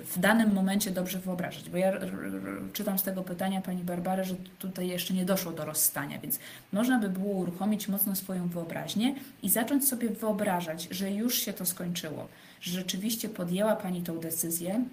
w 0.04 0.14
danym 0.16 0.52
momencie 0.52 0.90
dobrze 0.90 1.18
wyobrażać. 1.18 1.70
Bo 1.70 1.76
ja 1.76 1.92
czytam 2.72 2.98
z 2.98 3.02
tego 3.02 3.22
pytania 3.22 3.60
pani 3.60 3.84
Barbary, 3.84 4.24
że 4.24 4.34
tutaj 4.58 4.88
jeszcze 4.88 5.14
nie 5.14 5.24
doszło 5.24 5.52
do 5.52 5.64
rozstania, 5.64 6.18
więc 6.18 6.38
można 6.72 6.98
by 6.98 7.08
było 7.08 7.32
uruchomić 7.32 7.88
mocno 7.88 8.16
swoją 8.16 8.48
wyobraźnię 8.48 9.14
i 9.42 9.50
zacząć 9.50 9.88
sobie 9.88 10.08
wyobrażać, 10.08 10.88
że 10.90 11.10
już 11.10 11.34
się 11.38 11.52
to 11.52 11.66
skończyło, 11.66 12.28
że 12.60 12.72
rzeczywiście 12.72 13.28
podjęła 13.28 13.76
pani 13.76 14.02
tą 14.02 14.18
decyzję, 14.18 14.84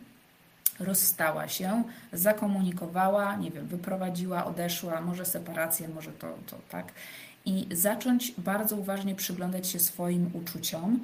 rozstała 0.79 1.47
się, 1.47 1.83
zakomunikowała, 2.13 3.35
nie 3.35 3.51
wiem, 3.51 3.67
wyprowadziła, 3.67 4.45
odeszła, 4.45 5.01
może 5.01 5.25
separację, 5.25 5.87
może 5.87 6.11
to, 6.11 6.37
to 6.47 6.57
tak. 6.69 6.91
I 7.45 7.67
zacząć 7.71 8.33
bardzo 8.37 8.75
uważnie 8.75 9.15
przyglądać 9.15 9.67
się 9.67 9.79
swoim 9.79 10.31
uczuciom, 10.33 10.99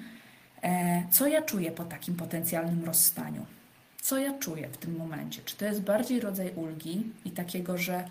e, 0.61 1.03
co 1.11 1.28
ja 1.28 1.41
czuję 1.41 1.72
po 1.72 1.84
takim 1.84 2.15
potencjalnym 2.15 2.86
rozstaniu. 2.86 3.45
Co 4.01 4.18
ja 4.18 4.34
czuję 4.39 4.68
w 4.68 4.78
tym 4.78 4.97
momencie? 4.97 5.41
Czy 5.45 5.57
to 5.57 5.65
jest 5.65 5.82
bardziej 5.82 6.20
rodzaj 6.20 6.51
ulgi 6.55 7.11
i 7.26 7.32
takiego, 7.32 7.78
że 7.78 8.03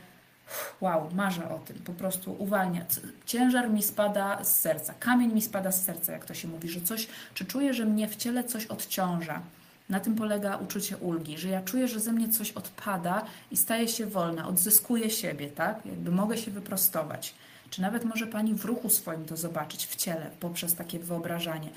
wow, 0.80 1.10
marzę 1.14 1.48
o 1.48 1.58
tym, 1.58 1.76
po 1.76 1.92
prostu 1.92 2.36
uwalnia. 2.38 2.84
Ciężar 3.26 3.70
mi 3.70 3.82
spada 3.82 4.44
z 4.44 4.60
serca, 4.60 4.94
kamień 5.00 5.32
mi 5.32 5.42
spada 5.42 5.72
z 5.72 5.84
serca, 5.84 6.12
jak 6.12 6.24
to 6.24 6.34
się 6.34 6.48
mówi, 6.48 6.68
że 6.68 6.80
coś, 6.80 7.08
czy 7.34 7.44
czuję, 7.44 7.74
że 7.74 7.84
mnie 7.84 8.08
w 8.08 8.16
ciele 8.16 8.44
coś 8.44 8.66
odciąża, 8.66 9.42
na 9.88 10.00
tym 10.00 10.14
polega 10.14 10.56
uczucie 10.56 10.96
ulgi, 10.96 11.38
że 11.38 11.48
ja 11.48 11.62
czuję, 11.62 11.88
że 11.88 12.00
ze 12.00 12.12
mnie 12.12 12.28
coś 12.28 12.52
odpada 12.52 13.24
i 13.50 13.56
staję 13.56 13.88
się 13.88 14.06
wolna, 14.06 14.48
odzyskuję 14.48 15.10
siebie, 15.10 15.48
tak? 15.48 15.86
Jakby 15.86 16.10
mogę 16.10 16.38
się 16.38 16.50
wyprostować. 16.50 17.34
Czy 17.70 17.82
nawet 17.82 18.04
może 18.04 18.26
Pani 18.26 18.54
w 18.54 18.64
ruchu 18.64 18.90
swoim 18.90 19.24
to 19.24 19.36
zobaczyć 19.36 19.86
w 19.86 19.96
ciele 19.96 20.30
poprzez 20.40 20.74
takie 20.74 20.98
wyobrażanie. 20.98 21.68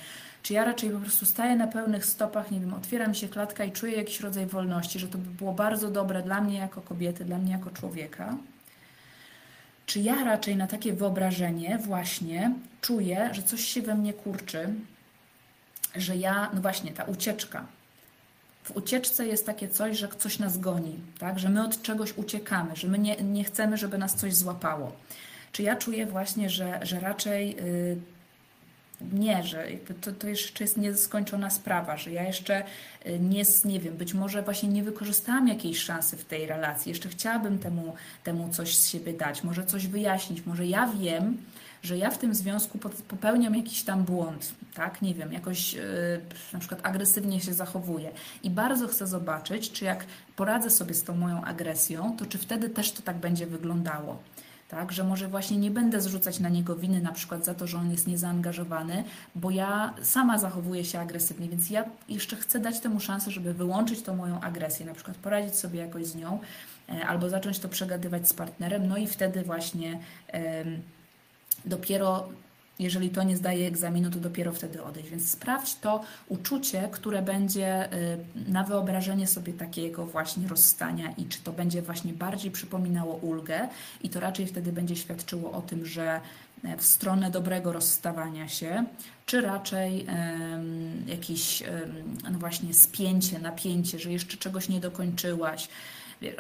Czy 0.44 0.54
ja 0.54 0.66
raczej 0.66 0.90
po 0.90 1.00
prostu 1.00 1.26
staję 1.26 1.56
na 1.56 1.68
pełnych 1.68 2.06
stopach, 2.06 2.52
nie 2.52 2.60
wiem, 2.60 2.74
otwiera 2.74 3.08
mi 3.08 3.16
się 3.16 3.28
klatka 3.28 3.64
i 3.64 3.72
czuję 3.72 3.98
jakiś 3.98 4.20
rodzaj 4.20 4.46
wolności, 4.46 5.00
że 5.00 5.08
to 5.08 5.18
by 5.18 5.30
było 5.30 5.54
bardzo 5.54 5.92
dobre 5.92 6.24
dla 6.24 6.42
mnie 6.42 6.58
jako 6.58 6.82
kobiety, 6.82 7.26
dla 7.26 7.38
mnie 7.38 7.52
jako 7.52 7.70
człowieka? 7.70 8.38
Czy 9.86 10.00
ja 10.00 10.24
raczej 10.24 10.56
na 10.56 10.68
takie 10.68 10.94
wyobrażenie 10.94 11.78
właśnie 11.78 12.54
czuję, 12.82 13.30
że 13.34 13.44
coś 13.44 13.62
się 13.62 13.82
we 13.82 13.96
mnie 13.96 14.14
kurczy, 14.14 14.74
że 15.96 16.16
ja, 16.16 16.50
no 16.54 16.62
właśnie, 16.62 16.92
ta 16.92 17.04
ucieczka, 17.04 17.66
w 18.70 18.78
ucieczce 18.78 19.28
jest 19.28 19.46
takie 19.46 19.68
coś, 19.68 19.98
że 19.98 20.08
coś 20.08 20.40
nas 20.40 20.58
goni, 20.58 20.96
tak? 21.20 21.40
że 21.40 21.50
my 21.50 21.64
od 21.64 21.82
czegoś 21.82 22.18
uciekamy, 22.18 22.76
że 22.76 22.88
my 22.88 23.00
nie, 23.00 23.16
nie 23.16 23.44
chcemy, 23.44 23.78
żeby 23.78 23.98
nas 23.98 24.16
coś 24.16 24.36
złapało. 24.36 24.92
Czy 25.52 25.64
ja 25.64 25.76
czuję 25.76 26.06
właśnie, 26.06 26.50
że, 26.50 26.80
że 26.84 27.00
raczej 27.00 27.56
yy, 27.56 27.98
nie, 29.14 29.44
że 29.44 29.68
to, 30.02 30.12
to 30.12 30.28
jeszcze 30.28 30.64
jest 30.64 30.78
nieskończona 30.78 31.50
sprawa, 31.50 31.98
że 31.98 32.12
ja 32.12 32.24
jeszcze 32.24 32.64
y, 33.06 33.20
nie, 33.20 33.44
nie 33.66 33.80
wiem, 33.80 33.98
być 33.98 34.14
może 34.14 34.42
właśnie 34.42 34.70
nie 34.70 34.84
wykorzystałam 34.84 35.48
jakiejś 35.48 35.80
szansy 35.80 36.18
w 36.18 36.26
tej 36.26 36.46
relacji, 36.46 36.90
jeszcze 36.90 37.10
chciałabym 37.10 37.60
temu, 37.60 37.96
temu 38.24 38.50
coś 38.50 38.78
z 38.78 38.90
siebie 38.90 39.14
dać, 39.14 39.44
może 39.44 39.66
coś 39.66 39.88
wyjaśnić, 39.88 40.46
może 40.46 40.66
ja 40.66 40.88
wiem, 41.00 41.38
że 41.82 41.98
ja 41.98 42.10
w 42.10 42.18
tym 42.18 42.36
związku 42.36 42.80
popełniam 43.08 43.56
jakiś 43.56 43.84
tam 43.84 44.04
błąd, 44.04 44.54
tak, 44.74 45.02
nie 45.02 45.14
wiem, 45.14 45.34
jakoś 45.34 45.74
yy, 45.74 45.82
na 46.54 46.60
przykład 46.60 46.80
agresywnie 46.84 47.42
się 47.42 47.54
zachowuję. 47.54 48.12
I 48.44 48.50
bardzo 48.50 48.88
chcę 48.88 49.08
zobaczyć, 49.08 49.72
czy 49.72 49.86
jak 49.86 50.06
poradzę 50.36 50.70
sobie 50.70 50.94
z 50.94 51.04
tą 51.04 51.16
moją 51.16 51.44
agresją, 51.44 52.18
to 52.18 52.26
czy 52.26 52.38
wtedy 52.38 52.70
też 52.70 52.92
to 52.92 53.02
tak 53.02 53.18
będzie 53.18 53.48
wyglądało. 53.48 54.20
Tak, 54.70 54.92
że 54.92 55.04
może 55.04 55.28
właśnie 55.28 55.58
nie 55.58 55.72
będę 55.72 56.02
zrzucać 56.02 56.40
na 56.40 56.50
niego 56.50 56.76
winy 56.76 57.02
na 57.02 57.12
przykład 57.12 57.46
za 57.46 57.54
to, 57.54 57.68
że 57.68 57.78
on 57.78 57.92
jest 57.92 58.08
niezaangażowany, 58.08 59.04
bo 59.36 59.52
ja 59.52 59.94
sama 60.02 60.38
zachowuję 60.38 60.86
się 60.86 61.00
agresywnie, 61.00 61.50
więc 61.50 61.70
ja 61.70 61.86
jeszcze 62.10 62.36
chcę 62.36 62.60
dać 62.60 62.80
temu 62.80 63.00
szansę, 63.00 63.32
żeby 63.32 63.54
wyłączyć 63.54 64.02
tą 64.02 64.16
moją 64.16 64.42
agresję, 64.42 64.86
na 64.86 64.94
przykład 64.94 65.18
poradzić 65.18 65.56
sobie 65.56 65.80
jakoś 65.80 66.06
z 66.06 66.16
nią, 66.16 66.40
e, 66.90 67.08
albo 67.08 67.30
zacząć 67.30 67.60
to 67.60 67.70
przegadywać 67.70 68.30
z 68.30 68.34
partnerem, 68.34 68.88
no 68.88 68.98
i 68.98 69.08
wtedy 69.08 69.44
właśnie 69.44 70.00
dopiero 71.66 72.30
jeżeli 72.80 73.10
to 73.10 73.24
nie 73.24 73.38
zdaje 73.38 73.68
egzaminu, 73.68 74.10
to 74.12 74.20
dopiero 74.20 74.54
wtedy 74.54 74.84
odejść. 74.84 75.10
Więc 75.10 75.32
sprawdź 75.32 75.76
to 75.76 76.04
uczucie, 76.28 76.90
które 76.92 77.22
będzie 77.22 77.94
y, 77.94 78.18
na 78.48 78.64
wyobrażenie 78.64 79.28
sobie 79.28 79.54
takiego 79.54 80.06
właśnie 80.06 80.48
rozstania 80.48 81.12
i 81.18 81.26
czy 81.26 81.42
to 81.42 81.52
będzie 81.52 81.82
właśnie 81.82 82.14
bardziej 82.14 82.52
przypominało 82.52 83.16
ulgę 83.16 83.68
i 84.02 84.10
to 84.10 84.20
raczej 84.20 84.48
wtedy 84.48 84.72
będzie 84.72 84.96
świadczyło 84.96 85.52
o 85.52 85.62
tym, 85.62 85.86
że 85.86 86.22
e, 86.64 86.78
w 86.78 86.84
stronę 86.84 87.32
dobrego 87.32 87.74
rozstawania 87.74 88.48
się, 88.48 88.86
czy 89.26 89.42
raczej 89.42 90.06
jakieś 91.08 91.64
no 92.32 92.40
właśnie 92.40 92.74
spięcie, 92.74 93.40
napięcie, 93.40 94.00
że 94.00 94.12
jeszcze 94.12 94.38
czegoś 94.38 94.70
nie 94.70 94.80
dokończyłaś, 94.80 95.70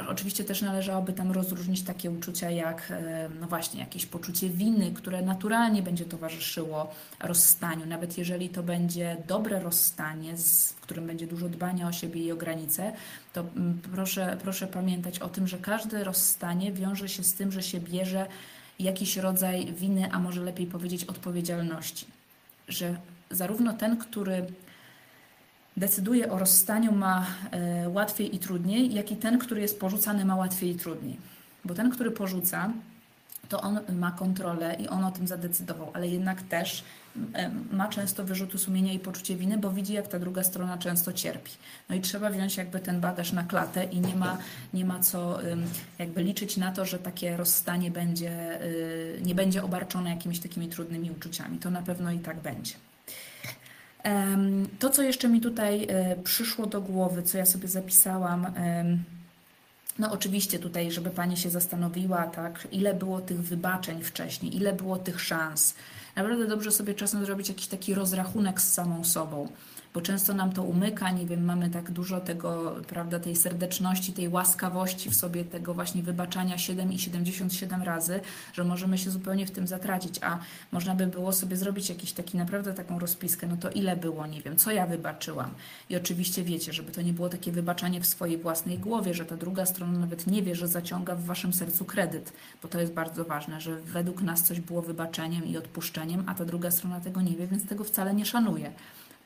Oczywiście 0.07 0.43
też 0.43 0.61
należałoby 0.61 1.13
tam 1.13 1.31
rozróżnić 1.31 1.81
takie 1.81 2.11
uczucia 2.11 2.49
jak, 2.49 2.91
e, 2.91 3.29
no 3.39 3.47
właśnie, 3.47 3.79
jakieś 3.79 4.05
poczucie 4.05 4.49
winy, 4.49 4.91
które 4.91 5.21
naturalnie 5.21 5.81
będzie 5.81 6.05
towarzyszyło 6.05 6.91
rozstaniu. 7.19 7.85
Nawet 7.85 8.17
jeżeli 8.17 8.49
to 8.49 8.63
będzie 8.63 9.17
dobre 9.27 9.59
rozstanie, 9.59 10.37
w 10.77 10.81
którym 10.81 11.07
będzie 11.07 11.27
dużo 11.27 11.49
dbania 11.49 11.87
o 11.87 11.91
siebie 11.91 12.23
i 12.23 12.31
o 12.31 12.35
granice, 12.35 12.91
to 13.33 13.41
mm, 13.41 13.79
proszę, 13.93 14.37
proszę 14.41 14.67
pamiętać 14.67 15.19
o 15.19 15.29
tym, 15.29 15.47
że 15.47 15.57
każde 15.57 16.03
rozstanie 16.03 16.71
wiąże 16.71 17.09
się 17.09 17.23
z 17.23 17.33
tym, 17.33 17.51
że 17.51 17.63
się 17.63 17.79
bierze 17.79 18.25
jakiś 18.79 19.17
rodzaj 19.17 19.73
winy, 19.73 20.11
a 20.11 20.19
może 20.19 20.41
lepiej 20.41 20.67
powiedzieć 20.67 21.03
odpowiedzialności. 21.03 22.05
Że 22.67 22.95
zarówno 23.29 23.73
ten, 23.73 23.97
który 23.97 24.45
decyduje 25.79 26.31
o 26.31 26.39
rozstaniu, 26.39 26.91
ma 26.91 27.25
e, 27.51 27.89
łatwiej 27.89 28.35
i 28.35 28.39
trudniej, 28.39 28.93
jak 28.93 29.11
i 29.11 29.15
ten, 29.15 29.39
który 29.39 29.61
jest 29.61 29.79
porzucany, 29.79 30.25
ma 30.25 30.35
łatwiej 30.35 30.69
i 30.69 30.75
trudniej. 30.75 31.17
Bo 31.65 31.73
ten, 31.73 31.91
który 31.91 32.11
porzuca, 32.11 32.73
to 33.49 33.61
on 33.61 33.79
ma 33.95 34.11
kontrolę 34.11 34.75
i 34.79 34.87
on 34.87 35.03
o 35.03 35.11
tym 35.11 35.27
zadecydował, 35.27 35.91
ale 35.93 36.07
jednak 36.07 36.41
też 36.41 36.83
ma 37.71 37.87
często 37.87 38.23
wyrzuty 38.23 38.57
sumienia 38.57 38.93
i 38.93 38.99
poczucie 38.99 39.35
winy, 39.35 39.57
bo 39.57 39.71
widzi, 39.71 39.93
jak 39.93 40.07
ta 40.07 40.19
druga 40.19 40.43
strona 40.43 40.77
często 40.77 41.13
cierpi. 41.13 41.51
No 41.89 41.95
i 41.95 42.01
trzeba 42.01 42.29
wziąć 42.29 42.57
jakby 42.57 42.79
ten 42.79 43.01
bagaż 43.01 43.31
na 43.31 43.43
klatę 43.43 43.83
i 43.83 43.99
nie 43.99 44.15
ma, 44.15 44.37
nie 44.73 44.85
ma 44.85 44.99
co 44.99 45.39
jakby 45.99 46.23
liczyć 46.23 46.57
na 46.57 46.71
to, 46.71 46.85
że 46.85 46.99
takie 46.99 47.37
rozstanie 47.37 47.91
będzie, 47.91 48.63
y, 48.63 49.19
nie 49.23 49.35
będzie 49.35 49.63
obarczone 49.63 50.09
jakimiś 50.09 50.39
takimi 50.39 50.67
trudnymi 50.67 51.11
uczuciami. 51.11 51.57
To 51.57 51.71
na 51.71 51.81
pewno 51.81 52.11
i 52.11 52.19
tak 52.19 52.39
będzie. 52.39 52.73
To, 54.79 54.89
co 54.89 55.01
jeszcze 55.01 55.29
mi 55.29 55.41
tutaj 55.41 55.87
e, 55.89 56.15
przyszło 56.15 56.65
do 56.65 56.81
głowy, 56.81 57.23
co 57.23 57.37
ja 57.37 57.45
sobie 57.45 57.67
zapisałam, 57.67 58.47
no 59.99 60.11
oczywiście 60.11 60.59
tutaj, 60.59 60.91
żeby 60.91 61.09
Pani 61.09 61.37
się 61.37 61.49
zastanowiła, 61.49 62.23
tak, 62.23 62.67
ile 62.71 62.93
było 62.93 63.21
tych 63.21 63.41
wybaczeń 63.41 64.03
wcześniej, 64.03 64.55
ile 64.55 64.73
było 64.73 64.97
tych 64.97 65.21
szans. 65.21 65.75
Naprawdę 66.15 66.47
dobrze 66.47 66.71
sobie 66.71 66.93
czasem 66.93 67.25
zrobić 67.25 67.49
jakiś 67.49 67.67
taki 67.67 67.93
rozrachunek 67.93 68.61
z 68.61 68.73
samą 68.73 69.03
sobą 69.03 69.47
bo 69.93 70.01
często 70.01 70.33
nam 70.33 70.51
to 70.51 70.63
umyka, 70.63 71.11
nie 71.11 71.25
wiem, 71.25 71.45
mamy 71.45 71.69
tak 71.69 71.91
dużo 71.91 72.21
tego, 72.21 72.75
prawda, 72.87 73.19
tej 73.19 73.35
serdeczności, 73.35 74.13
tej 74.13 74.29
łaskawości 74.29 75.09
w 75.09 75.15
sobie, 75.15 75.45
tego 75.45 75.73
właśnie 75.73 76.03
wybaczania 76.03 76.57
7 76.57 76.93
i 76.93 76.99
77 76.99 77.83
razy, 77.83 78.19
że 78.53 78.63
możemy 78.63 78.97
się 78.97 79.11
zupełnie 79.11 79.45
w 79.45 79.51
tym 79.51 79.67
zatracić, 79.67 80.19
a 80.21 80.39
można 80.71 80.95
by 80.95 81.07
było 81.07 81.33
sobie 81.33 81.57
zrobić 81.57 81.89
jakiś 81.89 82.11
taki 82.11 82.37
naprawdę 82.37 82.73
taką 82.73 82.99
rozpiskę, 82.99 83.47
no 83.47 83.57
to 83.57 83.69
ile 83.69 83.95
było, 83.95 84.27
nie 84.27 84.41
wiem, 84.41 84.57
co 84.57 84.71
ja 84.71 84.85
wybaczyłam. 84.87 85.51
I 85.89 85.95
oczywiście 85.95 86.43
wiecie, 86.43 86.73
żeby 86.73 86.91
to 86.91 87.01
nie 87.01 87.13
było 87.13 87.29
takie 87.29 87.51
wybaczanie 87.51 88.01
w 88.01 88.05
swojej 88.05 88.37
własnej 88.37 88.79
głowie, 88.79 89.13
że 89.13 89.25
ta 89.25 89.37
druga 89.37 89.65
strona 89.65 89.99
nawet 89.99 90.27
nie 90.27 90.43
wie, 90.43 90.55
że 90.55 90.67
zaciąga 90.67 91.15
w 91.15 91.23
waszym 91.23 91.53
sercu 91.53 91.85
kredyt, 91.85 92.33
bo 92.61 92.67
to 92.67 92.79
jest 92.79 92.93
bardzo 92.93 93.25
ważne, 93.25 93.61
że 93.61 93.75
według 93.75 94.21
nas 94.21 94.43
coś 94.43 94.59
było 94.59 94.81
wybaczeniem 94.81 95.45
i 95.45 95.57
odpuszczeniem, 95.57 96.23
a 96.27 96.33
ta 96.33 96.45
druga 96.45 96.71
strona 96.71 96.99
tego 96.99 97.21
nie 97.21 97.35
wie, 97.35 97.47
więc 97.47 97.65
tego 97.65 97.83
wcale 97.83 98.13
nie 98.13 98.25
szanuje 98.25 98.71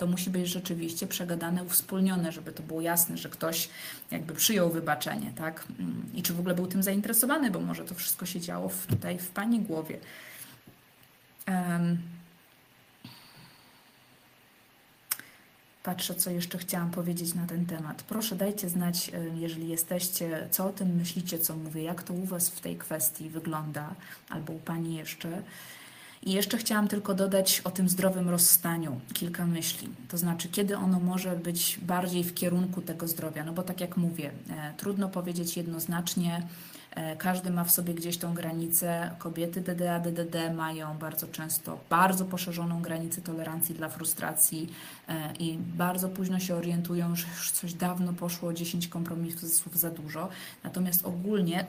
to 0.03 0.07
musi 0.07 0.29
być 0.29 0.47
rzeczywiście 0.47 1.07
przegadane, 1.07 1.63
uwspólnione, 1.63 2.31
żeby 2.31 2.51
to 2.51 2.63
było 2.63 2.81
jasne, 2.81 3.17
że 3.17 3.29
ktoś 3.29 3.69
jakby 4.11 4.33
przyjął 4.33 4.69
wybaczenie, 4.69 5.33
tak? 5.35 5.67
I 6.13 6.23
czy 6.23 6.33
w 6.33 6.39
ogóle 6.39 6.55
był 6.55 6.67
tym 6.67 6.83
zainteresowany, 6.83 7.51
bo 7.51 7.59
może 7.59 7.83
to 7.85 7.95
wszystko 7.95 8.25
się 8.25 8.39
działo 8.39 8.69
w, 8.69 8.87
tutaj 8.87 9.19
w 9.19 9.29
Pani 9.29 9.59
głowie. 9.59 9.99
Um, 11.47 11.97
Patrzę, 15.83 16.15
co 16.15 16.31
jeszcze 16.31 16.57
chciałam 16.57 16.91
powiedzieć 16.91 17.33
na 17.33 17.47
ten 17.47 17.65
temat. 17.65 18.03
Proszę 18.03 18.35
dajcie 18.35 18.69
znać, 18.69 19.11
jeżeli 19.35 19.67
jesteście, 19.69 20.47
co 20.51 20.65
o 20.65 20.73
tym 20.73 20.95
myślicie, 20.95 21.39
co 21.39 21.55
mówię, 21.55 21.83
jak 21.83 22.03
to 22.03 22.13
u 22.13 22.25
Was 22.25 22.49
w 22.49 22.59
tej 22.59 22.77
kwestii 22.77 23.29
wygląda, 23.29 23.95
albo 24.29 24.53
u 24.53 24.59
Pani 24.59 24.95
jeszcze. 24.95 25.43
I 26.25 26.31
jeszcze 26.31 26.57
chciałam 26.57 26.87
tylko 26.87 27.13
dodać 27.13 27.61
o 27.63 27.71
tym 27.71 27.89
zdrowym 27.89 28.29
rozstaniu 28.29 28.99
kilka 29.13 29.45
myśli. 29.45 29.89
To 30.07 30.17
znaczy, 30.17 30.49
kiedy 30.49 30.77
ono 30.77 30.99
może 30.99 31.35
być 31.35 31.79
bardziej 31.81 32.23
w 32.23 32.33
kierunku 32.33 32.81
tego 32.81 33.07
zdrowia. 33.07 33.43
No 33.43 33.53
bo 33.53 33.63
tak 33.63 33.81
jak 33.81 33.97
mówię, 33.97 34.31
e, 34.49 34.73
trudno 34.77 35.09
powiedzieć 35.09 35.57
jednoznacznie. 35.57 36.47
E, 36.95 37.15
każdy 37.15 37.51
ma 37.51 37.63
w 37.63 37.71
sobie 37.71 37.93
gdzieś 37.93 38.17
tą 38.17 38.33
granicę. 38.33 39.11
Kobiety 39.19 39.61
DDA, 39.61 39.99
DDD 39.99 40.53
mają 40.53 40.97
bardzo 40.97 41.27
często 41.27 41.79
bardzo 41.89 42.25
poszerzoną 42.25 42.81
granicę 42.81 43.21
tolerancji 43.21 43.75
dla 43.75 43.89
frustracji 43.89 44.69
e, 45.07 45.33
i 45.39 45.57
bardzo 45.57 46.09
późno 46.09 46.39
się 46.39 46.55
orientują, 46.55 47.15
że 47.15 47.27
już 47.27 47.51
coś 47.51 47.73
dawno 47.73 48.13
poszło, 48.13 48.53
10 48.53 48.87
kompromisów 48.87 49.79
za 49.79 49.91
dużo. 49.91 50.29
Natomiast 50.63 51.05
ogólnie 51.05 51.65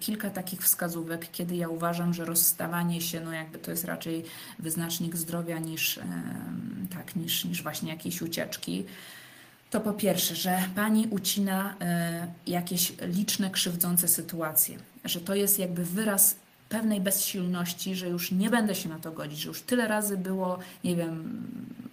kilka 0.00 0.30
takich 0.30 0.62
wskazówek, 0.62 1.30
kiedy 1.32 1.56
ja 1.56 1.68
uważam, 1.68 2.14
że 2.14 2.24
rozstawanie 2.24 3.00
się, 3.00 3.20
no 3.20 3.32
jakby 3.32 3.58
to 3.58 3.70
jest 3.70 3.84
raczej 3.84 4.24
wyznacznik 4.58 5.16
zdrowia 5.16 5.58
niż, 5.58 6.00
tak, 6.94 7.16
niż, 7.16 7.44
niż 7.44 7.62
właśnie 7.62 7.90
jakieś 7.90 8.22
ucieczki. 8.22 8.84
To 9.70 9.80
po 9.80 9.92
pierwsze, 9.92 10.36
że 10.36 10.68
pani 10.74 11.06
ucina 11.10 11.74
e, 11.80 12.26
jakieś 12.46 12.92
liczne 13.00 13.50
krzywdzące 13.50 14.08
sytuacje, 14.08 14.78
że 15.04 15.20
to 15.20 15.34
jest 15.34 15.58
jakby 15.58 15.84
wyraz 15.84 16.36
pewnej 16.68 17.00
bezsilności, 17.00 17.94
że 17.94 18.08
już 18.08 18.32
nie 18.32 18.50
będę 18.50 18.74
się 18.74 18.88
na 18.88 18.98
to 18.98 19.12
godzić, 19.12 19.38
że 19.38 19.48
już 19.48 19.62
tyle 19.62 19.88
razy 19.88 20.18
było, 20.18 20.58
nie 20.84 20.96
wiem, 20.96 21.42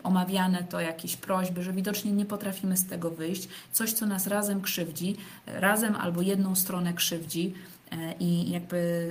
omawiane 0.03 0.63
to 0.63 0.81
jakieś 0.81 1.15
prośby, 1.17 1.63
że 1.63 1.73
widocznie 1.73 2.11
nie 2.11 2.25
potrafimy 2.25 2.77
z 2.77 2.85
tego 2.85 3.11
wyjść. 3.11 3.47
Coś, 3.71 3.93
co 3.93 4.05
nas 4.05 4.27
razem 4.27 4.61
krzywdzi, 4.61 5.15
razem 5.47 5.95
albo 5.95 6.21
jedną 6.21 6.55
stronę 6.55 6.93
krzywdzi. 6.93 7.53
E, 7.91 8.13
I 8.19 8.51
jakby 8.51 9.09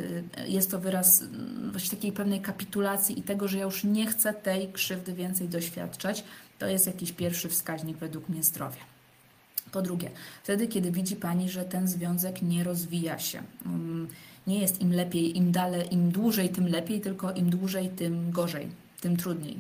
jest 0.49 0.71
to 0.71 0.79
wyraz 0.79 1.23
mm, 1.23 1.71
właśnie 1.71 1.99
takiej 1.99 2.13
pewnej 2.13 2.41
kapitulacji 2.41 3.19
i 3.19 3.23
tego, 3.23 3.49
że 3.49 3.59
ja 3.59 3.65
już 3.65 3.85
nie 3.85 4.07
chcę 4.07 4.35
tej 4.35 4.73
krzywdy 4.73 5.13
więcej 5.13 5.49
doświadczać. 5.49 6.25
To 6.59 6.67
jest 6.67 6.87
jakiś 6.87 7.13
pierwszy 7.13 7.49
wskaźnik 7.49 7.97
według 7.97 8.29
mnie 8.29 8.43
zdrowia. 8.43 8.83
Po 9.73 9.83
drugie, 9.83 10.11
wtedy, 10.43 10.69
kiedy 10.69 10.93
widzi 10.93 11.17
Pani, 11.17 11.51
że 11.51 11.65
ten 11.65 11.89
związek 11.89 12.43
nie 12.43 12.65
rozwija 12.65 13.19
się, 13.19 13.43
mm, 13.67 14.09
nie 14.47 14.59
jest 14.59 14.81
im 14.81 14.93
lepiej, 14.93 15.37
im 15.37 15.53
dalej, 15.53 15.95
im 15.95 16.11
dłużej, 16.11 16.49
tym 16.49 16.69
lepiej, 16.69 17.01
tylko 17.01 17.33
im 17.33 17.51
dłużej, 17.51 17.89
tym 17.89 18.31
gorzej, 18.31 18.69
tym 19.01 19.17
trudniej. 19.17 19.59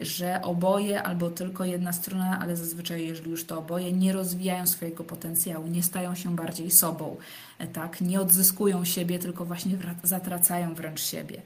Że 0.00 0.42
oboje 0.42 1.02
albo 1.02 1.30
tylko 1.30 1.64
jedna 1.64 1.92
strona, 1.92 2.38
ale 2.40 2.56
zazwyczaj, 2.56 3.06
jeżeli 3.06 3.30
już 3.30 3.44
to 3.44 3.58
oboje, 3.58 3.92
nie 3.92 4.12
rozwijają 4.12 4.66
swojego 4.66 5.04
potencjału, 5.04 5.66
nie 5.66 5.82
stają 5.82 6.14
się 6.14 6.36
bardziej 6.36 6.70
sobą, 6.70 7.16
tak? 7.72 8.00
nie 8.00 8.20
odzyskują 8.20 8.84
siebie, 8.84 9.18
tylko 9.18 9.44
właśnie 9.44 9.78
zatracają 10.02 10.74
wręcz 10.74 11.00
siebie 11.00 11.42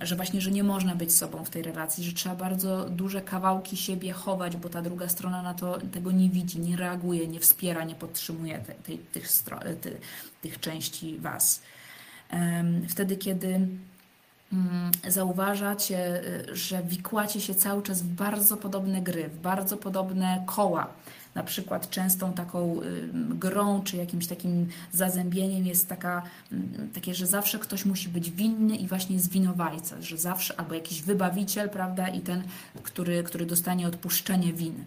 że 0.00 0.16
właśnie, 0.16 0.40
że 0.40 0.50
nie 0.50 0.64
można 0.64 0.94
być 0.94 1.14
sobą 1.14 1.44
w 1.44 1.50
tej 1.50 1.62
relacji, 1.62 2.04
że 2.04 2.12
trzeba 2.12 2.34
bardzo 2.34 2.84
duże 2.90 3.22
kawałki 3.22 3.76
siebie 3.76 4.12
chować, 4.12 4.56
bo 4.56 4.68
ta 4.68 4.82
druga 4.82 5.08
strona 5.08 5.42
na 5.42 5.54
to 5.54 5.78
tego 5.92 6.12
nie 6.12 6.30
widzi, 6.30 6.60
nie 6.60 6.76
reaguje, 6.76 7.28
nie 7.28 7.40
wspiera, 7.40 7.84
nie 7.84 7.94
podtrzymuje 7.94 8.58
te, 8.58 8.74
te, 8.74 8.98
tych, 9.12 9.28
tych, 9.80 10.00
tych 10.40 10.60
części 10.60 11.18
Was. 11.18 11.62
Wtedy, 12.88 13.16
kiedy 13.16 13.48
mm, 14.52 14.90
zauważacie, 15.08 16.22
y, 16.50 16.56
że 16.56 16.82
wikłacie 16.82 17.40
się 17.40 17.54
cały 17.54 17.82
czas 17.82 18.02
w 18.02 18.06
bardzo 18.06 18.56
podobne 18.56 19.02
gry, 19.02 19.28
w 19.28 19.40
bardzo 19.40 19.76
podobne 19.76 20.44
koła, 20.46 20.88
na 21.34 21.42
przykład 21.42 21.90
częstą 21.90 22.32
taką 22.32 22.80
grą 23.12 23.82
czy 23.82 23.96
jakimś 23.96 24.26
takim 24.26 24.68
zazębieniem 24.92 25.66
jest 25.66 25.88
taka, 25.88 26.22
takie, 26.94 27.14
że 27.14 27.26
zawsze 27.26 27.58
ktoś 27.58 27.84
musi 27.84 28.08
być 28.08 28.30
winny 28.30 28.76
i 28.76 28.88
właśnie 28.88 29.16
jest 29.16 29.30
winowajca, 29.30 30.02
że 30.02 30.18
zawsze, 30.18 30.60
albo 30.60 30.74
jakiś 30.74 31.02
wybawiciel, 31.02 31.70
prawda, 31.70 32.08
i 32.08 32.20
ten, 32.20 32.42
który, 32.82 33.22
który 33.22 33.46
dostanie 33.46 33.86
odpuszczenie 33.86 34.52
win 34.52 34.84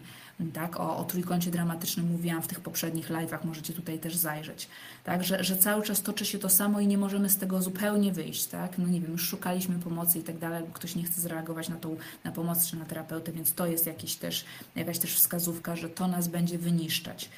tak? 0.54 0.80
O, 0.80 0.96
o 0.96 1.04
trójkącie 1.04 1.50
dramatycznym 1.50 2.06
mówiłam 2.06 2.42
w 2.42 2.46
tych 2.46 2.60
poprzednich 2.60 3.10
live'ach, 3.10 3.44
możecie 3.44 3.72
tutaj 3.72 3.98
też 3.98 4.16
zajrzeć, 4.16 4.68
tak? 5.04 5.24
Że, 5.24 5.44
że 5.44 5.56
cały 5.56 5.82
czas 5.82 6.02
toczy 6.02 6.26
się 6.26 6.38
to 6.38 6.48
samo 6.48 6.80
i 6.80 6.86
nie 6.86 6.98
możemy 6.98 7.30
z 7.30 7.36
tego 7.36 7.62
zupełnie 7.62 8.12
wyjść, 8.12 8.46
tak? 8.46 8.78
No 8.78 8.88
nie 8.88 9.00
wiem, 9.00 9.12
już 9.12 9.28
szukaliśmy 9.28 9.78
pomocy 9.78 10.18
i 10.18 10.22
tak 10.22 10.38
dalej, 10.38 10.64
ktoś 10.72 10.94
nie 10.94 11.02
chce 11.02 11.20
zareagować 11.20 11.68
na 11.68 11.76
tą, 11.76 11.96
na 12.24 12.32
pomoc 12.32 12.70
czy 12.70 12.76
na 12.76 12.84
terapeutę, 12.84 13.32
więc 13.32 13.54
to 13.54 13.66
jest 13.66 13.86
jakiś 13.86 14.16
też, 14.16 14.44
jakaś 14.76 14.98
też 14.98 15.14
wskazówka, 15.14 15.76
że 15.76 15.88
to 15.88 16.08
nas 16.08 16.28
będzie 16.28 16.58
wyniszczać. 16.58 17.28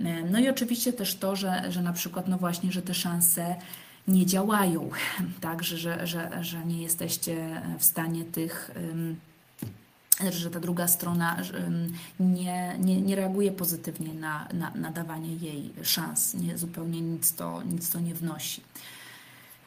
E, 0.00 0.22
no 0.22 0.38
i 0.38 0.48
oczywiście 0.48 0.92
też 0.92 1.14
to, 1.14 1.36
że, 1.36 1.72
że 1.72 1.82
na 1.82 1.92
przykład, 1.92 2.28
no 2.28 2.38
właśnie, 2.38 2.72
że 2.72 2.82
te 2.82 2.94
szanse 2.94 3.56
nie 4.08 4.26
działają, 4.26 4.90
tak, 5.40 5.64
że, 5.64 5.78
że, 5.78 6.06
że, 6.06 6.44
że 6.44 6.66
nie 6.66 6.82
jesteście 6.82 7.62
w 7.78 7.84
stanie 7.84 8.24
tych 8.24 8.70
że 10.30 10.50
ta 10.50 10.60
druga 10.60 10.88
strona 10.88 11.36
nie, 12.20 12.76
nie, 12.78 13.00
nie 13.00 13.16
reaguje 13.16 13.52
pozytywnie 13.52 14.14
na, 14.14 14.48
na, 14.52 14.70
na 14.70 14.90
dawanie 14.90 15.34
jej 15.34 15.72
szans, 15.82 16.34
nie, 16.34 16.58
zupełnie 16.58 17.00
nic 17.00 17.34
to, 17.34 17.62
nic 17.62 17.90
to 17.90 18.00
nie 18.00 18.14
wnosi. 18.14 18.62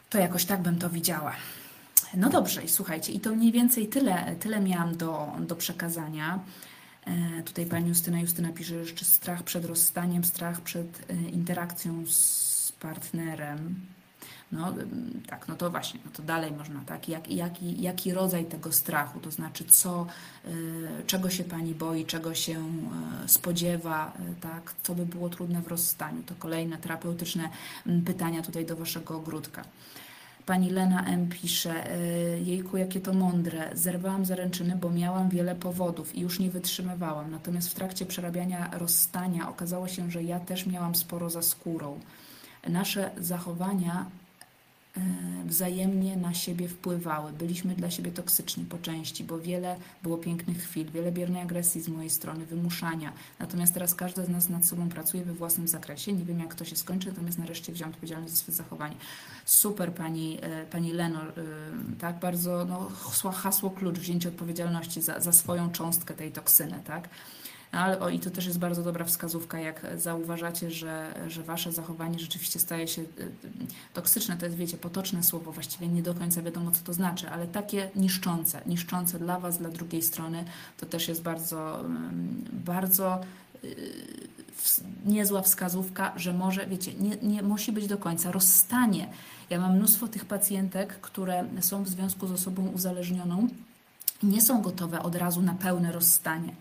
To 0.10 0.18
jakoś 0.18 0.46
tak 0.46 0.62
bym 0.62 0.80
to 0.80 0.90
widziała. 0.90 1.36
No 2.14 2.30
dobrze, 2.30 2.64
i 2.64 2.70
słuchajcie, 2.70 3.14
i 3.14 3.20
to 3.20 3.36
mniej 3.36 3.52
więcej 3.52 3.88
tyle, 3.88 4.36
tyle 4.40 4.60
miałam 4.60 4.98
do, 4.98 5.32
do 5.40 5.56
przekazania. 5.56 6.40
E, 7.06 7.44
tutaj 7.44 7.66
pani 7.66 7.90
Justyna 7.90 8.20
Justyna 8.20 8.50
pisze, 8.52 8.76
jeszcze 8.76 9.06
strach 9.06 9.44
przed 9.44 9.66
rozstaniem, 9.66 10.24
strach 10.24 10.62
przed 10.62 11.06
e, 11.10 11.30
interakcją 11.30 12.06
z 12.08 12.72
partnerem. 12.80 13.76
No 14.52 14.74
tak, 15.28 15.48
no 15.48 15.56
to 15.56 15.70
właśnie, 15.72 16.00
no 16.06 16.12
to 16.12 16.24
dalej 16.24 16.52
można, 16.52 16.82
tak, 16.86 17.10
jak, 17.10 17.32
jaki, 17.32 17.82
jaki 17.82 18.14
rodzaj 18.14 18.46
tego 18.46 18.72
strachu, 18.72 19.20
to 19.20 19.32
znaczy 19.32 19.66
co, 19.66 20.08
y, 20.46 21.04
czego 21.08 21.30
się 21.30 21.44
Pani 21.44 21.76
boi, 21.76 22.06
czego 22.06 22.36
się 22.36 22.60
y, 23.26 23.30
spodziewa, 23.30 24.14
y, 24.32 24.42
tak, 24.42 24.74
co 24.84 24.96
by 24.96 25.06
było 25.06 25.30
trudne 25.30 25.62
w 25.62 25.68
rozstaniu, 25.68 26.24
to 26.24 26.36
kolejne 26.40 26.78
terapeutyczne 26.78 27.50
pytania 28.06 28.42
tutaj 28.42 28.66
do 28.66 28.76
Waszego 28.76 29.18
ogródka. 29.18 29.64
Pani 30.46 30.70
Lena 30.70 31.06
M. 31.06 31.30
pisze, 31.30 31.92
e, 31.92 32.40
jejku, 32.40 32.78
jakie 32.78 33.02
to 33.02 33.14
mądre. 33.14 33.70
Zerwałam 33.74 34.26
zaręczyny, 34.26 34.76
bo 34.76 34.90
miałam 34.90 35.30
wiele 35.30 35.56
powodów 35.56 36.16
i 36.16 36.22
już 36.22 36.40
nie 36.40 36.50
wytrzymywałam. 36.50 37.32
Natomiast 37.32 37.70
w 37.70 37.74
trakcie 37.74 38.06
przerabiania 38.06 38.70
rozstania 38.74 39.50
okazało 39.50 39.88
się, 39.88 40.12
że 40.12 40.24
ja 40.24 40.40
też 40.40 40.66
miałam 40.66 40.96
sporo 40.96 41.30
za 41.30 41.42
skórą. 41.42 42.00
Nasze 42.68 43.12
zachowania 43.18 44.06
e, 44.06 44.25
wzajemnie 45.46 46.18
na 46.18 46.34
siebie 46.34 46.68
wpływały. 46.68 47.34
Byliśmy 47.34 47.76
dla 47.76 47.92
siebie 47.92 48.12
toksyczni 48.12 48.66
po 48.66 48.78
części, 48.78 49.24
bo 49.24 49.40
wiele 49.40 49.76
było 50.04 50.18
pięknych 50.18 50.58
chwil, 50.58 50.92
wiele 50.92 51.12
biernej 51.12 51.42
agresji 51.42 51.82
z 51.82 51.88
mojej 51.88 52.10
strony, 52.10 52.46
wymuszania. 52.46 53.14
Natomiast 53.40 53.74
teraz 53.74 53.96
każdy 53.96 54.26
z 54.26 54.30
nas 54.30 54.50
nad 54.50 54.66
sobą 54.66 54.90
pracuje 54.90 55.26
we 55.26 55.34
własnym 55.34 55.68
zakresie. 55.68 56.14
Nie 56.14 56.26
wiem, 56.26 56.40
jak 56.40 56.56
to 56.56 56.66
się 56.66 56.76
skończy, 56.76 57.08
natomiast 57.08 57.38
nareszcie 57.38 57.74
wziąłem 57.74 57.94
odpowiedzialność 57.94 58.34
za 58.34 58.38
swoje 58.38 58.56
zachowanie. 58.56 58.96
Super, 59.46 59.94
pani, 59.94 60.38
e, 60.42 60.66
pani 60.66 60.94
Lenor, 60.94 61.28
e, 61.28 61.44
tak, 62.00 62.20
bardzo 62.20 62.66
no, 62.66 62.90
hasło 63.32 63.70
klucz, 63.70 64.00
wzięcie 64.00 64.30
odpowiedzialności 64.30 65.02
za, 65.02 65.20
za 65.20 65.32
swoją 65.32 65.72
cząstkę 65.72 66.14
tej 66.14 66.32
toksyny, 66.32 66.80
tak. 66.86 67.10
Ale 67.76 68.00
o, 68.00 68.10
i 68.10 68.20
to 68.20 68.30
też 68.30 68.46
jest 68.46 68.60
bardzo 68.60 68.84
dobra 68.84 69.06
wskazówka, 69.06 69.60
jak 69.60 69.86
zauważacie, 69.98 70.72
że, 70.72 71.14
że 71.28 71.44
wasze 71.44 71.72
zachowanie 71.72 72.20
rzeczywiście 72.20 72.60
staje 72.60 72.88
się 72.88 73.02
y, 73.02 73.06
y, 73.06 73.30
toksyczne. 73.94 74.38
To 74.38 74.46
jest, 74.46 74.58
wiecie, 74.58 74.78
potoczne 74.78 75.24
słowo, 75.24 75.52
właściwie 75.52 75.88
nie 75.88 76.04
do 76.04 76.14
końca 76.14 76.42
wiadomo, 76.42 76.72
co 76.72 76.84
to 76.84 76.94
znaczy, 76.94 77.30
ale 77.30 77.48
takie 77.48 77.90
niszczące, 77.96 78.62
niszczące 78.66 79.20
dla 79.20 79.40
was, 79.40 79.58
dla 79.58 79.70
drugiej 79.70 80.02
strony, 80.02 80.46
to 80.78 80.86
też 80.86 81.08
jest 81.08 81.22
bardzo, 81.22 81.84
bardzo 82.52 83.22
y, 83.64 83.76
niezła 85.06 85.42
wskazówka, 85.42 86.14
że 86.16 86.34
może, 86.34 86.68
wiecie, 86.68 86.94
nie, 86.94 87.18
nie 87.18 87.44
musi 87.44 87.72
być 87.72 87.88
do 87.88 87.98
końca 87.98 88.32
rozstanie. 88.32 89.10
Ja 89.50 89.60
mam 89.60 89.76
mnóstwo 89.76 90.08
tych 90.08 90.26
pacjentek, 90.26 91.00
które 91.02 91.46
są 91.62 91.84
w 91.84 91.90
związku 91.90 92.28
z 92.28 92.32
osobą 92.32 92.68
uzależnioną, 92.68 93.48
nie 94.24 94.42
są 94.42 94.62
gotowe 94.62 95.04
od 95.04 95.16
razu 95.16 95.42
na 95.42 95.54
pełne 95.54 95.92
rozstanie 95.92 96.56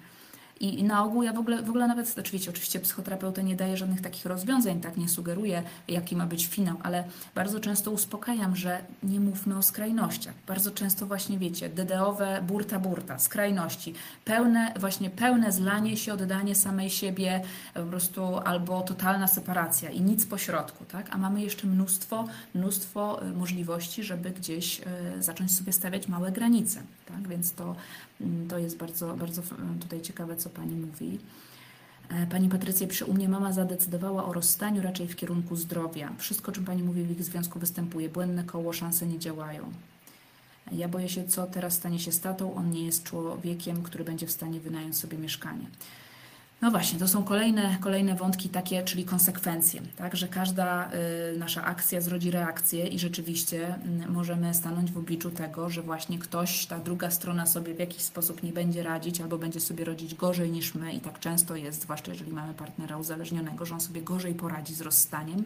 i, 0.60 0.84
na 0.84 1.04
ogół 1.04 1.22
ja 1.22 1.32
w 1.32 1.38
ogóle, 1.38 1.62
w 1.62 1.68
ogóle 1.68 1.88
nawet, 1.88 2.14
oczywiście, 2.18 2.50
oczywiście 2.50 2.80
psychoterapeuta 2.80 3.42
nie 3.42 3.56
daje 3.56 3.76
żadnych 3.76 4.00
takich 4.00 4.26
rozwiązań, 4.26 4.80
tak 4.80 4.96
nie 4.96 5.08
sugeruje, 5.08 5.62
jaki 5.88 6.16
ma 6.16 6.26
być 6.26 6.46
finał, 6.46 6.76
ale 6.82 7.04
bardzo 7.34 7.60
często 7.60 7.90
uspokajam, 7.90 8.56
że 8.56 8.78
nie 9.02 9.20
mówmy 9.20 9.58
o 9.58 9.62
skrajnościach. 9.62 10.34
Bardzo 10.46 10.70
często 10.70 11.06
właśnie 11.06 11.38
wiecie, 11.38 11.68
DDowe 11.68 12.42
burta 12.42 12.78
burta, 12.78 13.18
skrajności, 13.18 13.94
pełne, 14.24 14.74
właśnie 14.80 15.10
pełne 15.10 15.52
zlanie 15.52 15.96
się, 15.96 16.12
oddanie 16.12 16.54
samej 16.54 16.90
siebie, 16.90 17.40
po 17.74 17.82
prostu 17.82 18.36
albo 18.36 18.82
totalna 18.82 19.28
separacja 19.28 19.90
i 19.90 20.00
nic 20.00 20.26
pośrodku, 20.26 20.84
tak? 20.84 21.06
A 21.10 21.18
mamy 21.18 21.42
jeszcze 21.42 21.66
mnóstwo, 21.66 22.24
mnóstwo 22.54 23.22
y, 23.26 23.32
możliwości, 23.32 24.02
żeby 24.02 24.30
gdzieś 24.30 24.80
y, 24.80 25.22
zacząć 25.22 25.56
sobie 25.56 25.72
stawiać 25.72 26.08
małe 26.08 26.32
granice, 26.32 26.82
tak? 27.06 27.28
Więc 27.28 27.52
to, 27.52 27.76
to 28.48 28.58
jest 28.58 28.76
bardzo, 28.76 29.16
bardzo 29.16 29.42
tutaj 29.80 30.00
ciekawe, 30.00 30.36
co 30.36 30.50
Pani 30.50 30.76
mówi. 30.76 31.18
E, 32.08 32.26
pani 32.26 32.48
Patrycja 32.48 32.86
przy 32.86 33.04
u 33.04 33.14
mnie 33.14 33.28
mama 33.28 33.52
zadecydowała 33.52 34.24
o 34.24 34.32
rozstaniu 34.32 34.82
raczej 34.82 35.08
w 35.08 35.16
kierunku 35.16 35.56
zdrowia. 35.56 36.12
Wszystko, 36.18 36.52
czym 36.52 36.64
Pani 36.64 36.82
mówi 36.82 37.02
w 37.02 37.10
ich 37.10 37.24
związku 37.24 37.58
występuje. 37.58 38.08
Błędne 38.08 38.44
koło, 38.44 38.72
szanse 38.72 39.06
nie 39.06 39.18
działają. 39.18 39.72
Ja 40.72 40.88
boję 40.88 41.08
się, 41.08 41.28
co 41.28 41.46
teraz 41.46 41.74
stanie 41.74 41.98
się 41.98 42.12
z 42.12 42.20
tatą. 42.20 42.54
On 42.54 42.70
nie 42.70 42.86
jest 42.86 43.02
człowiekiem, 43.02 43.82
który 43.82 44.04
będzie 44.04 44.26
w 44.26 44.30
stanie 44.30 44.60
wynająć 44.60 44.96
sobie 44.96 45.18
mieszkanie. 45.18 45.66
No 46.62 46.70
właśnie, 46.70 46.98
to 46.98 47.08
są 47.08 47.24
kolejne, 47.24 47.76
kolejne 47.80 48.14
wątki 48.14 48.48
takie, 48.48 48.82
czyli 48.82 49.04
konsekwencje, 49.04 49.82
tak, 49.96 50.16
że 50.16 50.28
każda 50.28 50.90
y, 51.34 51.38
nasza 51.38 51.64
akcja 51.64 52.00
zrodzi 52.00 52.30
reakcję 52.30 52.86
i 52.86 52.98
rzeczywiście 52.98 53.74
y, 54.04 54.10
możemy 54.10 54.54
stanąć 54.54 54.92
w 54.92 54.98
obliczu 54.98 55.30
tego, 55.30 55.70
że 55.70 55.82
właśnie 55.82 56.18
ktoś, 56.18 56.66
ta 56.66 56.78
druga 56.78 57.10
strona 57.10 57.46
sobie 57.46 57.74
w 57.74 57.78
jakiś 57.78 58.02
sposób 58.02 58.42
nie 58.42 58.52
będzie 58.52 58.82
radzić 58.82 59.20
albo 59.20 59.38
będzie 59.38 59.60
sobie 59.60 59.84
radzić 59.84 60.14
gorzej 60.14 60.50
niż 60.50 60.74
my 60.74 60.92
i 60.92 61.00
tak 61.00 61.20
często 61.20 61.56
jest, 61.56 61.82
zwłaszcza 61.82 62.12
jeżeli 62.12 62.32
mamy 62.32 62.54
partnera 62.54 62.96
uzależnionego, 62.96 63.66
że 63.66 63.74
on 63.74 63.80
sobie 63.80 64.02
gorzej 64.02 64.34
poradzi 64.34 64.74
z 64.74 64.80
rozstaniem. 64.80 65.44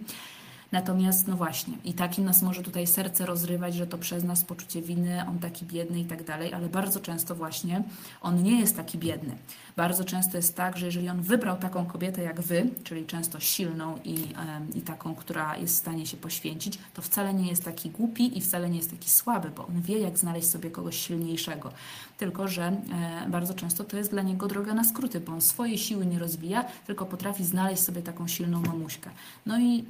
Natomiast, 0.72 1.28
no 1.28 1.36
właśnie, 1.36 1.74
i 1.84 1.92
taki 1.92 2.22
nas 2.22 2.42
może 2.42 2.62
tutaj 2.62 2.86
serce 2.86 3.26
rozrywać, 3.26 3.74
że 3.74 3.86
to 3.86 3.98
przez 3.98 4.24
nas 4.24 4.44
poczucie 4.44 4.82
winy, 4.82 5.24
on 5.28 5.38
taki 5.38 5.66
biedny 5.66 6.00
i 6.00 6.04
tak 6.04 6.24
dalej, 6.24 6.54
ale 6.54 6.68
bardzo 6.68 7.00
często 7.00 7.34
właśnie 7.34 7.82
on 8.20 8.42
nie 8.42 8.60
jest 8.60 8.76
taki 8.76 8.98
biedny. 8.98 9.36
Bardzo 9.76 10.04
często 10.04 10.36
jest 10.36 10.56
tak, 10.56 10.76
że 10.76 10.86
jeżeli 10.86 11.08
on 11.08 11.22
wybrał 11.22 11.56
taką 11.56 11.86
kobietę 11.86 12.22
jak 12.22 12.40
wy, 12.40 12.70
czyli 12.84 13.06
często 13.06 13.40
silną 13.40 13.98
i, 14.04 14.26
i 14.74 14.80
taką, 14.80 15.14
która 15.14 15.56
jest 15.56 15.74
w 15.74 15.78
stanie 15.78 16.06
się 16.06 16.16
poświęcić, 16.16 16.78
to 16.94 17.02
wcale 17.02 17.34
nie 17.34 17.48
jest 17.48 17.64
taki 17.64 17.90
głupi 17.90 18.38
i 18.38 18.40
wcale 18.40 18.70
nie 18.70 18.76
jest 18.76 18.90
taki 18.90 19.10
słaby, 19.10 19.50
bo 19.50 19.66
on 19.66 19.82
wie, 19.82 19.98
jak 19.98 20.18
znaleźć 20.18 20.48
sobie 20.48 20.70
kogoś 20.70 20.96
silniejszego. 20.96 21.72
Tylko, 22.18 22.48
że 22.48 22.62
e, 22.66 23.28
bardzo 23.28 23.54
często 23.54 23.84
to 23.84 23.96
jest 23.96 24.10
dla 24.10 24.22
niego 24.22 24.46
droga 24.46 24.74
na 24.74 24.84
skróty, 24.84 25.20
bo 25.20 25.32
on 25.32 25.40
swoje 25.40 25.78
siły 25.78 26.06
nie 26.06 26.18
rozwija, 26.18 26.64
tylko 26.86 27.06
potrafi 27.06 27.44
znaleźć 27.44 27.82
sobie 27.82 28.02
taką 28.02 28.28
silną 28.28 28.60
mamuśkę. 28.60 29.10
No 29.46 29.60
i 29.60 29.84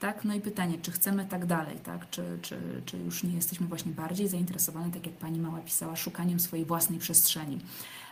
tak? 0.00 0.24
No 0.24 0.34
i 0.34 0.40
pytanie, 0.40 0.78
czy 0.82 0.90
chcemy 0.90 1.26
tak 1.26 1.46
dalej, 1.46 1.78
tak? 1.84 2.10
Czy, 2.10 2.38
czy, 2.42 2.82
czy 2.86 2.98
już 2.98 3.22
nie 3.22 3.34
jesteśmy 3.34 3.66
właśnie 3.66 3.92
bardziej 3.92 4.28
zainteresowane, 4.28 4.90
tak 4.90 5.06
jak 5.06 5.14
pani 5.14 5.40
mała 5.40 5.58
pisała, 5.58 5.96
szukaniem 5.96 6.40
swojej 6.40 6.64
własnej 6.64 6.98
przestrzeni. 6.98 7.58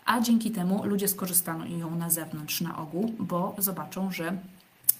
A 0.05 0.21
dzięki 0.21 0.51
temu 0.51 0.87
ludzie 0.87 1.09
skorzystają 1.09 1.79
ją 1.79 1.97
na 1.97 2.11
zewnątrz 2.11 2.61
na 2.61 2.79
ogół, 2.79 3.15
bo 3.19 3.55
zobaczą, 3.59 4.13
że 4.13 4.39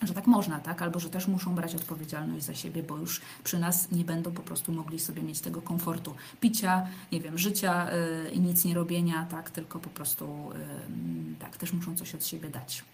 że 0.03 0.15
tak 0.15 0.27
można, 0.27 0.61
tak? 0.61 0.83
Albo 0.83 1.01
że 1.01 1.11
też 1.11 1.29
muszą 1.29 1.55
brać 1.55 1.75
odpowiedzialność 1.75 2.45
za 2.45 2.55
siebie, 2.55 2.83
bo 2.83 2.97
już 2.97 3.21
przy 3.45 3.59
nas 3.59 3.91
nie 3.91 4.05
będą 4.05 4.33
po 4.33 4.43
prostu 4.43 4.73
mogli 4.73 4.99
sobie 5.01 5.23
mieć 5.23 5.41
tego 5.41 5.63
komfortu 5.63 6.15
picia, 6.41 6.87
nie 7.13 7.21
wiem, 7.21 7.39
życia 7.39 7.91
yy, 8.25 8.31
i 8.31 8.41
nic 8.41 8.65
nie 8.65 8.75
robienia, 8.75 9.27
tak? 9.31 9.51
Tylko 9.51 9.79
po 9.79 9.91
prostu 9.91 10.51
yy, 10.53 11.37
tak, 11.39 11.57
też 11.57 11.73
muszą 11.73 11.97
coś 11.97 12.15
od 12.15 12.27
siebie 12.27 12.51
dać. 12.51 12.85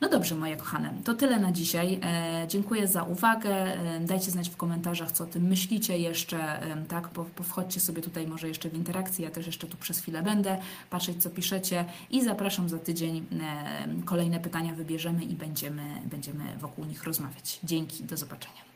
No 0.00 0.08
dobrze, 0.08 0.34
moje 0.34 0.56
kochane, 0.56 0.94
to 1.04 1.14
tyle 1.14 1.38
na 1.38 1.52
dzisiaj. 1.52 2.00
E, 2.02 2.44
dziękuję 2.48 2.88
za 2.88 3.02
uwagę. 3.02 3.50
E, 3.50 4.00
dajcie 4.00 4.30
znać 4.30 4.48
w 4.48 4.56
komentarzach, 4.56 5.12
co 5.12 5.24
o 5.24 5.26
tym 5.26 5.42
myślicie 5.42 5.98
jeszcze, 5.98 6.38
tak? 6.88 7.08
Po, 7.08 7.26
sobie 7.80 8.02
tutaj 8.02 8.26
może 8.26 8.48
jeszcze 8.48 8.68
w 8.68 8.74
interakcji, 8.74 9.24
ja 9.24 9.30
też 9.30 9.46
jeszcze 9.46 9.66
tu 9.66 9.76
przez 9.76 9.98
chwilę 9.98 10.22
będę 10.22 10.58
patrzeć, 10.90 11.22
co 11.22 11.30
piszecie 11.30 11.84
i 12.10 12.24
zapraszam 12.24 12.68
za 12.68 12.78
tydzień. 12.78 13.26
E, 13.40 14.04
kolejne 14.04 14.40
pytania 14.40 14.74
wybierzemy 14.74 15.24
i 15.24 15.34
będziemy, 15.34 15.82
będziemy 16.04 16.44
wokół 16.58 16.84
nich 16.84 17.04
rozmawiać. 17.04 17.60
Dzięki, 17.64 18.04
do 18.04 18.16
zobaczenia. 18.16 18.73